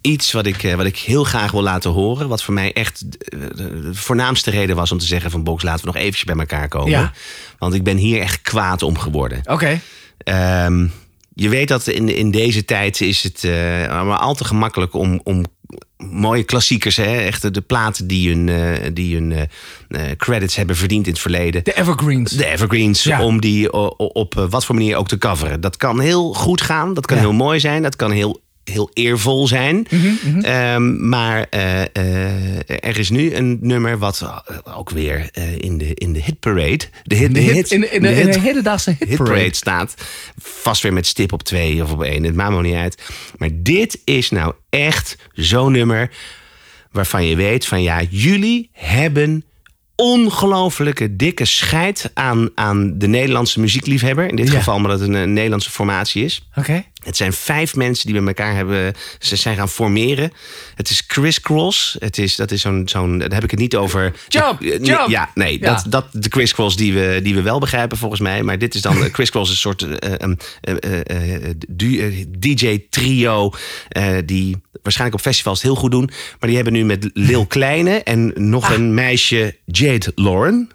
iets 0.00 0.32
wat 0.32 0.46
ik, 0.46 0.74
wat 0.76 0.86
ik 0.86 0.96
heel 0.98 1.24
graag 1.24 1.50
wil 1.50 1.62
laten 1.62 1.90
horen. 1.90 2.28
Wat 2.28 2.42
voor 2.42 2.54
mij 2.54 2.72
echt 2.72 3.04
de 3.56 3.90
voornaamste 3.92 4.50
reden 4.50 4.76
was 4.76 4.92
om 4.92 4.98
te 4.98 5.06
zeggen 5.06 5.30
van... 5.30 5.44
Box, 5.44 5.62
laten 5.62 5.80
we 5.80 5.86
nog 5.86 5.96
eventjes 5.96 6.24
bij 6.24 6.36
elkaar 6.36 6.68
komen. 6.68 6.90
Ja. 6.90 7.12
Want 7.58 7.74
ik 7.74 7.82
ben 7.82 7.96
hier 7.96 8.20
echt 8.20 8.42
kwaad 8.42 8.82
om 8.82 8.98
geworden. 8.98 9.40
Oké. 9.44 9.80
Ehm, 10.18 10.86
je 11.34 11.48
weet 11.48 11.68
dat 11.68 11.86
in, 11.86 12.16
in 12.16 12.30
deze 12.30 12.64
tijd 12.64 13.00
is 13.00 13.22
het 13.22 13.42
maar 13.88 14.18
al 14.18 14.34
te 14.34 14.44
gemakkelijk 14.44 14.94
om, 14.94 15.20
om 15.24 15.44
mooie 15.96 16.42
klassiekers, 16.42 16.96
hè, 16.96 17.16
echt 17.16 17.42
de, 17.42 17.50
de 17.50 17.60
platen 17.60 18.06
die 18.06 18.28
hun, 18.34 18.48
eh, 18.48 18.90
die 18.92 19.14
hun 19.14 19.32
eh, 19.32 19.42
eh, 19.88 20.16
credits 20.16 20.56
hebben 20.56 20.76
verdiend 20.76 21.06
in 21.06 21.12
het 21.12 21.20
verleden. 21.20 21.64
De 21.64 21.76
Evergreens. 21.76 22.32
De 22.32 22.46
evergreens, 22.46 23.02
Ja. 23.02 23.24
om 23.24 23.40
die 23.40 23.72
op 23.96 24.46
wat 24.50 24.64
voor 24.64 24.74
manier 24.74 24.96
ook 24.96 25.08
te 25.08 25.18
coveren. 25.18 25.60
Dat 25.60 25.76
kan 25.76 26.00
heel 26.00 26.32
goed 26.34 26.60
gaan, 26.60 26.94
dat 26.94 27.06
kan 27.06 27.16
Ja. 27.16 27.22
heel 27.22 27.32
mooi 27.32 27.60
zijn, 27.60 27.82
dat 27.82 27.96
kan 27.96 28.10
heel, 28.10 28.40
heel 28.68 28.90
eervol 28.92 29.46
zijn. 29.46 29.86
Mhm, 29.90 30.38
Ehm, 30.40 31.08
maar 31.08 31.46
eh, 31.50 31.80
eh, 31.82 32.84
er 32.84 32.98
is 32.98 33.10
nu 33.10 33.34
een 33.34 33.58
nummer 33.60 33.98
wat 33.98 34.20
eh, 34.20 34.38
ook 34.76 34.90
weer 34.90 35.30
in, 35.58 35.78
de, 35.78 35.94
in 35.94 36.12
de 36.12 36.22
hitparade... 36.22 36.78
De 37.04 37.14
hit, 37.14 37.34
De 37.34 37.40
hit- 37.40 37.70
in 37.70 37.80
de- 37.80 37.90
in 37.90 38.02
de- 38.02 38.08
in 38.08 38.14
de 38.26 38.32
hit- 38.32 38.40
hedendaagse 38.40 38.90
hitparade. 38.90 39.16
hitparade 39.24 39.54
staat. 39.54 39.94
Vast 40.42 40.82
weer 40.82 40.92
met 40.92 41.06
stip 41.06 41.32
op 41.32 41.42
twee 41.42 41.82
of 41.82 41.92
op 41.92 42.02
één, 42.02 42.22
het 42.24 42.34
maakt 42.34 42.52
me 42.54 42.62
niet 42.62 42.74
uit. 42.74 43.02
Maar 43.38 43.50
dit 43.52 44.00
is 44.04 44.30
nou 44.30 44.54
echt 44.70 45.16
zo'n 45.32 45.72
nummer 45.72 46.10
waarvan 46.92 47.26
je 47.26 47.36
weet 47.36 47.66
van 47.66 47.82
ja, 47.82 48.02
jullie 48.10 48.70
hebben 48.72 49.42
ongelofelijke 50.12 51.16
dikke 51.16 51.44
scheid 51.44 52.10
aan, 52.14 52.48
aan 52.54 52.98
de 52.98 53.06
Nederlandse 53.06 53.60
muziekliefhebber. 53.60 54.28
In 54.28 54.36
dit 54.36 54.48
Ja. 54.50 54.58
geval 54.58 54.74
omdat 54.74 55.00
het 55.00 55.08
een, 55.08 55.14
een 55.14 55.32
Nederlandse 55.32 55.70
formatie 55.70 56.24
is. 56.24 56.48
Oké. 56.56 56.84
Het 57.08 57.16
zijn 57.16 57.32
vijf 57.32 57.74
mensen 57.74 58.06
die 58.06 58.16
bij 58.16 58.26
elkaar 58.26 58.54
hebben, 58.54 58.94
ze 59.18 59.36
zijn 59.36 59.56
gaan 59.56 59.68
formeren. 59.68 60.32
Het 60.74 60.90
is 60.90 61.06
crisscross. 61.06 61.96
Het 61.98 62.18
is, 62.18 62.36
dat 62.36 62.50
is 62.50 62.60
zo'n, 62.60 62.88
zo'n, 62.88 63.18
daar 63.18 63.32
heb 63.32 63.44
ik 63.44 63.50
het 63.50 63.60
niet 63.60 63.76
over. 63.76 64.14
Jump, 64.28 64.62
jump. 64.62 65.08
Ja, 65.08 65.30
nee, 65.34 65.58
Ja. 65.60 65.74
Dat, 65.74 65.84
dat 65.88 66.06
de 66.12 66.28
crisscross 66.28 66.76
die 66.76 66.92
we, 66.92 67.20
die 67.22 67.34
we 67.34 67.42
wel 67.42 67.58
begrijpen 67.58 67.98
volgens 67.98 68.20
mij. 68.20 68.42
Maar 68.42 68.58
dit 68.58 68.74
is 68.74 68.82
dan 68.82 69.04
eh, 69.04 69.12
crisscross, 69.16 69.50
een 69.50 69.56
soort 69.56 69.82
eh, 69.82 70.12
eh, 70.60 71.54
eh, 71.76 72.26
DJ-trio 72.38 73.52
die 74.24 74.56
waarschijnlijk 74.82 75.18
op 75.18 75.26
festivals 75.26 75.62
heel 75.62 75.74
goed 75.74 75.90
doen. 75.90 76.10
Maar 76.38 76.48
die 76.48 76.54
hebben 76.54 76.72
nu 76.72 76.84
met 76.84 77.10
Lil 77.12 77.46
Kleine 77.46 78.02
en 78.02 78.32
nog 78.34 78.70
een 78.70 78.94
meisje, 78.94 79.56
Jade 79.64 80.12
Lauren. 80.14 80.70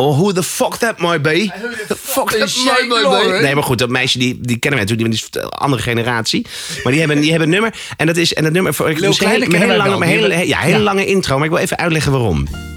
Oh, 0.00 0.18
who 0.18 0.32
the 0.32 0.42
fuck 0.42 0.76
that 0.76 0.98
might 0.98 1.22
be? 1.22 1.50
Fuck 1.96 2.30
that 2.30 2.48
is 2.48 2.64
might 2.64 2.88
be. 2.88 3.38
Nee, 3.42 3.54
maar 3.54 3.62
goed, 3.62 3.78
dat 3.78 3.88
meisje 3.88 4.18
die, 4.18 4.38
die 4.40 4.56
kennen 4.56 4.80
wij 4.80 4.88
natuurlijk. 4.88 5.18
Die 5.18 5.28
is 5.34 5.42
een 5.42 5.48
andere 5.48 5.82
generatie. 5.82 6.46
Maar 6.82 6.92
die 6.92 7.00
hebben, 7.00 7.20
die 7.20 7.30
hebben 7.30 7.48
een 7.48 7.54
nummer. 7.54 7.74
En 7.96 8.06
dat 8.06 8.16
is 8.16 8.34
en 8.34 8.44
dat 8.44 8.52
nummer 8.52 8.74
voor. 8.74 8.94
Dus 8.94 9.18
Kleine 9.18 9.56
hele, 9.56 9.76
lange, 9.76 10.06
hele, 10.06 10.46
ja, 10.46 10.58
hele 10.58 10.76
ja. 10.76 10.82
lange 10.82 11.06
intro. 11.06 11.36
Maar 11.36 11.44
ik 11.44 11.50
wil 11.52 11.60
even 11.60 11.78
uitleggen 11.78 12.12
waarom. 12.12 12.69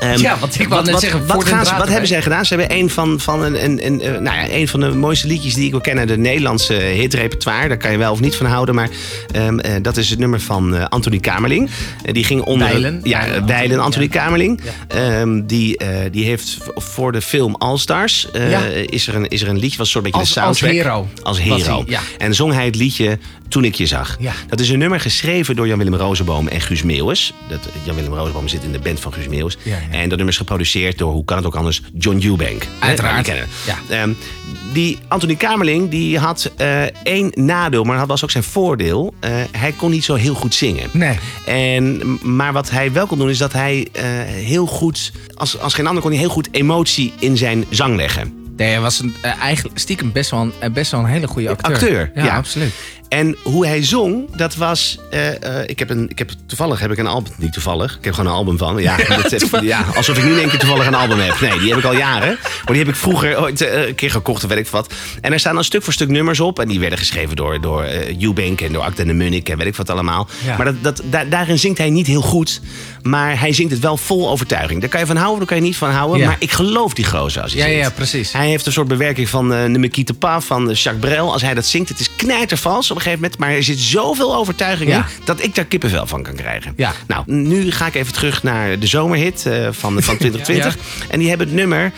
Ehm, 0.00 0.20
Ja, 0.20 0.38
want 0.38 0.60
ik 0.60 0.68
wou 0.68 0.82
net 0.82 0.92
wat, 0.92 1.00
zeggen, 1.00 1.26
wat, 1.26 1.44
gaan 1.44 1.66
ze, 1.66 1.76
wat 1.76 1.88
hebben 1.88 2.08
zij 2.08 2.22
gedaan? 2.22 2.44
Ze 2.44 2.54
hebben 2.54 2.76
een 2.76 2.90
van, 2.90 3.20
van, 3.20 3.42
een, 3.42 3.64
een, 3.64 3.86
een, 3.86 4.22
nou 4.22 4.36
ja, 4.36 4.50
een 4.50 4.68
van 4.68 4.80
de 4.80 4.88
mooiste 4.88 5.26
liedjes 5.26 5.54
die 5.54 5.64
ik 5.64 5.70
wil 5.70 5.80
kennen. 5.80 6.06
De 6.06 6.18
Nederlandse 6.18 6.74
hitrepertoire. 6.74 7.68
Daar 7.68 7.76
kan 7.76 7.90
je 7.90 7.98
wel 7.98 8.12
of 8.12 8.20
niet 8.20 8.36
van 8.36 8.46
houden. 8.46 8.74
Maar 8.74 8.88
ehm, 9.32 9.58
eh, 9.58 9.72
dat 9.82 9.96
is 9.96 10.10
het 10.10 10.18
nummer 10.18 10.40
van 10.40 10.76
eh, 10.76 10.84
Anthony 10.88 11.18
Kamerling. 11.18 11.70
Eh, 12.04 12.14
die 12.14 12.24
ging 12.24 12.42
onder... 12.42 12.98
Ja, 13.02 13.40
Bijlen, 13.46 13.78
Anthony 13.80 14.04
ja. 14.04 14.10
Kamerling. 14.10 14.60
Ehm, 14.88 15.40
die, 15.46 15.80
die 16.10 16.24
heeft 16.24 16.58
voor 16.74 17.12
de 17.12 17.22
film 17.22 17.54
All 17.54 17.78
Stars... 17.78 18.28
is, 18.86 19.06
er 19.06 19.14
een, 19.14 19.28
is 19.28 19.42
er 19.42 19.48
een 19.48 19.58
liedje, 19.58 19.78
was 19.78 19.86
een 19.86 19.92
soort 19.92 20.04
beetje 20.04 20.20
Als- 20.20 20.34
de 20.34 20.40
als 20.40 20.58
soundtrack. 20.58 20.84
hero 20.84 21.08
Als 21.22 21.40
hero. 21.40 21.76
hij, 21.76 21.84
ja. 21.86 22.00
En 22.18 22.34
zong 22.34 22.52
hij 22.52 22.64
het 22.64 22.76
liedje 22.76 23.18
Toen 23.48 23.64
ik 23.64 23.74
je 23.74 23.86
zag. 23.86 24.16
Ja. 24.20 24.32
Dat 24.48 24.60
is 24.60 24.68
een 24.68 24.78
nummer 24.78 25.00
geschreven 25.00 25.56
door 25.56 25.66
Jan-Willem 25.66 25.94
Rozenboom 25.94 26.48
en 26.48 26.60
Guus 26.60 26.82
Meeuwis. 26.82 27.32
Dat, 27.48 27.68
Jan-Willem 27.84 28.12
Rozenboom 28.14 28.48
zit 28.48 28.62
in 28.64 28.72
de 28.72 28.78
band 28.78 29.00
van 29.00 29.12
Guus 29.12 29.28
Meeuwis. 29.28 29.56
En 29.90 30.00
dat 30.00 30.08
nummer 30.08 30.28
is 30.28 30.36
geproduceerd 30.36 30.98
door, 30.98 31.12
hoe 31.12 31.24
kan 31.24 31.36
het 31.36 31.46
ook 31.46 31.54
anders, 31.54 31.82
John 31.98 32.20
Eubank. 32.24 32.66
Uiteraard. 32.80 33.26
Ja. 33.66 33.78
Ehm, 33.88 34.12
die 34.72 34.98
Anthony 35.08 35.34
Kamerling 35.34 35.90
die 35.90 36.18
had 36.18 36.50
eh, 36.56 36.82
één 37.02 37.30
nadeel, 37.34 37.84
maar 37.84 37.98
dat 37.98 38.08
was 38.08 38.24
ook 38.24 38.30
zijn 38.30 38.44
voordeel. 38.44 39.14
Eh, 39.20 39.30
hij 39.56 39.72
kon 39.72 39.90
niet 39.90 40.04
zo 40.04 40.14
heel 40.14 40.34
goed 40.34 40.54
zingen. 40.54 40.88
Nee. 40.92 41.18
En, 41.46 42.18
maar 42.22 42.52
wat 42.52 42.70
hij 42.70 42.92
wel 42.92 43.06
kon 43.06 43.18
doen, 43.18 43.30
is 43.30 43.38
dat 43.38 43.52
hij 43.52 43.88
eh, 43.92 44.04
heel 44.24 44.66
goed, 44.66 45.12
als, 45.34 45.58
als 45.58 45.74
geen 45.74 45.86
ander, 45.86 46.02
kon 46.02 46.10
hij 46.10 46.20
heel 46.20 46.28
goed 46.28 46.48
emotie 46.50 47.12
in 47.18 47.36
zijn 47.36 47.64
zang 47.70 47.96
leggen. 47.96 48.34
Nee, 48.56 48.68
hij 48.70 48.80
was 48.80 48.98
een, 49.00 49.14
eigenlijk 49.40 49.78
stiekem 49.78 50.12
best 50.12 50.30
wel, 50.30 50.52
een, 50.60 50.72
best 50.72 50.90
wel 50.90 51.00
een 51.00 51.06
hele 51.06 51.26
goede 51.26 51.48
acteur. 51.48 51.74
Acteur, 51.74 52.10
Ja, 52.14 52.24
ja. 52.24 52.36
absoluut. 52.36 52.72
En 53.10 53.36
hoe 53.42 53.66
hij 53.66 53.84
zong, 53.84 54.36
dat 54.36 54.54
was. 54.56 54.98
eh, 55.10 55.58
eh, 55.60 55.68
ik, 55.68 55.78
heb 55.78 55.90
een, 55.90 56.08
ik 56.10 56.18
heb 56.18 56.30
toevallig 56.46 56.80
heb 56.80 56.90
ik 56.90 56.98
een 56.98 57.06
album. 57.06 57.32
Niet 57.36 57.52
toevallig. 57.52 57.96
Ik 57.98 58.04
heb 58.04 58.14
gewoon 58.14 58.30
een 58.30 58.36
album 58.36 58.58
van. 58.58 58.78
Ja, 58.82 58.96
dat 59.22 59.30
heb- 59.30 59.62
ja, 59.62 59.84
alsof 59.96 60.18
ik 60.18 60.24
nu 60.24 60.30
in 60.32 60.38
één 60.38 60.48
keer 60.48 60.58
toevallig 60.58 60.86
een 60.86 60.94
album 60.94 61.18
heb. 61.18 61.40
Nee, 61.40 61.58
die 61.58 61.68
heb 61.68 61.78
ik 61.78 61.84
al 61.84 61.96
jaren. 61.96 62.38
Maar 62.42 62.66
die 62.66 62.76
heb 62.78 62.88
ik 62.88 62.94
vroeger 62.94 63.40
ooit 63.40 63.60
eh, 63.60 63.86
een 63.88 63.94
keer 63.94 64.10
gekocht 64.10 64.44
of 64.44 64.48
weet 64.50 64.58
ik 64.58 64.66
wat. 64.68 64.94
En 65.20 65.32
er 65.32 65.38
staan 65.40 65.54
dan 65.54 65.64
stuk 65.64 65.82
voor 65.82 65.92
stuk 65.92 66.08
nummers 66.08 66.40
op. 66.40 66.58
En 66.58 66.68
die 66.68 66.80
werden 66.80 66.98
geschreven 66.98 67.36
door, 67.36 67.60
door 67.60 67.82
eh 67.82 68.22
Eubank 68.22 68.60
en 68.60 68.72
door 68.72 68.82
Acta 68.82 69.04
de 69.04 69.12
Munnik 69.12 69.48
en 69.48 69.58
weet 69.58 69.66
ik 69.66 69.76
wat 69.76 69.90
allemaal. 69.90 70.28
Ja. 70.44 70.56
Maar 70.56 70.66
dat, 70.66 70.82
dat, 70.82 71.02
da- 71.04 71.24
daarin 71.24 71.58
zingt 71.58 71.78
hij 71.78 71.90
niet 71.90 72.06
heel 72.06 72.22
goed. 72.22 72.60
Maar 73.02 73.40
hij 73.40 73.52
zingt 73.52 73.72
het 73.72 73.80
wel 73.80 73.96
vol 73.96 74.30
overtuiging. 74.30 74.80
Daar 74.80 74.88
kan 74.90 75.00
je 75.00 75.06
van 75.06 75.16
houden, 75.16 75.38
daar 75.38 75.46
kan 75.46 75.56
je 75.56 75.62
niet 75.62 75.76
van 75.76 75.90
houden. 75.90 76.18
Ja. 76.18 76.26
Maar 76.26 76.36
ik 76.38 76.50
geloof 76.52 76.94
die 76.94 77.04
gozer 77.04 77.42
als 77.42 77.52
hij 77.52 77.60
Ja, 77.62 77.68
zingt. 77.68 77.84
ja, 77.84 77.90
precies. 77.90 78.32
Hij 78.32 78.48
heeft 78.48 78.66
een 78.66 78.72
soort 78.72 78.88
bewerking 78.88 79.28
van 79.28 79.52
eh 79.52 79.62
de 79.72 79.78
Mekite 79.78 80.14
Pa 80.14 80.40
van 80.40 80.70
eh, 80.70 80.76
Jacques 80.76 81.10
Brel. 81.10 81.32
Als 81.32 81.42
hij 81.42 81.54
dat 81.54 81.66
zingt, 81.66 81.88
het 81.88 82.00
is 82.00 82.16
knijtervals 82.16 82.90
op 82.90 82.96
een 82.96 83.02
gegeven 83.02 83.22
moment. 83.22 83.40
Maar 83.40 83.50
er 83.50 83.62
zit 83.62 83.78
zoveel 83.78 84.34
overtuiging 84.36 84.90
Ja. 84.90 84.96
in 84.98 85.04
dat 85.24 85.42
ik 85.42 85.54
daar 85.54 85.64
kippenvel 85.64 86.06
van 86.06 86.22
kan 86.22 86.34
krijgen. 86.34 86.72
Ja. 86.76 86.94
Nou, 87.06 87.22
nu 87.26 87.70
ga 87.72 87.86
ik 87.86 87.94
even 87.94 88.12
terug 88.12 88.42
naar 88.42 88.78
de 88.78 88.86
zomerhit 88.86 89.46
eh, 89.46 89.68
van, 89.70 90.02
van 90.02 90.16
2020. 90.18 90.76
En 91.10 91.18
die 91.18 91.28
hebben 91.28 91.46
het 91.46 91.56
nummer 91.56 91.92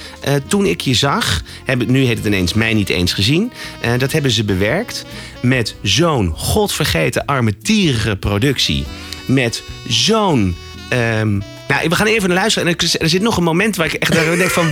Toen 0.48 0.66
ik 0.66 0.80
je 0.80 0.94
zag. 0.94 1.42
Hebben, 1.64 1.90
nu 1.90 2.04
heet 2.04 2.16
het 2.16 2.26
ineens 2.26 2.52
Mij 2.54 2.74
niet 2.74 2.88
eens 2.88 3.12
gezien. 3.12 3.52
Dat 3.98 4.12
hebben 4.12 4.30
ze 4.30 4.44
bewerkt 4.44 5.04
met 5.40 5.74
zo'n 5.82 6.32
godvergeten 6.36 7.24
armetierige 7.24 8.16
productie. 8.16 8.84
Met 9.26 9.62
zo'n... 9.88 10.56
ehm, 10.92 11.42
nou, 11.74 11.88
we 11.88 11.94
gaan 11.94 12.06
even 12.06 12.28
naar 12.28 12.38
luisteren. 12.38 12.68
En 12.68 12.74
er, 13.00 13.08
zit 13.08 13.22
nog 13.22 13.36
een 13.36 13.42
moment 13.44 13.76
waar 13.76 13.86
ik 13.86 13.92
echt 13.92 14.14
waar 14.14 14.32
ik 14.32 14.38
denk 14.38 14.50
van... 14.50 14.66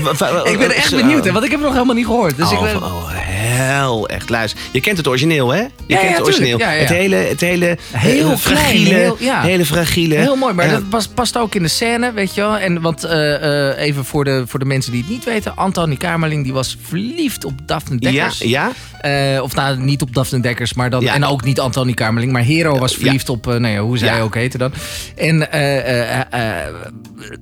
Ik 0.44 0.58
ben 0.58 0.70
echt 0.74 0.90
benieuwd, 0.96 1.24
hè, 1.24 1.32
want 1.32 1.44
ik 1.44 1.50
heb 1.50 1.58
het 1.60 1.68
nog 1.68 1.72
helemaal 1.72 1.94
niet 1.94 2.06
gehoord. 2.06 2.36
Dus 2.36 2.50
ik 2.50 2.58
oh, 2.58 2.62
ben... 2.64 2.76
oh, 2.82 3.08
hel, 3.10 4.08
echt 4.08 4.28
luister. 4.28 4.60
Je 4.72 4.80
kent 4.80 4.96
het 4.96 5.06
origineel, 5.08 5.48
hè? 5.50 5.58
Je 5.60 5.68
Ja, 5.86 5.96
kent 5.96 6.10
ja, 6.10 6.16
het 6.16 6.26
origineel. 6.26 6.58
Ja, 6.58 6.70
ja. 6.70 6.80
Het 6.80 6.88
hele, 6.88 7.14
het 7.16 7.40
hele 7.40 7.78
Heel 7.92 8.18
eh, 8.18 8.24
klein, 8.24 8.38
fragiele, 8.38 8.94
heel- 8.94 9.16
ja. 9.18 9.40
hele 9.42 9.64
fragiele. 9.64 10.14
Heel 10.14 10.36
mooi, 10.36 10.54
maar 10.54 10.64
Eh, 10.64 10.70
dat 10.72 10.88
past, 10.88 11.14
past 11.14 11.36
ook 11.36 11.54
in 11.54 11.62
de 11.62 11.68
scène, 11.68 12.12
weet 12.12 12.34
je 12.34 12.40
wel. 12.40 12.56
En 12.58 12.80
want 12.80 13.04
eh, 13.04 13.68
eh, 13.70 13.78
even 13.78 14.04
voor 14.04 14.24
de, 14.24 14.44
voor 14.46 14.58
de 14.58 14.64
mensen 14.64 14.92
die 14.92 15.00
het 15.00 15.10
niet 15.10 15.24
weten. 15.24 15.56
Antonie 15.56 15.96
Kamerling 15.96 16.44
die 16.44 16.52
was 16.52 16.76
verliefd 16.82 17.44
op 17.44 17.52
Daphne 17.66 17.96
ja, 17.98 18.10
Dekkers. 18.10 18.38
ja. 18.38 18.70
Eh, 19.00 19.42
of 19.42 19.54
nou, 19.54 19.78
niet 19.78 20.02
op 20.02 20.14
Daphne 20.14 20.40
Dekkers, 20.40 20.74
maar 20.74 20.90
dan, 20.90 21.00
Ja. 21.00 21.14
en 21.14 21.24
ook 21.24 21.44
niet 21.44 21.60
Antonie 21.60 21.94
Kamerling. 21.94 22.32
Maar 22.32 22.42
Hero 22.42 22.78
was 22.78 22.94
verliefd 22.94 23.28
op, 23.28 23.48
eh, 23.48 23.54
nou 23.56 23.74
ja, 23.74 23.80
hoe 23.80 23.98
zij 23.98 24.16
Ja. 24.16 24.20
ook 24.20 24.34
heette 24.34 24.58
dan. 24.58 24.72
En 25.16 25.52
eh, 25.52 26.18
eh, 26.18 26.20
eh, 26.30 26.74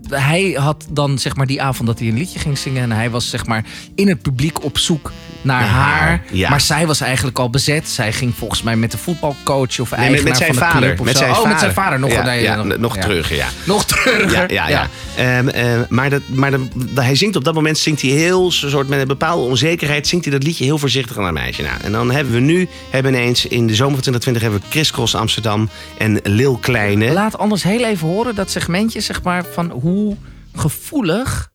hij 0.09 0.51
had 0.51 0.87
dan 0.91 1.19
zeg 1.19 1.37
maar 1.37 1.47
die 1.47 1.63
avond 1.63 1.89
dat 1.89 1.99
hij 1.99 2.09
een 2.09 2.19
liedje 2.19 2.39
ging 2.39 2.59
zingen. 2.59 2.83
En 2.83 2.91
hij 2.91 3.11
was 3.11 3.31
zeg 3.31 3.47
maar 3.47 3.67
in 3.95 4.09
het 4.09 4.23
publiek 4.23 4.65
op 4.65 4.79
zoek 4.79 5.13
naar 5.43 5.63
haar. 5.63 5.99
haar, 5.99 6.23
ja. 6.33 6.51
Maar 6.51 6.61
zij 6.61 6.87
was 6.87 7.01
eigenlijk 7.01 7.39
al 7.39 7.51
bezet. 7.51 7.89
Zij 7.89 8.13
ging 8.13 8.35
volgens 8.35 8.63
mij 8.63 8.77
met 8.77 8.91
de 8.91 8.99
voetbalcoach 8.99 9.81
of 9.81 9.97
Nee, 9.97 10.11
met, 10.11 10.25
met 10.25 10.37
zijn 10.37 10.55
van 10.55 10.67
de 10.67 10.73
vader. 10.73 10.95
club 10.95 11.07
Met 11.07 11.17
zijn 11.17 11.31
oh, 11.31 11.37
vader. 11.37 11.51
met 11.51 11.61
zijn 11.61 11.73
vader. 11.73 11.99
Nog, 11.99 12.13
ja, 12.13 12.23
nee, 12.23 12.79
nog, 12.79 12.97
terug, 12.97 13.35
ja. 13.35 13.49
Nog 13.65 13.85
terug. 13.85 14.33
Ja, 14.33 14.45
ja, 14.49 14.69
ja. 14.79 14.89
Ehm, 15.17 15.49
eh, 15.49 15.81
maar 15.89 16.11
dat, 16.11 16.23
maar 16.27 16.51
dat, 16.51 16.61
hij 16.95 17.15
zingt 17.15 17.37
op 17.37 17.45
dat 17.45 17.55
moment 17.55 17.79
zingt 17.79 18.03
hij 18.03 18.11
heel 18.11 18.51
soort 18.51 18.89
met 18.89 19.01
een 19.01 19.07
bepaalde 19.07 19.43
onzekerheid 19.43 20.07
zingt 20.07 20.25
hij 20.25 20.35
dat 20.35 20.43
liedje 20.43 20.65
heel 20.65 20.79
voorzichtig 20.79 21.19
aan 21.19 21.25
een 21.25 21.35
meisje. 21.35 21.63
Nou, 21.63 21.81
en 21.83 21.93
dan 21.93 22.11
hebben 22.11 22.33
we 22.33 22.41
nu 22.41 22.69
hebben 22.91 23.15
ineens 23.15 23.47
in 23.47 23.67
de 23.67 23.75
zomer 23.75 23.95
van 23.95 24.03
2020 24.03 24.43
hebben 24.43 24.61
we 24.61 24.67
Chris 24.71 24.91
Cross 24.91 25.15
Amsterdam 25.15 25.69
en 25.99 26.21
Lil 26.23 26.57
Kleine. 26.57 27.13
Laat 27.13 27.39
anders 27.39 27.63
heel 27.63 27.85
even 27.85 28.09
horen 28.09 28.35
dat 28.35 28.51
segmentje, 28.51 29.01
zeg 29.01 29.23
maar, 29.23 29.45
van 29.53 29.71
hoe 29.71 30.17
gevoelig 30.55 31.51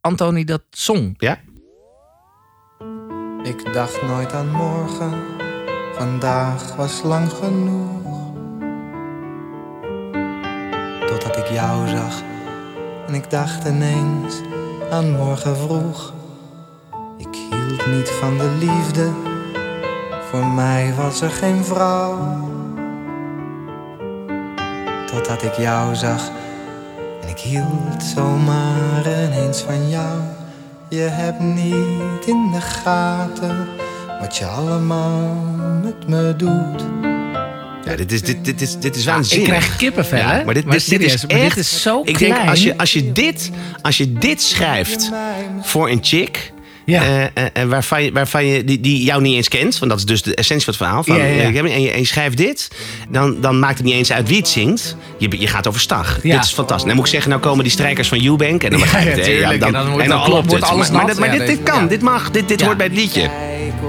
Anthony 0.00 0.44
dat 0.44 0.62
zong. 0.70 1.14
Ja. 1.18 1.40
Ik 3.46 3.72
dacht 3.72 4.02
nooit 4.02 4.32
aan 4.32 4.50
morgen, 4.50 5.12
vandaag 5.94 6.76
was 6.76 7.02
lang 7.02 7.32
genoeg. 7.32 8.32
Totdat 11.06 11.36
ik 11.36 11.46
jou 11.46 11.88
zag 11.88 12.22
en 13.06 13.14
ik 13.14 13.30
dacht 13.30 13.66
ineens 13.66 14.40
aan 14.90 15.10
morgen 15.10 15.56
vroeg. 15.56 16.12
Ik 17.16 17.34
hield 17.50 17.86
niet 17.86 18.10
van 18.10 18.38
de 18.38 18.56
liefde, 18.58 19.10
voor 20.30 20.46
mij 20.46 20.94
was 20.96 21.20
er 21.20 21.30
geen 21.30 21.64
vrouw. 21.64 22.16
Totdat 25.06 25.42
ik 25.42 25.54
jou 25.54 25.94
zag 25.94 26.30
En 27.22 27.28
ik 27.28 27.38
hield 27.38 28.02
zomaar 28.02 29.00
ineens 29.00 29.62
van 29.62 29.88
jou. 29.88 30.35
Je 30.88 31.00
hebt 31.00 31.40
niet 31.40 32.26
in 32.26 32.50
de 32.52 32.60
gaten 32.60 33.66
wat 34.20 34.36
je 34.36 34.44
allemaal 34.44 35.34
met 35.82 36.08
me 36.08 36.34
doet. 36.36 36.84
Ja, 37.84 37.96
dit 37.96 38.12
is, 38.12 38.22
dit, 38.22 38.44
dit 38.44 38.60
is, 38.60 38.78
dit 38.78 38.96
is 38.96 39.04
waanzinnig. 39.04 39.48
ik 39.48 39.54
krijg 39.54 39.76
kippenvel, 39.76 40.18
Ja, 40.18 40.30
hè? 40.30 40.44
Maar 40.44 40.54
dit, 40.54 40.64
Maar 40.64 40.76
dit, 40.76 40.88
dit 40.88 41.02
is 41.02 41.20
dit 41.20 41.30
echt... 41.30 41.56
is 41.56 41.82
zo 41.82 42.02
Ik 42.04 42.18
denk, 42.18 42.36
als 42.48 42.62
je, 42.62 42.78
als, 42.78 42.92
je 42.92 43.12
dit, 43.12 43.50
als 43.82 43.96
je 43.96 44.12
dit 44.12 44.42
schrijft 44.42 45.10
voor 45.60 45.90
een 45.90 45.98
chick... 46.02 46.52
eh, 46.86 47.22
eh, 47.24 47.28
eh, 47.52 47.68
waarvan 47.68 48.02
je, 48.04 48.12
waarvan 48.12 48.46
je 48.46 48.64
die, 48.64 48.80
die 48.80 49.04
jou 49.04 49.22
niet 49.22 49.34
eens 49.34 49.48
kent, 49.48 49.78
want 49.78 49.90
dat 49.90 50.00
is 50.00 50.06
dus 50.06 50.22
de 50.22 50.34
essentie 50.34 50.64
van 50.64 50.74
het 50.74 50.82
verhaal. 50.82 51.04
Van, 51.04 51.16
Ja, 51.16 51.24
ja, 51.24 51.42
ja. 51.42 51.48
ik 51.48 51.56
En, 51.56 51.80
je, 51.82 51.90
en 51.90 51.98
je 51.98 52.06
schrijft 52.06 52.36
dit, 52.36 52.68
dan, 53.08 53.40
dan 53.40 53.58
maakt 53.58 53.76
het 53.76 53.86
niet 53.86 53.94
eens 53.94 54.12
uit 54.12 54.28
wie 54.28 54.36
het 54.36 54.48
zingt. 54.48 54.96
Je, 55.18 55.40
je 55.40 55.46
gaat 55.46 55.66
overstag. 55.68 56.18
Ja. 56.22 56.34
Dit 56.36 56.44
is 56.44 56.52
fantastisch. 56.52 56.86
Dan 56.86 56.96
moet 56.96 57.04
ik 57.04 57.10
zeggen, 57.12 57.30
nou 57.30 57.42
komen 57.42 57.62
die 57.64 57.72
strijkers 57.72 58.08
van 58.08 58.24
Eubank 58.24 58.62
en 58.64 58.70
dan 58.70 58.78
Ja, 58.78 58.84
begrijp 58.84 59.04
ja, 59.04 59.10
je 59.10 59.16
het. 59.16 59.24
tuurlijk. 59.30 59.62
En 59.64 59.72
dan 59.72 59.86
wordt- 59.86 60.02
en 60.02 60.08
dan 60.08 60.18
dan 60.18 60.28
klopt 60.28 60.46
wordt 60.48 60.62
het. 60.64 60.72
alles 60.72 60.90
maar 60.90 61.04
maar, 61.18 61.34
Ja, 61.36 61.44
dit, 61.46 61.62
kan, 61.62 61.80
ja. 61.82 61.86
dit 61.88 62.02
mag, 62.02 62.30
dit, 62.30 62.48
dit 62.48 62.60
Ja. 62.60 62.66
hoort 62.66 62.78
bij 62.78 62.86
het 62.86 62.96
liedje. 62.96 63.30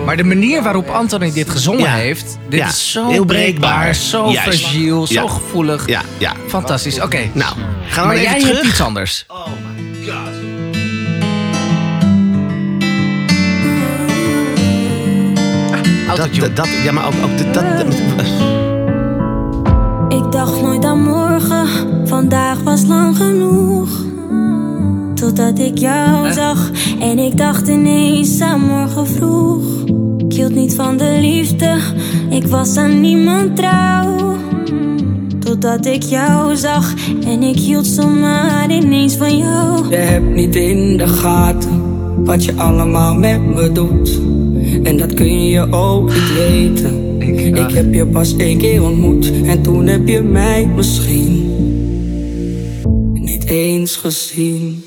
Maar 0.05 0.17
de 0.17 0.23
manier 0.23 0.63
waarop 0.63 0.89
Anthony 0.89 1.31
dit 1.33 1.49
gezongen 1.49 1.83
Ja. 1.83 1.95
heeft, 1.95 2.37
dit 2.49 2.59
Ja. 2.59 2.67
is 2.67 2.91
zo 2.91 3.09
Heel 3.09 3.25
breekbaar, 3.25 3.71
breekbaar. 3.71 3.95
zo 3.95 4.31
Juist. 4.31 4.59
fragiel, 4.59 5.07
zo 5.07 5.13
Ja. 5.13 5.27
gevoelig. 5.27 5.87
Ja, 5.87 6.01
ja. 6.17 6.33
Fantastisch. 6.47 7.01
Oké. 7.01 7.19
Nou, 7.33 7.53
gaan 7.87 8.01
we 8.01 8.07
maar 8.07 8.15
even 8.15 8.31
jij 8.31 8.39
terug. 8.39 8.55
hebt 8.57 8.67
iets 8.67 8.81
anders. 8.81 9.25
Dat, 16.17 16.35
dat, 16.39 16.55
dat- 16.55 16.67
ja, 16.83 16.91
maar 16.91 17.05
ook, 17.07 17.13
ook 17.23 17.53
dat, 17.53 17.53
dat, 17.53 17.95
Ik 20.09 20.31
dacht 20.31 20.61
nooit 20.61 20.85
aan 20.85 21.01
morgen, 21.03 21.67
vandaag 22.07 22.59
was 22.63 22.85
lang 22.85 23.17
genoeg. 23.17 23.89
Totdat 25.13 25.59
ik 25.59 25.77
jou 25.77 26.33
zag 26.33 26.71
en 26.99 27.19
ik 27.19 27.37
dacht 27.37 27.67
ineens 27.67 28.41
aan 28.41 28.59
morgen 28.61 29.07
vroeg. 29.07 29.63
Ik 30.17 30.33
hield 30.33 30.55
niet 30.55 30.75
van 30.75 30.97
de 30.97 31.17
liefde, 31.21 31.77
ik 32.29 32.47
was 32.47 32.77
aan 32.77 33.01
niemand 33.01 33.55
trouw. 33.55 34.35
Totdat 35.39 35.85
ik 35.85 36.03
jou 36.03 36.55
zag 36.55 36.93
en 37.25 37.43
ik 37.43 37.55
hield 37.59 37.87
zomaar 37.87 38.71
ineens 38.71 39.15
van 39.15 39.37
jou. 39.37 39.89
Je 39.89 39.95
hebt 39.95 40.33
niet 40.35 40.55
in 40.55 40.97
de 40.97 41.07
gaten 41.07 41.81
wat 42.23 42.45
je 42.45 42.53
allemaal 42.55 43.13
met 43.15 43.45
me 43.45 43.71
doet. 43.71 44.19
En 44.83 44.97
dat 44.97 45.13
kun 45.13 45.47
je 45.49 45.71
ook 45.71 46.13
niet 46.13 46.33
weten. 46.33 47.05
Ik 47.19 47.71
heb 47.75 47.93
je 47.93 48.05
pas 48.05 48.35
één 48.35 48.57
keer 48.57 48.83
ontmoet 48.83 49.31
en 49.45 49.61
toen 49.61 49.87
heb 49.87 50.07
je 50.07 50.21
mij 50.21 50.65
misschien 50.75 51.55
niet 53.13 53.45
eens 53.45 53.95
gezien. 53.95 54.83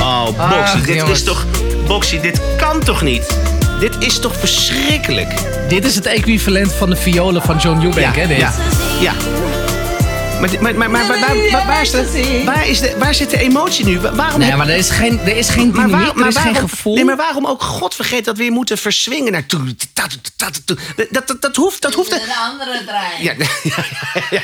Oh, 0.00 0.24
Boxy, 0.24 0.40
Ach, 0.40 0.86
dit 0.86 0.94
jongens. 0.96 1.18
is 1.18 1.24
toch... 1.24 1.46
Boxy, 1.86 2.20
dit 2.20 2.40
kan 2.56 2.80
toch 2.80 3.02
niet? 3.02 3.38
Dit 3.80 3.96
is 3.98 4.18
toch 4.18 4.36
verschrikkelijk? 4.36 5.34
Dit 5.68 5.84
is 5.84 5.94
het 5.94 6.06
equivalent 6.06 6.72
van 6.72 6.90
de 6.90 6.96
violen 6.96 7.42
van 7.42 7.56
John 7.56 7.82
Eubank, 7.84 8.16
hè? 8.16 8.26
Dit. 8.26 8.38
ja, 8.38 8.52
ja. 9.00 9.12
Maar, 10.40 10.50
maar, 10.60 10.74
maar, 10.76 10.90
maar, 10.90 11.06
waar, 11.06 11.18
waar, 11.50 11.66
waar, 11.66 11.82
is 11.82 11.90
de, 11.90 12.42
waar, 12.44 12.68
is 12.68 12.80
de, 12.80 12.94
waar 12.98 13.14
zit 13.14 13.30
de 13.30 13.38
emotie 13.38 13.84
nu? 13.84 14.00
Wa- 14.00 14.14
Waarom 14.14 14.38
Nee, 14.38 14.48
heb- 14.48 14.58
maar 14.58 14.68
er 14.68 14.76
is 14.76 14.90
geen, 14.90 15.20
er 15.20 15.36
is 15.36 15.48
geen 15.48 15.70
maar, 15.70 15.84
dynamiek, 15.86 16.06
waar- 16.06 16.14
maar 16.14 16.22
er 16.24 16.28
is 16.30 16.36
geen 16.36 16.52
waarom- 16.52 16.68
gevoel. 16.70 16.94
Nee, 16.94 17.04
maar 17.04 17.16
waarom 17.16 17.46
ook 17.46 17.62
God 17.62 17.94
vergeet 17.94 18.24
dat 18.24 18.36
we 18.36 18.42
weer 18.42 18.52
moeten 18.52 18.78
verswingen 18.78 19.32
naar 19.32 19.46
toe? 19.46 19.64
Dat, 19.64 20.18
dat, 20.36 20.60
dat, 20.66 20.78
dat, 21.10 21.26
dat, 21.28 21.40
dat 21.42 21.56
hoeft. 21.56 21.82
Dat 21.82 21.94
hoeft 21.94 22.12
Een 22.12 22.20
andere 22.50 22.84
trein. 22.86 23.22
ja, 23.26 23.32
ja, 23.62 23.84
ja. 24.30 24.42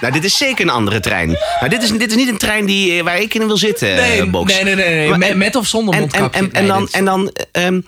Nou, 0.00 0.12
dit 0.12 0.24
is 0.24 0.36
zeker 0.36 0.64
een 0.64 0.70
andere 0.72 1.00
trein. 1.00 1.28
Nou, 1.28 1.68
dit, 1.68 1.82
is, 1.82 1.90
dit 1.90 2.10
is 2.10 2.16
niet 2.16 2.28
een 2.28 2.38
trein 2.38 2.64
die, 2.66 2.98
eh, 2.98 3.04
waar 3.04 3.18
ik 3.20 3.34
in 3.34 3.46
wil 3.46 3.56
zitten, 3.56 3.94
Nee, 3.94 4.20
eh, 4.20 4.30
Box. 4.30 4.52
nee, 4.54 4.64
nee, 4.64 4.74
nee, 4.74 4.94
nee. 4.94 5.08
Maar- 5.08 5.18
Met- 5.18 5.36
met 5.36 5.56
of 5.56 5.66
zonder 5.66 5.94
en, 5.94 6.00
mondkapje? 6.00 6.38
En, 6.40 6.44
en, 6.44 6.52
en 6.52 6.60
Nee, 6.62 6.70
dan, 6.70 6.88
en 6.90 7.04
dan 7.04 7.32
ehm, 7.52 7.80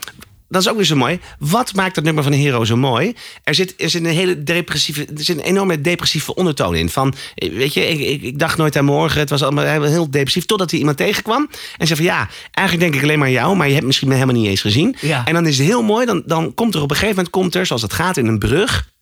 dat 0.48 0.62
is 0.62 0.68
ook 0.68 0.76
weer 0.76 0.84
zo 0.84 0.96
mooi. 0.96 1.20
Wat 1.38 1.74
maakt 1.74 1.94
dat 1.94 2.04
nummer 2.04 2.22
van 2.22 2.32
Hero 2.32 2.64
zo 2.64 2.76
mooi? 2.76 3.14
Er 3.42 3.54
zit, 3.54 3.74
er 3.76 3.90
zit 3.90 4.04
een 4.04 4.10
hele 4.10 4.42
depressieve, 4.42 5.06
er 5.16 5.24
zit 5.24 5.36
een 5.36 5.44
enorme 5.44 5.80
depressieve 5.80 6.34
ondertoon 6.34 6.74
in. 6.74 6.90
Van, 6.90 7.14
eh, 7.34 7.52
weet 7.52 7.74
je, 7.74 7.88
ik, 7.88 8.00
ik, 8.00 8.22
ik 8.22 8.38
dacht 8.38 8.56
nooit 8.58 8.76
aan 8.76 8.84
morgen. 8.84 9.20
Het 9.20 9.30
was 9.30 9.42
allemaal 9.42 9.82
heel 9.82 10.10
depressief. 10.10 10.44
Totdat 10.44 10.70
hij 10.70 10.78
iemand 10.78 10.96
tegenkwam. 10.96 11.50
En 11.76 11.86
zei 11.86 11.98
van 11.98 12.08
ja, 12.08 12.28
eigenlijk 12.52 12.90
denk 12.90 12.94
ik 12.94 13.08
alleen 13.08 13.18
maar 13.18 13.28
aan 13.28 13.34
jou. 13.34 13.56
Maar 13.56 13.66
je 13.66 13.74
hebt 13.74 13.86
misschien 13.86 14.08
me 14.08 14.14
helemaal 14.14 14.34
niet 14.34 14.46
eens 14.46 14.60
gezien. 14.60 14.96
Ja. 15.00 15.24
En 15.24 15.34
dan 15.34 15.46
is 15.46 15.58
het 15.58 15.66
heel 15.66 15.82
mooi. 15.82 16.06
Dan, 16.06 16.22
dan 16.26 16.54
komt 16.54 16.74
er 16.74 16.82
op 16.82 16.90
een 16.90 16.96
gegeven 16.96 17.16
moment, 17.16 17.34
komt 17.34 17.54
er, 17.54 17.66
zoals 17.66 17.82
het 17.82 17.92
gaat 17.92 18.16
in 18.16 18.26
een 18.26 18.38
brug. 18.38 18.94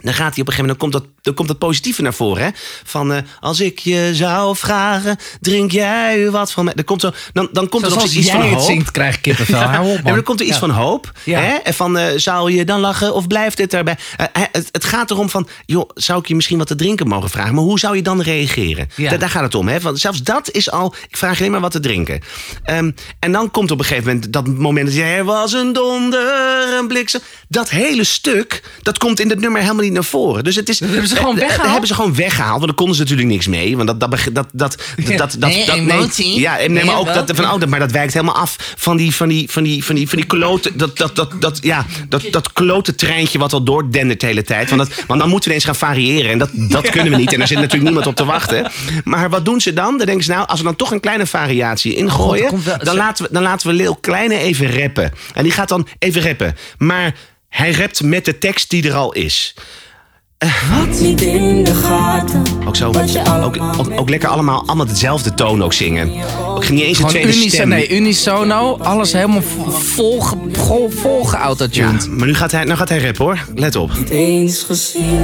Dan 0.00 0.14
gaat 0.14 0.32
hij 0.34 0.42
op 0.42 0.48
een 0.48 0.54
gegeven 0.54 0.64
moment, 0.64 0.80
dan 0.80 0.90
komt 0.90 0.92
dat, 0.92 1.04
dan 1.22 1.34
komt 1.34 1.48
dat 1.48 1.58
positieve 1.58 2.02
naar 2.02 2.14
voren. 2.14 2.42
Hè? 2.44 2.50
Van 2.84 3.12
eh, 3.12 3.22
als 3.40 3.60
ik 3.60 3.78
je 3.78 4.10
zou 4.12 4.56
vragen, 4.56 5.16
drink 5.40 5.70
jij 5.72 6.30
wat 6.30 6.52
van 6.52 6.64
mij? 6.64 6.74
Dan 6.74 6.84
komt, 6.84 7.00
zo, 7.00 7.10
dan, 7.32 7.48
dan 7.52 7.68
komt 7.68 7.84
er 7.84 7.90
nog 7.90 8.04
iets 8.04 8.30
van 8.30 8.40
het 8.42 8.54
hoop. 8.54 8.66
zingt, 8.66 8.90
krijg 8.90 9.14
ik 9.16 9.22
kippenvel. 9.22 9.90
Op, 9.90 10.00
dan 10.04 10.22
komt 10.22 10.40
er 10.40 10.46
iets 10.46 10.54
Ja. 10.54 10.60
van 10.60 10.70
hoop. 10.70 11.12
Ja. 11.24 11.40
Hè? 11.40 11.54
En 11.54 11.74
van, 11.74 11.98
eh, 11.98 12.06
zou 12.16 12.52
je 12.52 12.64
dan 12.64 12.80
lachen 12.80 13.14
of 13.14 13.26
blijft 13.26 13.56
dit 13.56 13.74
erbij? 13.74 13.96
Eh, 14.16 14.26
het, 14.52 14.68
het 14.72 14.84
gaat 14.84 15.10
erom 15.10 15.30
van, 15.30 15.48
joh, 15.66 15.90
zou 15.94 16.20
ik 16.20 16.26
je 16.26 16.34
misschien 16.34 16.58
wat 16.58 16.66
te 16.66 16.74
drinken 16.74 17.08
mogen 17.08 17.30
vragen? 17.30 17.54
Maar 17.54 17.64
hoe 17.64 17.78
zou 17.78 17.96
je 17.96 18.02
dan 18.02 18.20
reageren? 18.22 18.88
Da- 18.96 19.16
daar 19.16 19.30
gaat 19.30 19.42
het 19.42 19.54
om. 19.54 19.68
Hè? 19.68 19.80
Want 19.80 20.00
zelfs 20.00 20.22
dat 20.22 20.50
is 20.50 20.70
al, 20.70 20.94
ik 21.08 21.16
vraag 21.16 21.38
alleen 21.38 21.50
maar 21.50 21.60
wat 21.60 21.70
te 21.70 21.80
drinken. 21.80 22.20
Ehm, 22.64 22.90
en 23.18 23.32
dan 23.32 23.50
komt 23.50 23.70
op 23.70 23.78
een 23.78 23.84
gegeven 23.84 24.06
moment 24.12 24.32
dat 24.32 24.46
moment 24.46 24.86
dat 24.86 24.94
je, 24.96 25.02
er 25.02 25.24
was 25.24 25.52
een 25.52 25.72
donder, 25.72 26.76
een 26.78 26.88
bliksem. 26.88 27.20
Dat 27.48 27.70
hele 27.70 28.04
stuk, 28.04 28.62
dat 28.82 28.98
komt 28.98 29.20
in 29.20 29.30
het 29.30 29.40
nummer 29.40 29.60
helemaal 29.60 29.82
niet 29.82 29.87
naar 29.92 30.04
voren. 30.04 30.44
Dus 30.44 30.56
het 30.56 30.68
is, 30.68 30.78
Dat 30.78 30.88
hebben 30.90 31.08
ze 31.08 31.16
gewoon 31.16 31.34
eh, 31.34 31.38
weggehaald? 31.40 31.62
Dat 31.62 31.70
hebben 31.70 31.88
ze 31.88 31.94
gewoon 31.94 32.14
weggehaald, 32.14 32.52
want 32.54 32.66
daar 32.66 32.74
konden 32.74 32.94
ze 32.96 33.02
natuurlijk 33.02 33.28
niks 33.28 33.46
mee. 33.46 33.76
Want 33.76 33.88
dat, 33.88 34.00
dat, 34.00 34.10
dat, 34.10 34.46
dat, 34.52 34.76
dat, 35.16 35.36
dat, 35.38 35.50
Nee, 35.50 35.66
dat- 35.66 35.76
emotie. 35.76 36.40
ja, 36.40 36.56
nee, 36.66 36.84
maar 36.84 36.98
ook 36.98 37.14
dat, 37.14 37.30
van, 37.34 37.44
oh, 37.62 37.68
maar 37.68 37.78
dat 37.78 37.90
wijkt 37.90 38.12
helemaal 38.12 38.34
af 38.34 38.56
van 38.76 38.96
die, 38.96 39.14
van 39.14 39.28
die, 39.28 39.50
van 39.50 39.62
die, 39.62 39.84
van 39.84 39.94
die, 39.94 40.08
van 40.08 40.18
die 40.18 40.26
klote, 40.26 40.70
dat, 40.76 40.96
dat, 40.98 41.16
dat, 41.16 41.32
dat, 41.40 41.58
ja, 41.62 41.86
dat, 42.08 42.22
dat 42.30 42.52
klote 42.52 42.94
treintje 42.94 43.38
wat 43.38 43.52
al 43.52 43.62
doordendert 43.62 44.20
de 44.20 44.26
hele 44.26 44.42
tijd. 44.42 44.70
Want, 44.70 44.88
dat, 44.88 45.04
want 45.06 45.20
dan 45.20 45.28
moeten 45.28 45.48
we 45.48 45.54
eens 45.54 45.64
gaan 45.64 45.74
variëren. 45.76 46.30
En 46.30 46.38
dat, 46.38 46.50
dat 46.52 46.90
kunnen 46.90 47.10
we 47.10 47.16
niet. 47.18 47.32
En 47.32 47.38
daar 47.38 47.46
zit 47.48 47.56
natuurlijk 47.56 47.84
niemand 47.84 48.06
op 48.06 48.14
te 48.16 48.24
wachten. 48.24 48.70
Maar 49.04 49.30
wat 49.30 49.44
doen 49.44 49.60
ze 49.60 49.72
dan? 49.72 49.96
Dan 49.96 50.06
denken 50.06 50.24
ze 50.24 50.30
nou, 50.30 50.46
als 50.46 50.58
we 50.58 50.64
dan 50.64 50.76
toch 50.76 50.90
een 50.90 51.00
kleine 51.00 51.26
variatie 51.26 51.92
God, 51.92 52.00
ingooien, 52.00 52.64
wel- 52.64 52.78
dan, 52.78 52.96
laten 52.96 53.24
we, 53.24 53.32
dan 53.32 53.42
laten 53.42 53.68
we 53.68 53.74
Lil 53.74 53.96
Kleine 53.96 54.38
even 54.38 54.80
rappen. 54.80 55.12
En 55.34 55.42
die 55.42 55.52
gaat 55.52 55.68
dan 55.68 55.86
even 55.98 56.22
rappen. 56.22 56.56
Maar 56.78 57.14
hij 57.48 57.70
rapt 57.70 58.02
met 58.02 58.24
de 58.24 58.38
tekst 58.38 58.70
die 58.70 58.88
er 58.88 58.94
al 58.94 59.12
is. 59.12 59.54
Wat 60.38 61.00
niet 61.00 61.20
in 61.20 61.64
de 61.64 61.74
gaten. 61.74 62.42
Ook 62.66 62.76
zo, 62.76 62.92
ook, 63.42 63.56
ook, 63.78 63.90
ook 64.00 64.08
lekker 64.10 64.28
allemaal, 64.28 64.62
allemaal 64.66 64.86
dezelfde 64.86 65.34
toon 65.34 65.62
ook 65.62 65.72
zingen. 65.72 66.12
Ook 66.48 66.68
niet 66.68 66.82
eens 66.82 66.98
een 66.98 67.06
tweede 67.06 67.28
unisono, 67.28 67.48
stem. 67.50 67.68
nee, 67.68 67.88
unisono, 67.96 68.76
alles 68.82 69.12
helemaal 69.12 69.42
vo- 69.42 69.70
vol, 69.70 70.22
vol, 70.52 70.90
vol 70.90 71.22
Ja, 71.22 71.28
geautotuned. 71.28 72.08
maar 72.10 72.26
nu 72.26 72.34
gaat, 72.34 72.52
hij, 72.52 72.64
nu 72.64 72.74
gaat 72.76 72.88
hij 72.88 72.98
rappen 72.98 73.24
hoor. 73.24 73.38
Let 73.54 73.76
op. 73.76 73.90
Niet 73.98 74.10
eens 74.10 74.62
gezien. 74.62 75.20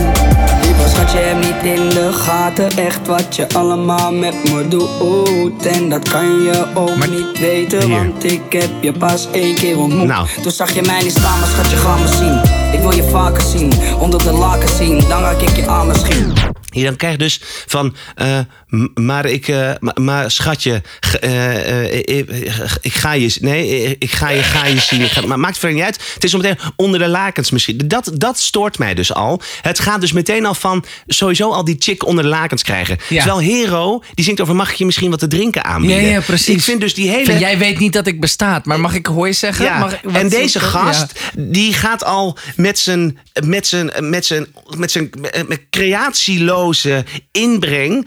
Schat, 0.92 1.10
je 1.12 1.18
hebt 1.18 1.40
niet 1.64 1.78
in 1.78 1.88
de 1.88 2.10
gaten 2.12 2.70
echt 2.76 3.06
wat 3.06 3.36
je 3.36 3.48
allemaal 3.48 4.12
met 4.12 4.34
me 4.52 4.68
doet. 4.68 5.66
En 5.66 5.88
dat 5.88 6.08
kan 6.08 6.24
je 6.42 6.64
ook 6.74 7.08
niet 7.10 7.38
weten, 7.40 7.82
hier. 7.82 7.96
want 7.96 8.24
ik 8.32 8.42
heb 8.48 8.70
je 8.80 8.92
pas 8.92 9.28
één 9.32 9.54
keer 9.54 9.78
ontmoet. 9.78 10.06
Nou. 10.06 10.26
Toen 10.42 10.52
zag 10.52 10.74
je 10.74 10.82
mij 10.82 11.02
niet 11.02 11.10
staan, 11.10 11.38
maar 11.40 11.48
schat, 11.48 11.70
je 11.70 11.76
gaat 11.76 12.00
me 12.00 12.08
zien. 12.16 12.53
Ik 12.74 12.80
wil 12.80 12.92
je 12.92 13.02
vaker 13.02 13.42
zien, 13.42 13.72
onder 13.98 14.22
de 14.24 14.32
laken 14.32 14.68
zien, 14.68 14.98
dan 15.08 15.20
raak 15.20 15.40
ik 15.40 15.56
je 15.56 15.66
aan 15.66 15.86
misschien. 15.86 16.32
Hier 16.70 16.84
dan 16.84 16.96
krijg 16.96 17.12
je 17.12 17.18
dus 17.18 17.40
van, 17.66 17.94
m- 18.16 18.44
maar 18.94 19.24
ik, 19.26 19.48
ma- 19.80 19.94
maar 20.00 20.30
schatje, 20.30 20.82
g- 21.06 21.14
eh, 21.14 21.84
eh, 21.84 21.92
ik, 22.18 22.30
ik 22.80 22.92
ga 22.94 23.12
je, 23.12 23.36
nee, 23.40 23.96
ik 23.98 24.10
ga 24.10 24.28
je, 24.30 24.42
ga 24.42 24.66
je 24.66 24.78
zien. 24.78 25.00
Ik 25.00 25.10
ga- 25.10 25.26
maar 25.26 25.40
maakt 25.40 25.58
verder 25.58 25.76
niet 25.76 25.84
uit. 25.86 26.00
Het 26.14 26.24
is 26.24 26.30
zometeen 26.30 26.58
onder 26.76 27.00
de 27.00 27.08
lakens 27.08 27.50
misschien. 27.50 27.78
Dat, 27.88 28.10
dat 28.14 28.38
stoort 28.38 28.78
mij 28.78 28.94
dus 28.94 29.12
al. 29.14 29.40
Het 29.62 29.78
gaat 29.80 30.00
dus 30.00 30.12
meteen 30.12 30.46
al 30.46 30.54
van, 30.54 30.84
sowieso 31.06 31.50
al 31.50 31.64
die 31.64 31.76
chick 31.78 32.06
onder 32.06 32.24
de 32.24 32.30
lakens 32.30 32.62
krijgen. 32.62 32.98
Ja. 33.08 33.22
Terwijl 33.24 33.40
Hero, 33.40 34.02
die 34.14 34.24
zingt 34.24 34.40
over, 34.40 34.54
mag 34.56 34.70
ik 34.70 34.76
je 34.76 34.84
misschien 34.84 35.10
wat 35.10 35.18
te 35.18 35.26
drinken 35.26 35.64
aanbieden? 35.64 36.04
ja, 36.04 36.20
precies. 36.20 36.54
Ik 36.54 36.60
vind 36.62 36.80
dus 36.80 36.94
die 36.94 37.08
hele... 37.10 37.24
Van, 37.24 37.38
jij 37.38 37.58
weet 37.58 37.78
niet 37.78 37.92
dat 37.92 38.06
ik 38.06 38.20
bestaat, 38.20 38.64
maar 38.64 38.80
mag 38.80 38.94
ik 38.94 39.06
hooi 39.06 39.32
zeggen? 39.32 39.64
Ja, 39.64 39.78
Mag 39.78 39.92
ik- 40.02 40.12
en 40.12 40.28
deze 40.28 40.58
het? 40.58 40.66
gast, 40.68 41.12
die 41.36 41.72
gaat 41.72 42.04
al 42.04 42.38
met 42.56 42.78
zijn, 42.78 43.18
met 43.46 43.66
zijn, 43.66 43.90
met 44.00 44.26
zijn, 44.26 44.46
met 44.76 44.90
zijn 44.90 45.10
met 45.46 45.60
creatieloze 45.70 47.04
inbreng, 47.32 48.06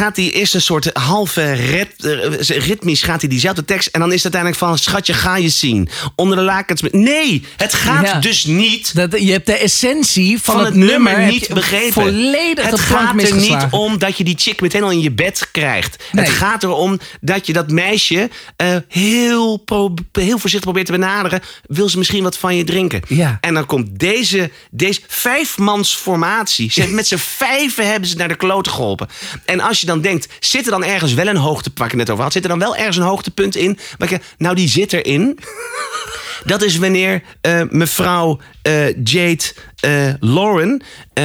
gaat 0.00 0.16
hij 0.16 0.30
eerst 0.32 0.54
een 0.54 0.60
soort 0.62 0.90
halve 0.92 1.52
rit, 1.52 2.04
eh, 2.04 2.58
ritmisch 2.66 3.02
gaat 3.02 3.20
hij 3.20 3.30
diezelfde 3.30 3.64
tekst. 3.64 3.88
En 3.88 4.00
dan 4.00 4.12
is 4.12 4.22
het 4.22 4.34
uiteindelijk 4.34 4.62
van, 4.62 4.78
schatje, 4.78 5.12
ga 5.14 5.36
je 5.36 5.48
zien. 5.48 5.88
Onder 6.14 6.36
de 6.36 6.42
lakens. 6.42 6.82
met- 6.82 6.92
Nee, 6.92 7.44
het 7.56 7.74
gaat 7.74 8.06
Ja. 8.06 8.18
dus 8.18 8.44
niet... 8.44 8.94
Dat, 8.94 9.20
je 9.22 9.32
hebt 9.32 9.46
de 9.46 9.52
essentie 9.56 10.38
van, 10.40 10.54
van, 10.54 10.64
het, 10.64 10.74
het 10.74 10.84
nummer 10.84 11.26
niet 11.26 11.48
begrepen. 11.54 11.92
Volledig 11.92 12.64
het 12.70 12.80
gaat 12.80 13.22
er 13.22 13.34
niet 13.36 13.66
om 13.70 13.98
dat 13.98 14.16
je 14.16 14.24
die 14.24 14.34
chick 14.38 14.60
meteen 14.60 14.82
al 14.82 14.90
in 14.90 15.00
je 15.00 15.10
bed 15.10 15.48
krijgt. 15.52 16.04
Nee. 16.12 16.24
Het 16.24 16.34
gaat 16.34 16.62
erom 16.62 16.98
dat 17.20 17.46
je 17.46 17.52
dat 17.52 17.70
meisje 17.70 18.30
eh, 18.56 18.76
heel, 18.88 19.56
pro- 19.56 19.94
heel 20.12 20.38
voorzichtig 20.38 20.60
probeert 20.60 20.86
te 20.86 20.92
benaderen. 20.92 21.40
Wil 21.66 21.88
ze 21.88 21.98
misschien 21.98 22.22
wat 22.22 22.38
van 22.38 22.56
je 22.56 22.64
drinken? 22.64 23.00
Ja. 23.08 23.38
En 23.40 23.54
dan 23.54 23.66
komt 23.66 23.98
deze, 23.98 24.50
deze 24.70 25.00
vijfmansformatie. 25.06 26.72
Ze 26.72 26.86
met 27.00 27.06
z'n 27.06 27.16
vijven 27.16 27.90
hebben 27.90 28.08
ze 28.08 28.16
naar 28.16 28.28
de 28.28 28.34
kloten 28.36 28.72
geholpen. 28.72 29.08
En 29.44 29.60
als 29.60 29.80
je 29.80 29.86
dan 29.90 30.00
denkt, 30.00 30.28
zit 30.40 30.64
er 30.64 30.70
dan 30.70 30.84
ergens 30.84 31.14
wel 31.14 31.26
een 31.26 31.36
hoogtepunt, 31.36 31.78
waar 31.78 31.86
ik 31.86 31.92
het 31.92 32.00
net 32.00 32.10
over 32.10 32.24
had, 32.24 32.32
zit 32.32 32.42
er 32.42 32.48
dan 32.48 32.58
wel 32.58 32.76
ergens 32.76 32.96
een 32.96 33.02
hoogtepunt 33.02 33.56
in? 33.56 33.78
Waar 33.98 34.12
ik, 34.12 34.22
nou, 34.38 34.54
die 34.54 34.68
zit 34.68 34.92
erin. 34.92 35.38
Dat 36.44 36.62
is 36.62 36.78
wanneer 36.78 37.22
eh, 37.40 37.60
mevrouw 37.70 38.38
eh, 38.62 39.04
Jade 39.04 39.42
eh, 39.80 40.12
Lauren 40.20 40.82
eh, 41.12 41.24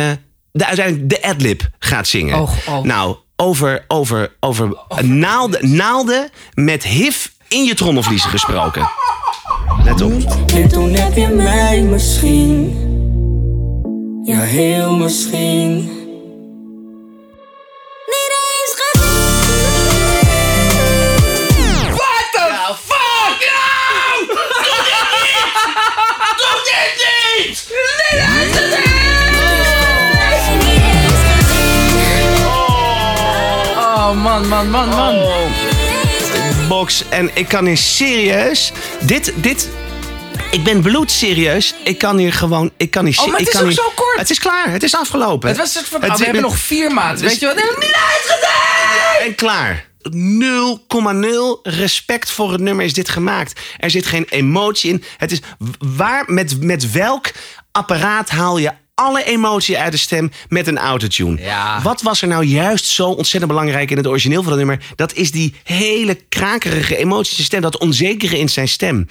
de, 0.52 0.66
uiteindelijk 0.66 1.10
de 1.10 1.22
adlib 1.22 1.70
gaat 1.80 2.08
zingen. 2.08 2.42
Oh, 2.42 2.52
oh. 2.68 2.84
Nou, 2.84 3.16
over, 3.36 3.86
over, 3.88 4.32
over 4.40 4.78
naalden, 5.02 5.76
naalden 5.76 6.30
met 6.54 6.84
hif 6.84 7.32
in 7.48 7.64
je 7.64 7.74
trommelvliezen 7.74 8.30
gesproken. 8.30 8.90
Let 9.84 10.02
op. 10.02 10.12
En 10.54 10.68
toen 10.68 10.94
heb 10.94 11.16
je 11.16 11.28
mij 11.28 11.82
misschien. 11.82 12.84
Ja, 14.24 14.40
heel 14.40 14.96
misschien. 14.96 15.90
Oh 34.26 34.32
man, 34.32 34.48
man, 34.48 34.70
man, 34.70 34.90
man. 34.90 35.16
Box. 36.68 37.04
En 37.10 37.32
ik 37.34 37.48
kan 37.48 37.66
hier 37.66 37.78
serieus. 37.78 38.72
Dit, 39.02 39.34
dit. 39.36 39.70
Ik 40.52 40.64
ben 40.64 40.82
bloedserieus. 40.82 41.74
Ik 41.84 41.98
kan 41.98 42.18
hier 42.18 42.34
gewoon. 42.34 42.72
Ik 42.78 42.92
kan 42.92 43.06
hier, 43.06 43.20
Oh, 43.20 43.26
maar 43.28 43.40
ik 43.40 43.46
het 43.46 43.48
is 43.48 43.54
kan 43.54 43.62
ook 43.62 43.68
hier- 43.76 43.84
zo 43.84 43.92
kort. 43.96 44.18
Het 44.20 44.30
is 44.30 44.40
klaar. 44.40 44.72
Het 44.72 44.84
is 44.84 44.96
afgelopen. 44.96 45.50
Het 45.50 45.58
was 45.58 45.68
een 45.68 45.74
soort 45.74 45.88
van, 45.88 46.02
Het 46.02 46.12
oh, 46.12 46.18
we 46.18 46.24
hebben 46.24 46.42
nog 46.42 46.58
vier 46.58 46.94
maanden. 46.94 47.22
Dus- 47.22 47.32
Weet 47.32 47.40
je 47.40 47.46
wat? 47.46 47.56
Nee, 47.56 47.66
niet 47.80 47.98
uitgedaan! 48.14 49.26
En 49.28 49.36
klaar. 49.36 49.86
0,0 50.10 51.60
respect 51.64 52.32
voor 52.32 52.52
het 52.52 52.62
nummer 52.62 52.86
is 52.86 52.94
dit 52.94 53.10
gemaakt. 53.10 53.60
Er 53.78 53.90
zit 53.90 54.06
geen 54.06 54.26
emotie 54.30 54.92
in. 54.92 55.04
Het 55.18 55.32
is 55.32 55.40
waar, 55.96 56.24
met, 56.28 56.62
met 56.62 56.92
welk 56.92 57.32
apparaat 57.72 58.30
haal 58.30 58.58
je 58.58 58.72
alle 58.96 59.24
emotie 59.24 59.80
uit 59.80 59.92
de 59.92 59.98
stem 59.98 60.32
met 60.50 60.68
een 60.68 60.78
autotune? 60.78 61.42
Ja. 61.42 61.82
Wat 61.82 62.02
was 62.02 62.22
er 62.22 62.28
nou 62.28 62.44
juist 62.44 62.86
zo 62.86 63.10
ontzettend 63.10 63.52
belangrijk 63.52 63.92
in 63.92 63.98
het 63.98 64.08
origineel 64.08 64.44
van 64.44 64.52
het 64.52 64.58
nummer? 64.58 64.86
Dat 64.96 65.14
is 65.14 65.32
die 65.32 65.54
hele 65.64 66.16
krakerige 66.30 66.98
emotie 66.98 67.30
in 67.30 67.36
zijn 67.36 67.46
stem, 67.46 67.62
dat 67.62 67.78
onzekere 67.78 68.40
in 68.40 68.50
zijn 68.50 68.68
stem. 68.68 69.08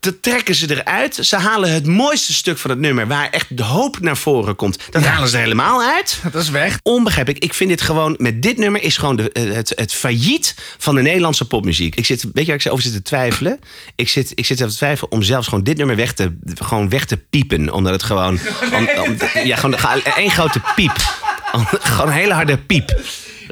Dat 0.00 0.22
trekken 0.22 0.54
ze 0.54 0.70
eruit. 0.70 1.14
Ze 1.20 1.36
halen 1.36 1.72
het 1.72 1.86
mooiste 1.86 2.32
stuk 2.32 2.58
van 2.58 2.70
het 2.70 2.78
nummer, 2.78 3.06
waar 3.06 3.28
echt 3.30 3.56
de 3.56 3.62
hoop 3.62 4.00
naar 4.00 4.16
voren 4.16 4.56
komt. 4.56 4.78
Dat 4.90 5.02
halen 5.04 5.28
ze 5.28 5.36
er 5.36 5.42
helemaal 5.42 5.82
uit. 5.82 6.18
Dat 6.32 6.42
is 6.42 6.50
weg. 6.50 6.78
Onbegrijpelijk. 6.82 7.44
Ik 7.44 7.54
vind 7.54 7.70
dit 7.70 7.80
gewoon, 7.80 8.14
met 8.18 8.42
dit 8.42 8.56
nummer 8.58 8.82
is 8.82 8.96
gewoon 8.96 9.16
de, 9.16 9.32
eh, 9.32 9.52
het, 9.52 9.72
het 9.74 9.92
failliet 9.94 10.54
van 10.78 10.94
de 10.94 11.02
Nederlandse 11.02 11.44
popmuziek. 11.46 11.94
Ik 11.94 12.06
zit, 12.06 12.22
weet 12.22 12.46
je 12.46 12.52
waar 12.52 12.60
ik 12.64 12.72
over 12.72 12.84
zit 12.84 12.92
te 12.92 13.02
twijfelen? 13.02 13.60
Ik 13.94 14.08
zit, 14.08 14.32
ik 14.34 14.46
zit 14.46 14.56
te 14.56 14.66
twijfelen 14.66 15.10
om 15.12 15.22
zelfs 15.22 15.48
gewoon 15.48 15.64
dit 15.64 15.76
nummer 15.76 15.96
weg 15.96 16.12
te, 16.12 16.36
gewoon 16.54 16.88
weg 16.88 17.04
te 17.04 17.16
piepen. 17.16 17.72
Omdat 17.72 17.92
het 17.92 18.02
gewoon, 18.02 18.38
om, 18.76 18.88
om- 19.04 19.16
ja, 19.44 19.56
gewoon 19.56 19.78
één 20.16 20.30
grote 20.30 20.60
piep. 20.74 20.96
Gewoon 21.80 22.06
een 22.06 22.14
hele 22.14 22.34
harde 22.34 22.58
piep. 22.58 23.00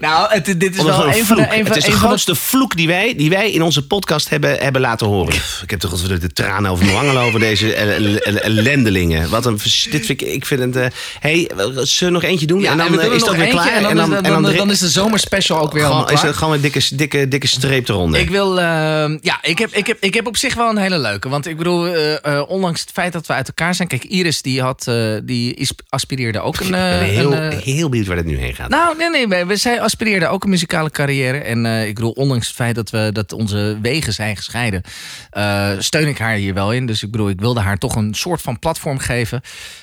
Nou, 0.00 0.32
het, 0.32 0.44
dit 0.44 0.74
is 0.74 0.78
Omdat 0.80 0.96
wel 0.96 1.06
een 1.06 1.12
van 1.12 1.36
de... 1.36 1.42
vloek. 1.42 1.52
Een 1.58 1.66
van, 1.66 1.66
het 1.66 1.76
is 1.76 1.82
de 1.82 1.88
een 1.88 1.92
van 1.92 2.00
de- 2.00 2.06
grootste 2.06 2.34
vloek 2.34 2.76
die 2.76 2.86
wij, 2.86 3.14
die 3.16 3.30
wij 3.30 3.50
in 3.50 3.62
onze 3.62 3.86
podcast 3.86 4.28
hebben, 4.28 4.58
hebben 4.58 4.80
laten 4.80 5.06
horen. 5.06 5.34
Ik 5.62 5.70
heb 5.70 5.80
toch 5.80 6.00
de, 6.02 6.18
de 6.18 6.32
tranen 6.32 6.70
over 6.70 6.84
mijn 6.84 6.96
wangen 6.96 7.16
over 7.16 7.40
deze 7.40 7.74
el- 7.74 8.16
el- 8.16 8.36
ellendelingen. 8.36 9.30
Wat 9.30 9.46
een, 9.46 9.54
dit 9.90 10.06
vind 10.06 10.08
ik, 10.08 10.20
ik 10.22 10.46
vind 10.46 10.60
het... 10.60 10.76
eh 10.76 10.86
hey, 11.20 11.50
zullen 11.74 11.86
we 12.14 12.20
nog 12.20 12.22
eentje 12.22 12.46
doen? 12.46 12.60
Ja, 12.60 12.70
en 12.70 12.76
dan 12.78 12.86
en 12.86 12.98
eh, 12.98 13.04
doen 13.04 13.12
is 13.14 13.18
dat 13.20 13.28
nog 13.28 13.36
weer 13.36 13.44
eentje 13.44 13.60
klaar. 13.60 13.90
en 13.90 13.96
dan, 13.96 14.46
is- 14.50 14.56
dan, 14.56 14.70
is 14.70 14.78
de 14.78 14.88
zomerspecial 14.88 15.60
ook 15.60 15.72
weer 15.72 15.82
gewoon, 15.82 15.96
helemaal 15.96 16.14
is 16.14 16.20
klaar. 16.20 16.26
het 16.30 16.36
gewoon 16.38 16.54
een 16.54 16.60
dikke, 16.60 16.80
dikke, 16.96 17.28
dikke 17.28 17.46
streep 17.46 17.88
eronder. 17.88 18.20
Ik 18.20 18.30
wil, 18.30 18.60
ehm, 18.60 19.18
ja, 19.20 19.38
ik 19.42 19.58
heb, 19.58 19.72
ik, 19.72 19.86
heb, 19.86 19.96
ik 20.00 20.14
heb 20.14 20.26
op 20.26 20.36
zich 20.36 20.54
wel 20.54 20.70
een 20.70 20.76
hele 20.76 20.98
leuke. 20.98 21.28
Want 21.28 21.46
ik 21.46 21.56
bedoel, 21.56 21.86
eh, 21.86 22.24
eh, 22.24 22.48
ondanks 22.48 22.80
het 22.80 22.90
feit 22.92 23.12
dat 23.12 23.26
we 23.26 23.32
uit 23.32 23.48
elkaar 23.48 23.74
zijn. 23.74 23.88
Kijk, 23.88 24.04
Iris 24.04 24.42
die 24.42 24.62
had, 24.62 24.84
eh, 24.88 25.14
die 25.22 25.54
is- 25.54 25.72
aspireerde 25.88 26.40
ook 26.40 26.60
een. 26.60 26.66
ik 26.66 26.74
eh, 26.74 26.80
ben 26.80 26.98
heel, 27.08 27.32
een, 27.32 27.58
heel 27.58 27.88
benieuwd 27.88 28.06
waar 28.06 28.16
dit 28.16 28.26
nu 28.26 28.38
heen 28.38 28.54
gaat. 28.54 28.68
nou, 28.68 28.96
nee, 28.96 29.10
nee, 29.10 29.28
we- 29.28 29.46
we, 29.46 29.56
zij 29.56 29.80
aspireerde 29.88 30.28
ook 30.28 30.44
een 30.44 30.50
muzikale 30.50 30.90
carrière. 30.90 31.38
En 31.38 31.66
eh, 31.66 31.86
ik 31.86 31.94
bedoel, 31.94 32.10
ondanks 32.10 32.46
het 32.46 32.56
feit 32.56 32.74
dat, 32.74 32.90
we, 32.90 33.10
dat 33.12 33.32
onze 33.32 33.78
wegen 33.82 34.12
zijn 34.12 34.36
gescheiden, 34.36 34.82
eh, 35.30 35.70
steun 35.78 36.08
ik 36.08 36.18
haar 36.18 36.34
hier 36.34 36.54
wel 36.54 36.72
in. 36.72 36.86
Dus 36.86 37.02
ik 37.02 37.10
bedoel, 37.10 37.28
ik 37.28 37.40
wilde 37.40 37.60
haar 37.60 37.78
toch 37.78 37.96
een 37.96 38.14
soort 38.14 38.42
van 38.42 38.58
platform 38.58 38.98
geven. 38.98 39.40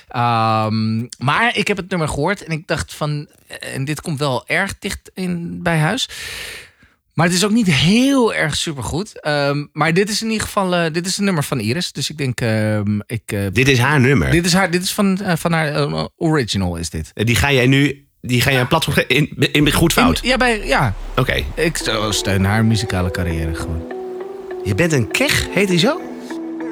Ehm, 0.08 0.98
maar 1.18 1.56
ik 1.56 1.68
heb 1.68 1.76
het 1.76 1.90
nummer 1.90 2.08
gehoord 2.08 2.44
en 2.44 2.52
ik 2.52 2.66
dacht 2.66 2.94
van, 2.94 3.26
eh, 3.46 3.74
en 3.74 3.84
dit 3.84 4.00
komt 4.00 4.18
wel 4.18 4.48
erg 4.48 4.78
dicht 4.78 5.10
in, 5.14 5.62
bij 5.62 5.78
huis. 5.78 6.08
Maar 7.14 7.26
het 7.26 7.34
is 7.34 7.44
ook 7.44 7.50
niet 7.50 7.72
heel 7.72 8.34
erg 8.34 8.56
supergoed. 8.56 9.20
Ehm 9.20 9.64
maar 9.72 9.94
dit 9.94 10.08
is 10.08 10.22
in 10.22 10.30
ieder 10.30 10.46
geval 10.46 10.92
dit 10.92 11.06
is 11.06 11.18
een 11.18 11.24
nummer 11.24 11.44
van 11.44 11.60
Iris. 11.60 11.92
Dus 11.92 12.10
ik 12.10 12.18
denk, 12.18 12.40
ehm, 12.40 12.98
ik, 13.06 13.36
Dit 13.52 13.68
is 13.68 13.78
haar 13.78 14.00
nummer. 14.00 14.30
dit 14.30 14.44
is, 14.46 14.52
haar, 14.52 14.70
dit 14.70 14.82
is 14.82 14.92
van, 14.92 15.20
van 15.24 15.52
haar 15.52 15.88
original 16.16 16.76
is 16.76 16.90
dit. 16.90 17.10
Die 17.14 17.36
ga 17.36 17.52
jij 17.52 17.66
nu... 17.66 18.05
Die 18.26 18.40
ga 18.40 18.50
jij 18.50 18.60
een 18.60 18.66
platform 18.68 18.94
ge- 18.96 19.06
in, 19.06 19.30
in 19.52 19.72
goed 19.72 19.92
fout. 19.92 20.20
In- 20.22 20.28
ja, 20.28 20.36
bij, 20.36 20.66
ja, 20.66 20.94
Oké. 21.16 21.44
ik 21.54 21.78
steun 22.10 22.44
haar 22.44 22.64
muzikale 22.64 23.10
carrière 23.10 23.54
gewoon. 23.54 23.82
Je 24.64 24.74
bent 24.74 24.92
een 24.92 25.10
kech, 25.10 25.46
heet 25.50 25.68
hij 25.68 25.78
zo? 25.78 26.00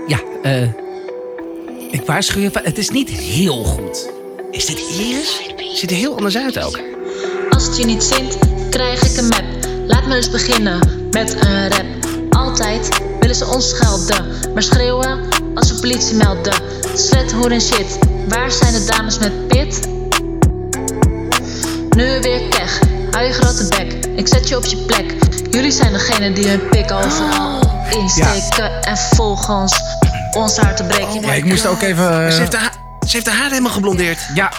Ja, 0.06 0.20
eh 0.42 0.62
ik 1.90 2.02
waarschuw 2.06 2.40
je, 2.40 2.50
van- 2.50 2.62
het 2.64 2.78
is 2.78 2.90
niet 2.90 3.08
heel 3.10 3.64
goed. 3.64 4.10
Is 4.50 4.66
dit 4.66 4.78
Iris? 4.98 5.40
Ziet 5.74 5.90
er 5.90 5.96
heel 5.96 6.16
anders 6.16 6.36
uit 6.36 6.58
ook. 6.64 6.80
Als 7.50 7.66
het 7.66 7.76
je 7.76 7.84
niet 7.84 8.02
zint, 8.02 8.38
krijg 8.70 9.02
ik 9.10 9.16
een 9.16 9.28
map. 9.28 9.44
Laat 9.86 10.06
me 10.06 10.16
eens 10.16 10.30
beginnen 10.30 11.08
met 11.10 11.36
een 11.44 11.68
rap. 11.68 11.84
Altijd 12.30 12.88
willen 13.20 13.36
ze 13.36 13.46
ons 13.46 13.68
schelden, 13.68 14.26
maar 14.54 14.62
schreeuwen 14.62 15.18
als 15.54 15.68
de 15.68 15.80
politie 15.80 16.14
melden. 16.16 16.52
Slet, 16.94 17.32
hoer 17.32 17.50
en 17.50 17.60
shit, 17.60 17.98
waar 18.28 18.50
zijn 18.52 18.72
de 18.72 18.84
dames 18.84 19.18
met 19.18 19.48
pit? 19.48 19.88
Nu 21.96 22.20
weer 22.20 22.40
keg, 22.48 22.78
hou 23.10 23.24
je 23.24 23.32
grote 23.32 23.68
bek, 23.68 24.06
ik 24.16 24.28
zet 24.28 24.48
je 24.48 24.56
op 24.56 24.64
je 24.64 24.76
plek. 24.76 25.14
Jullie 25.50 25.70
zijn 25.70 25.92
degene 25.92 26.32
die 26.32 26.48
hun 26.48 26.68
pik 26.68 26.90
overal 26.92 27.60
insteken 27.90 28.82
en 28.82 28.96
volgens 28.96 29.80
ons 30.32 30.56
hart 30.56 30.76
te 30.76 30.84
breken. 30.84 31.20
Ja, 31.20 31.32
ik 31.32 31.44
moest 31.44 31.66
ook 31.66 31.82
even... 31.82 32.26
eh, 32.26 32.30
Ze 32.32 32.38
heeft, 32.40 32.56
haar, 32.56 32.72
ze 33.06 33.10
heeft 33.16 33.26
haar 33.26 33.36
haar 33.36 33.48
helemaal 33.48 33.72
geblondeerd. 33.72 34.18
Ja. 34.34 34.50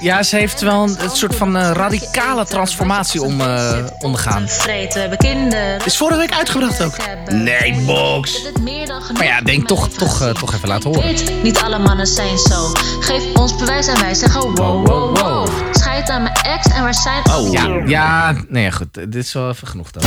Ja, 0.00 0.22
ze 0.22 0.36
heeft 0.36 0.60
wel 0.60 0.82
een, 0.82 0.96
een 1.02 1.10
soort 1.10 1.34
van 1.34 1.56
eh, 1.56 1.70
radicale 1.72 2.44
transformatie 2.44 3.22
om, 3.22 3.40
eh, 3.40 3.72
ondergaan. 4.00 4.48
Vreten, 4.48 4.92
we 4.94 5.00
hebben 5.00 5.18
kinderen. 5.18 5.80
Is 5.84 5.96
vorige 5.96 6.18
week 6.18 6.32
uitgebracht 6.32 6.82
ook. 6.82 6.96
Nee, 7.30 7.80
box. 7.86 8.42
Maar 9.12 9.24
ja, 9.24 9.40
denk 9.40 9.68
toch, 9.68 9.88
toch, 9.88 10.32
toch 10.38 10.54
even 10.54 10.68
laten 10.68 10.90
horen. 10.90 11.04
Weet, 11.04 11.42
niet 11.42 11.58
alle 11.58 11.78
mannen 11.78 12.06
zijn 12.06 12.38
zo. 12.38 12.72
Geef 13.00 13.22
ons 13.34 13.56
bewijs 13.56 13.86
en 13.86 14.00
wij 14.00 14.14
zeggen 14.14 14.40
wow, 14.40 14.86
wow, 14.86 15.16
wow. 15.18 15.48
Scheid 16.02 16.18
aan 16.18 16.22
mijn 16.22 16.34
ex 16.34 16.66
en 16.66 16.82
waar 16.82 16.94
zijn 16.94 17.22
die 17.24 17.50
Ja, 17.50 17.82
ja, 17.86 18.34
nee, 18.48 18.72
goed. 18.72 18.94
Dit 18.94 19.14
is 19.14 19.32
wel 19.32 19.48
even 19.48 19.68
genoeg 19.68 19.90
dan. 19.90 20.02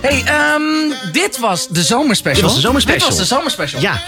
Hey, 0.00 0.22
ehm, 0.24 1.12
dit 1.12 1.38
was 1.38 1.68
de 1.68 1.82
zomerspecial. 1.82 2.34
Dit 2.34 2.44
was 2.44 2.54
de 2.54 2.60
zomerspecial. 2.60 3.08
Dit 3.08 3.18
was 3.18 3.28
de 3.28 3.34
zomerspecial. 3.34 3.80
Ja. 3.80 4.00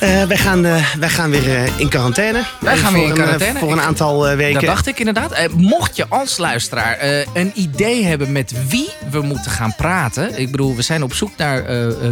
Eh, 0.00 0.22
wij, 0.24 0.36
gaan, 0.36 0.64
eh, 0.64 0.84
wij 0.98 1.08
gaan 1.08 1.30
weer 1.30 1.56
eh, 1.56 1.78
in 1.78 1.88
quarantaine. 1.88 2.42
Wij 2.60 2.76
gaan 2.76 2.92
weer 2.92 3.02
in 3.02 3.08
een, 3.08 3.14
quarantaine. 3.14 3.58
voor 3.58 3.72
een 3.72 3.80
aantal 3.80 4.28
eh, 4.28 4.36
weken. 4.36 4.54
Dat 4.54 4.64
dacht 4.70 4.86
ik 4.86 4.98
inderdaad. 4.98 5.48
Mocht 5.56 5.96
je 5.96 6.06
als 6.08 6.36
luisteraar 6.38 6.96
eh, 6.96 7.26
een 7.34 7.52
idee 7.54 8.04
hebben 8.04 8.32
met 8.32 8.54
wie 8.68 8.88
we 9.10 9.20
moeten 9.20 9.50
gaan 9.50 9.74
praten. 9.76 10.38
Ik 10.38 10.50
bedoel, 10.50 10.76
we 10.76 10.82
zijn 10.82 11.02
op 11.02 11.14
zoek 11.14 11.36
naar 11.36 11.64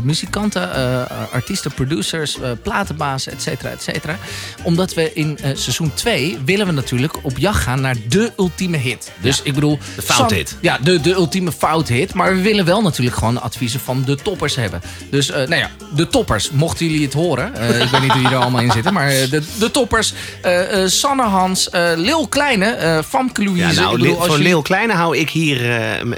muzikanten, 0.02 0.74
eh, 0.74 1.02
artiesten, 1.32 1.72
producers, 1.74 2.40
eh, 2.40 2.50
platenbazen, 2.62 3.32
et 3.32 3.42
cetera, 3.42 3.70
et 3.70 3.82
cetera. 3.82 4.16
Omdat 4.62 4.94
we 4.94 5.12
in 5.14 5.38
eh, 5.42 5.50
seizoen 5.54 5.94
2 5.94 6.38
willen 6.44 6.66
we 6.66 6.72
natuurlijk 6.72 7.12
op 7.22 7.38
jacht 7.38 7.62
gaan 7.62 7.80
naar 7.80 7.96
de 8.08 8.32
ultieme 8.38 8.76
hit. 8.76 9.10
Dus 9.20 9.42
ik 9.42 9.54
bedoel... 9.54 9.78
de 9.96 10.02
fouthit. 10.02 10.48
Sam- 10.48 10.58
Ja, 10.60 10.78
de, 10.82 11.00
de 11.00 11.10
ultieme 11.12 11.52
fouthit. 11.52 12.14
Maar 12.14 12.34
we 12.36 12.42
willen 12.42 12.64
wel 12.64 12.82
natuurlijk 12.82 13.16
gewoon 13.16 13.40
adviezen 13.42 13.80
van 13.80 14.02
de 14.06 14.14
toppers 14.14 14.54
hebben. 14.56 14.80
Dus, 15.10 15.30
eh, 15.30 15.36
nou 15.36 15.60
ja, 15.60 15.70
de 15.94 16.08
toppers, 16.08 16.50
mochten 16.50 16.86
jullie 16.86 17.04
het 17.04 17.14
horen. 17.14 17.52
Eh, 17.78 17.84
ik 17.84 17.90
weet 17.90 18.00
niet 18.02 18.12
wie 18.14 18.26
er 18.28 18.36
allemaal 18.36 18.60
in 18.62 18.70
zitten. 18.72 18.92
Maar 18.92 19.08
eh, 19.08 19.30
de, 19.30 19.42
de 19.58 19.70
toppers. 19.70 20.12
eh, 20.42 20.86
Sanne 20.86 21.22
Hans, 21.22 21.68
Lil 21.96 22.28
Kleine, 22.28 23.02
Famke 23.08 23.44
Louise. 23.44 23.66
Ja, 23.66 23.72
nou, 23.80 23.92
Ik 23.94 24.00
bedoel, 24.02 24.18
als 24.18 24.26
voor 24.26 24.42
je- 24.42 24.62
Kleine 24.62 24.92
hou 24.92 25.16
ik 25.16 25.30
hier 25.30 25.60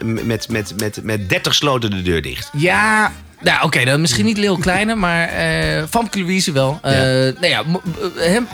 met, 0.02 0.48
met, 0.48 0.72
met, 0.76 1.00
met 1.02 1.28
30 1.28 1.54
sloten 1.54 1.90
de 1.90 2.02
deur 2.02 2.22
dicht. 2.22 2.48
Ja, 2.56 3.12
nou 3.40 3.64
oké, 3.64 3.84
dan 3.84 4.00
misschien 4.00 4.24
niet 4.24 4.38
Lil 4.38 4.56
Kleine, 4.58 4.94
maar 4.94 5.28
eh 5.28 5.82
Famke 5.90 6.18
Louise 6.18 6.52
wel. 6.52 6.78
Eh, 6.82 6.92
Nou 6.92 7.46
ja, 7.46 7.62
hem, 8.16 8.48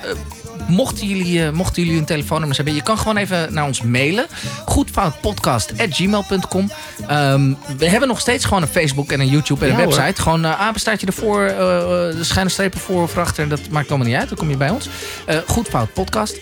mochten, 0.66 1.06
jullie, 1.06 1.44
eh, 1.46 1.50
mochten 1.52 1.82
jullie 1.82 1.96
hun 1.98 2.06
telefoonnummers 2.06 2.56
hebben, 2.56 2.74
je 2.76 2.82
kan 2.82 2.98
gewoon 2.98 3.16
even 3.16 3.52
naar 3.54 3.64
ons 3.66 3.82
mailen. 3.82 4.26
Goedfoutpodcast.gmail.com 4.64 6.70
Ehm 7.08 7.52
We 7.78 7.88
hebben 7.88 8.08
nog 8.08 8.20
steeds 8.20 8.44
gewoon 8.44 8.62
een 8.62 8.68
Facebook 8.68 9.12
en 9.12 9.20
een 9.20 9.28
YouTube 9.28 9.64
en 9.64 9.70
een 9.72 9.76
Ja, 9.78 9.84
hoor. 9.84 9.94
website. 9.94 10.22
Gewoon 10.22 10.44
uh, 10.44 10.60
apenstaartje 10.60 11.06
ervoor, 11.06 11.44
eh, 11.46 11.56
de 11.56 12.18
schuine 12.24 12.50
strepen 12.50 12.80
voor 12.80 13.02
of 13.02 13.18
achter. 13.18 13.48
Dat 13.48 13.60
maakt 13.70 13.88
allemaal 13.88 14.06
niet 14.06 14.16
uit, 14.16 14.28
dan 14.28 14.38
kom 14.38 14.50
je 14.50 14.56
bij 14.56 14.70
ons. 14.70 14.88
Eh 15.26 15.36
Goed 15.46 15.68
Fout 15.68 15.92
Podcast. 15.92 16.36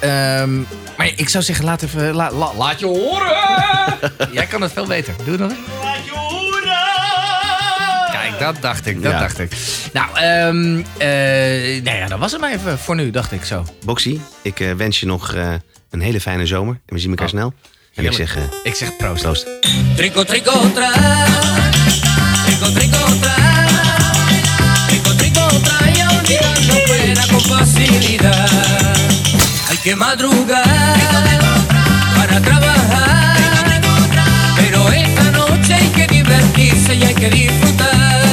Ehm, 0.00 0.56
maar 0.96 1.12
ik 1.16 1.28
zou 1.28 1.44
zeggen, 1.44 1.64
laat, 1.64 1.82
even, 1.82 2.14
la- 2.14 2.32
la- 2.32 2.54
laat 2.56 2.78
je 2.80 2.86
horen! 2.86 3.34
Jij 4.32 4.46
kan 4.46 4.60
het 4.60 4.72
veel 4.72 4.86
beter. 4.86 5.14
Doe. 5.24 5.36
Kijk, 5.36 5.50
dat 8.38 8.56
dacht 8.60 8.86
ik, 8.86 9.02
dat 9.02 9.12
Ja. 9.12 9.18
dacht 9.20 9.38
ik. 9.38 9.52
Nou, 9.92 10.08
ehm 10.14 10.78
eh, 10.98 11.82
nou 11.82 11.96
ja, 11.96 12.06
dat 12.08 12.18
was 12.18 12.32
het 12.32 12.40
maar 12.40 12.52
even 12.52 12.78
voor 12.78 12.94
nu, 12.96 13.10
dacht 13.10 13.32
ik 13.32 13.44
zo. 13.44 13.64
Boxy, 13.84 14.18
ik 14.42 14.60
eh, 14.60 14.72
wens 14.72 15.00
je 15.00 15.06
nog 15.06 15.34
eh, 15.34 15.52
een 15.90 16.00
hele 16.00 16.20
fijne 16.20 16.46
zomer. 16.46 16.74
En 16.86 16.94
we 16.94 17.00
zien 17.00 17.10
elkaar 17.10 17.28
snel. 17.28 17.54
En 17.94 18.04
ik 18.04 18.12
zeg, 18.12 18.36
ik 18.64 18.74
zeg 18.74 18.96
proost. 18.96 19.22
proost. 19.22 19.46
Trico, 19.96 20.24
trico, 20.24 20.70
tra. 20.74 20.92
Trico, 22.46 22.72
trico, 22.72 22.98
tra. 23.20 23.34
Trico, 24.86 25.14
trico, 25.16 25.46
tra. 25.62 25.78
Y 25.90 26.00
olvidando 26.16 26.74
pena 26.88 27.26
con 27.30 27.40
facilidad. 27.40 28.50
Hay 29.68 29.76
que 29.82 29.96
madrugar 29.96 30.96
para 32.16 32.40
trabajar. 32.40 33.80
Pero 34.56 34.88
esta 34.92 35.30
noche 35.30 35.74
hay 35.74 35.88
que 35.88 36.06
divertirse 36.06 36.94
y 36.94 37.02
hay 37.04 37.14
que 37.14 37.30
disfrutar. 37.30 38.25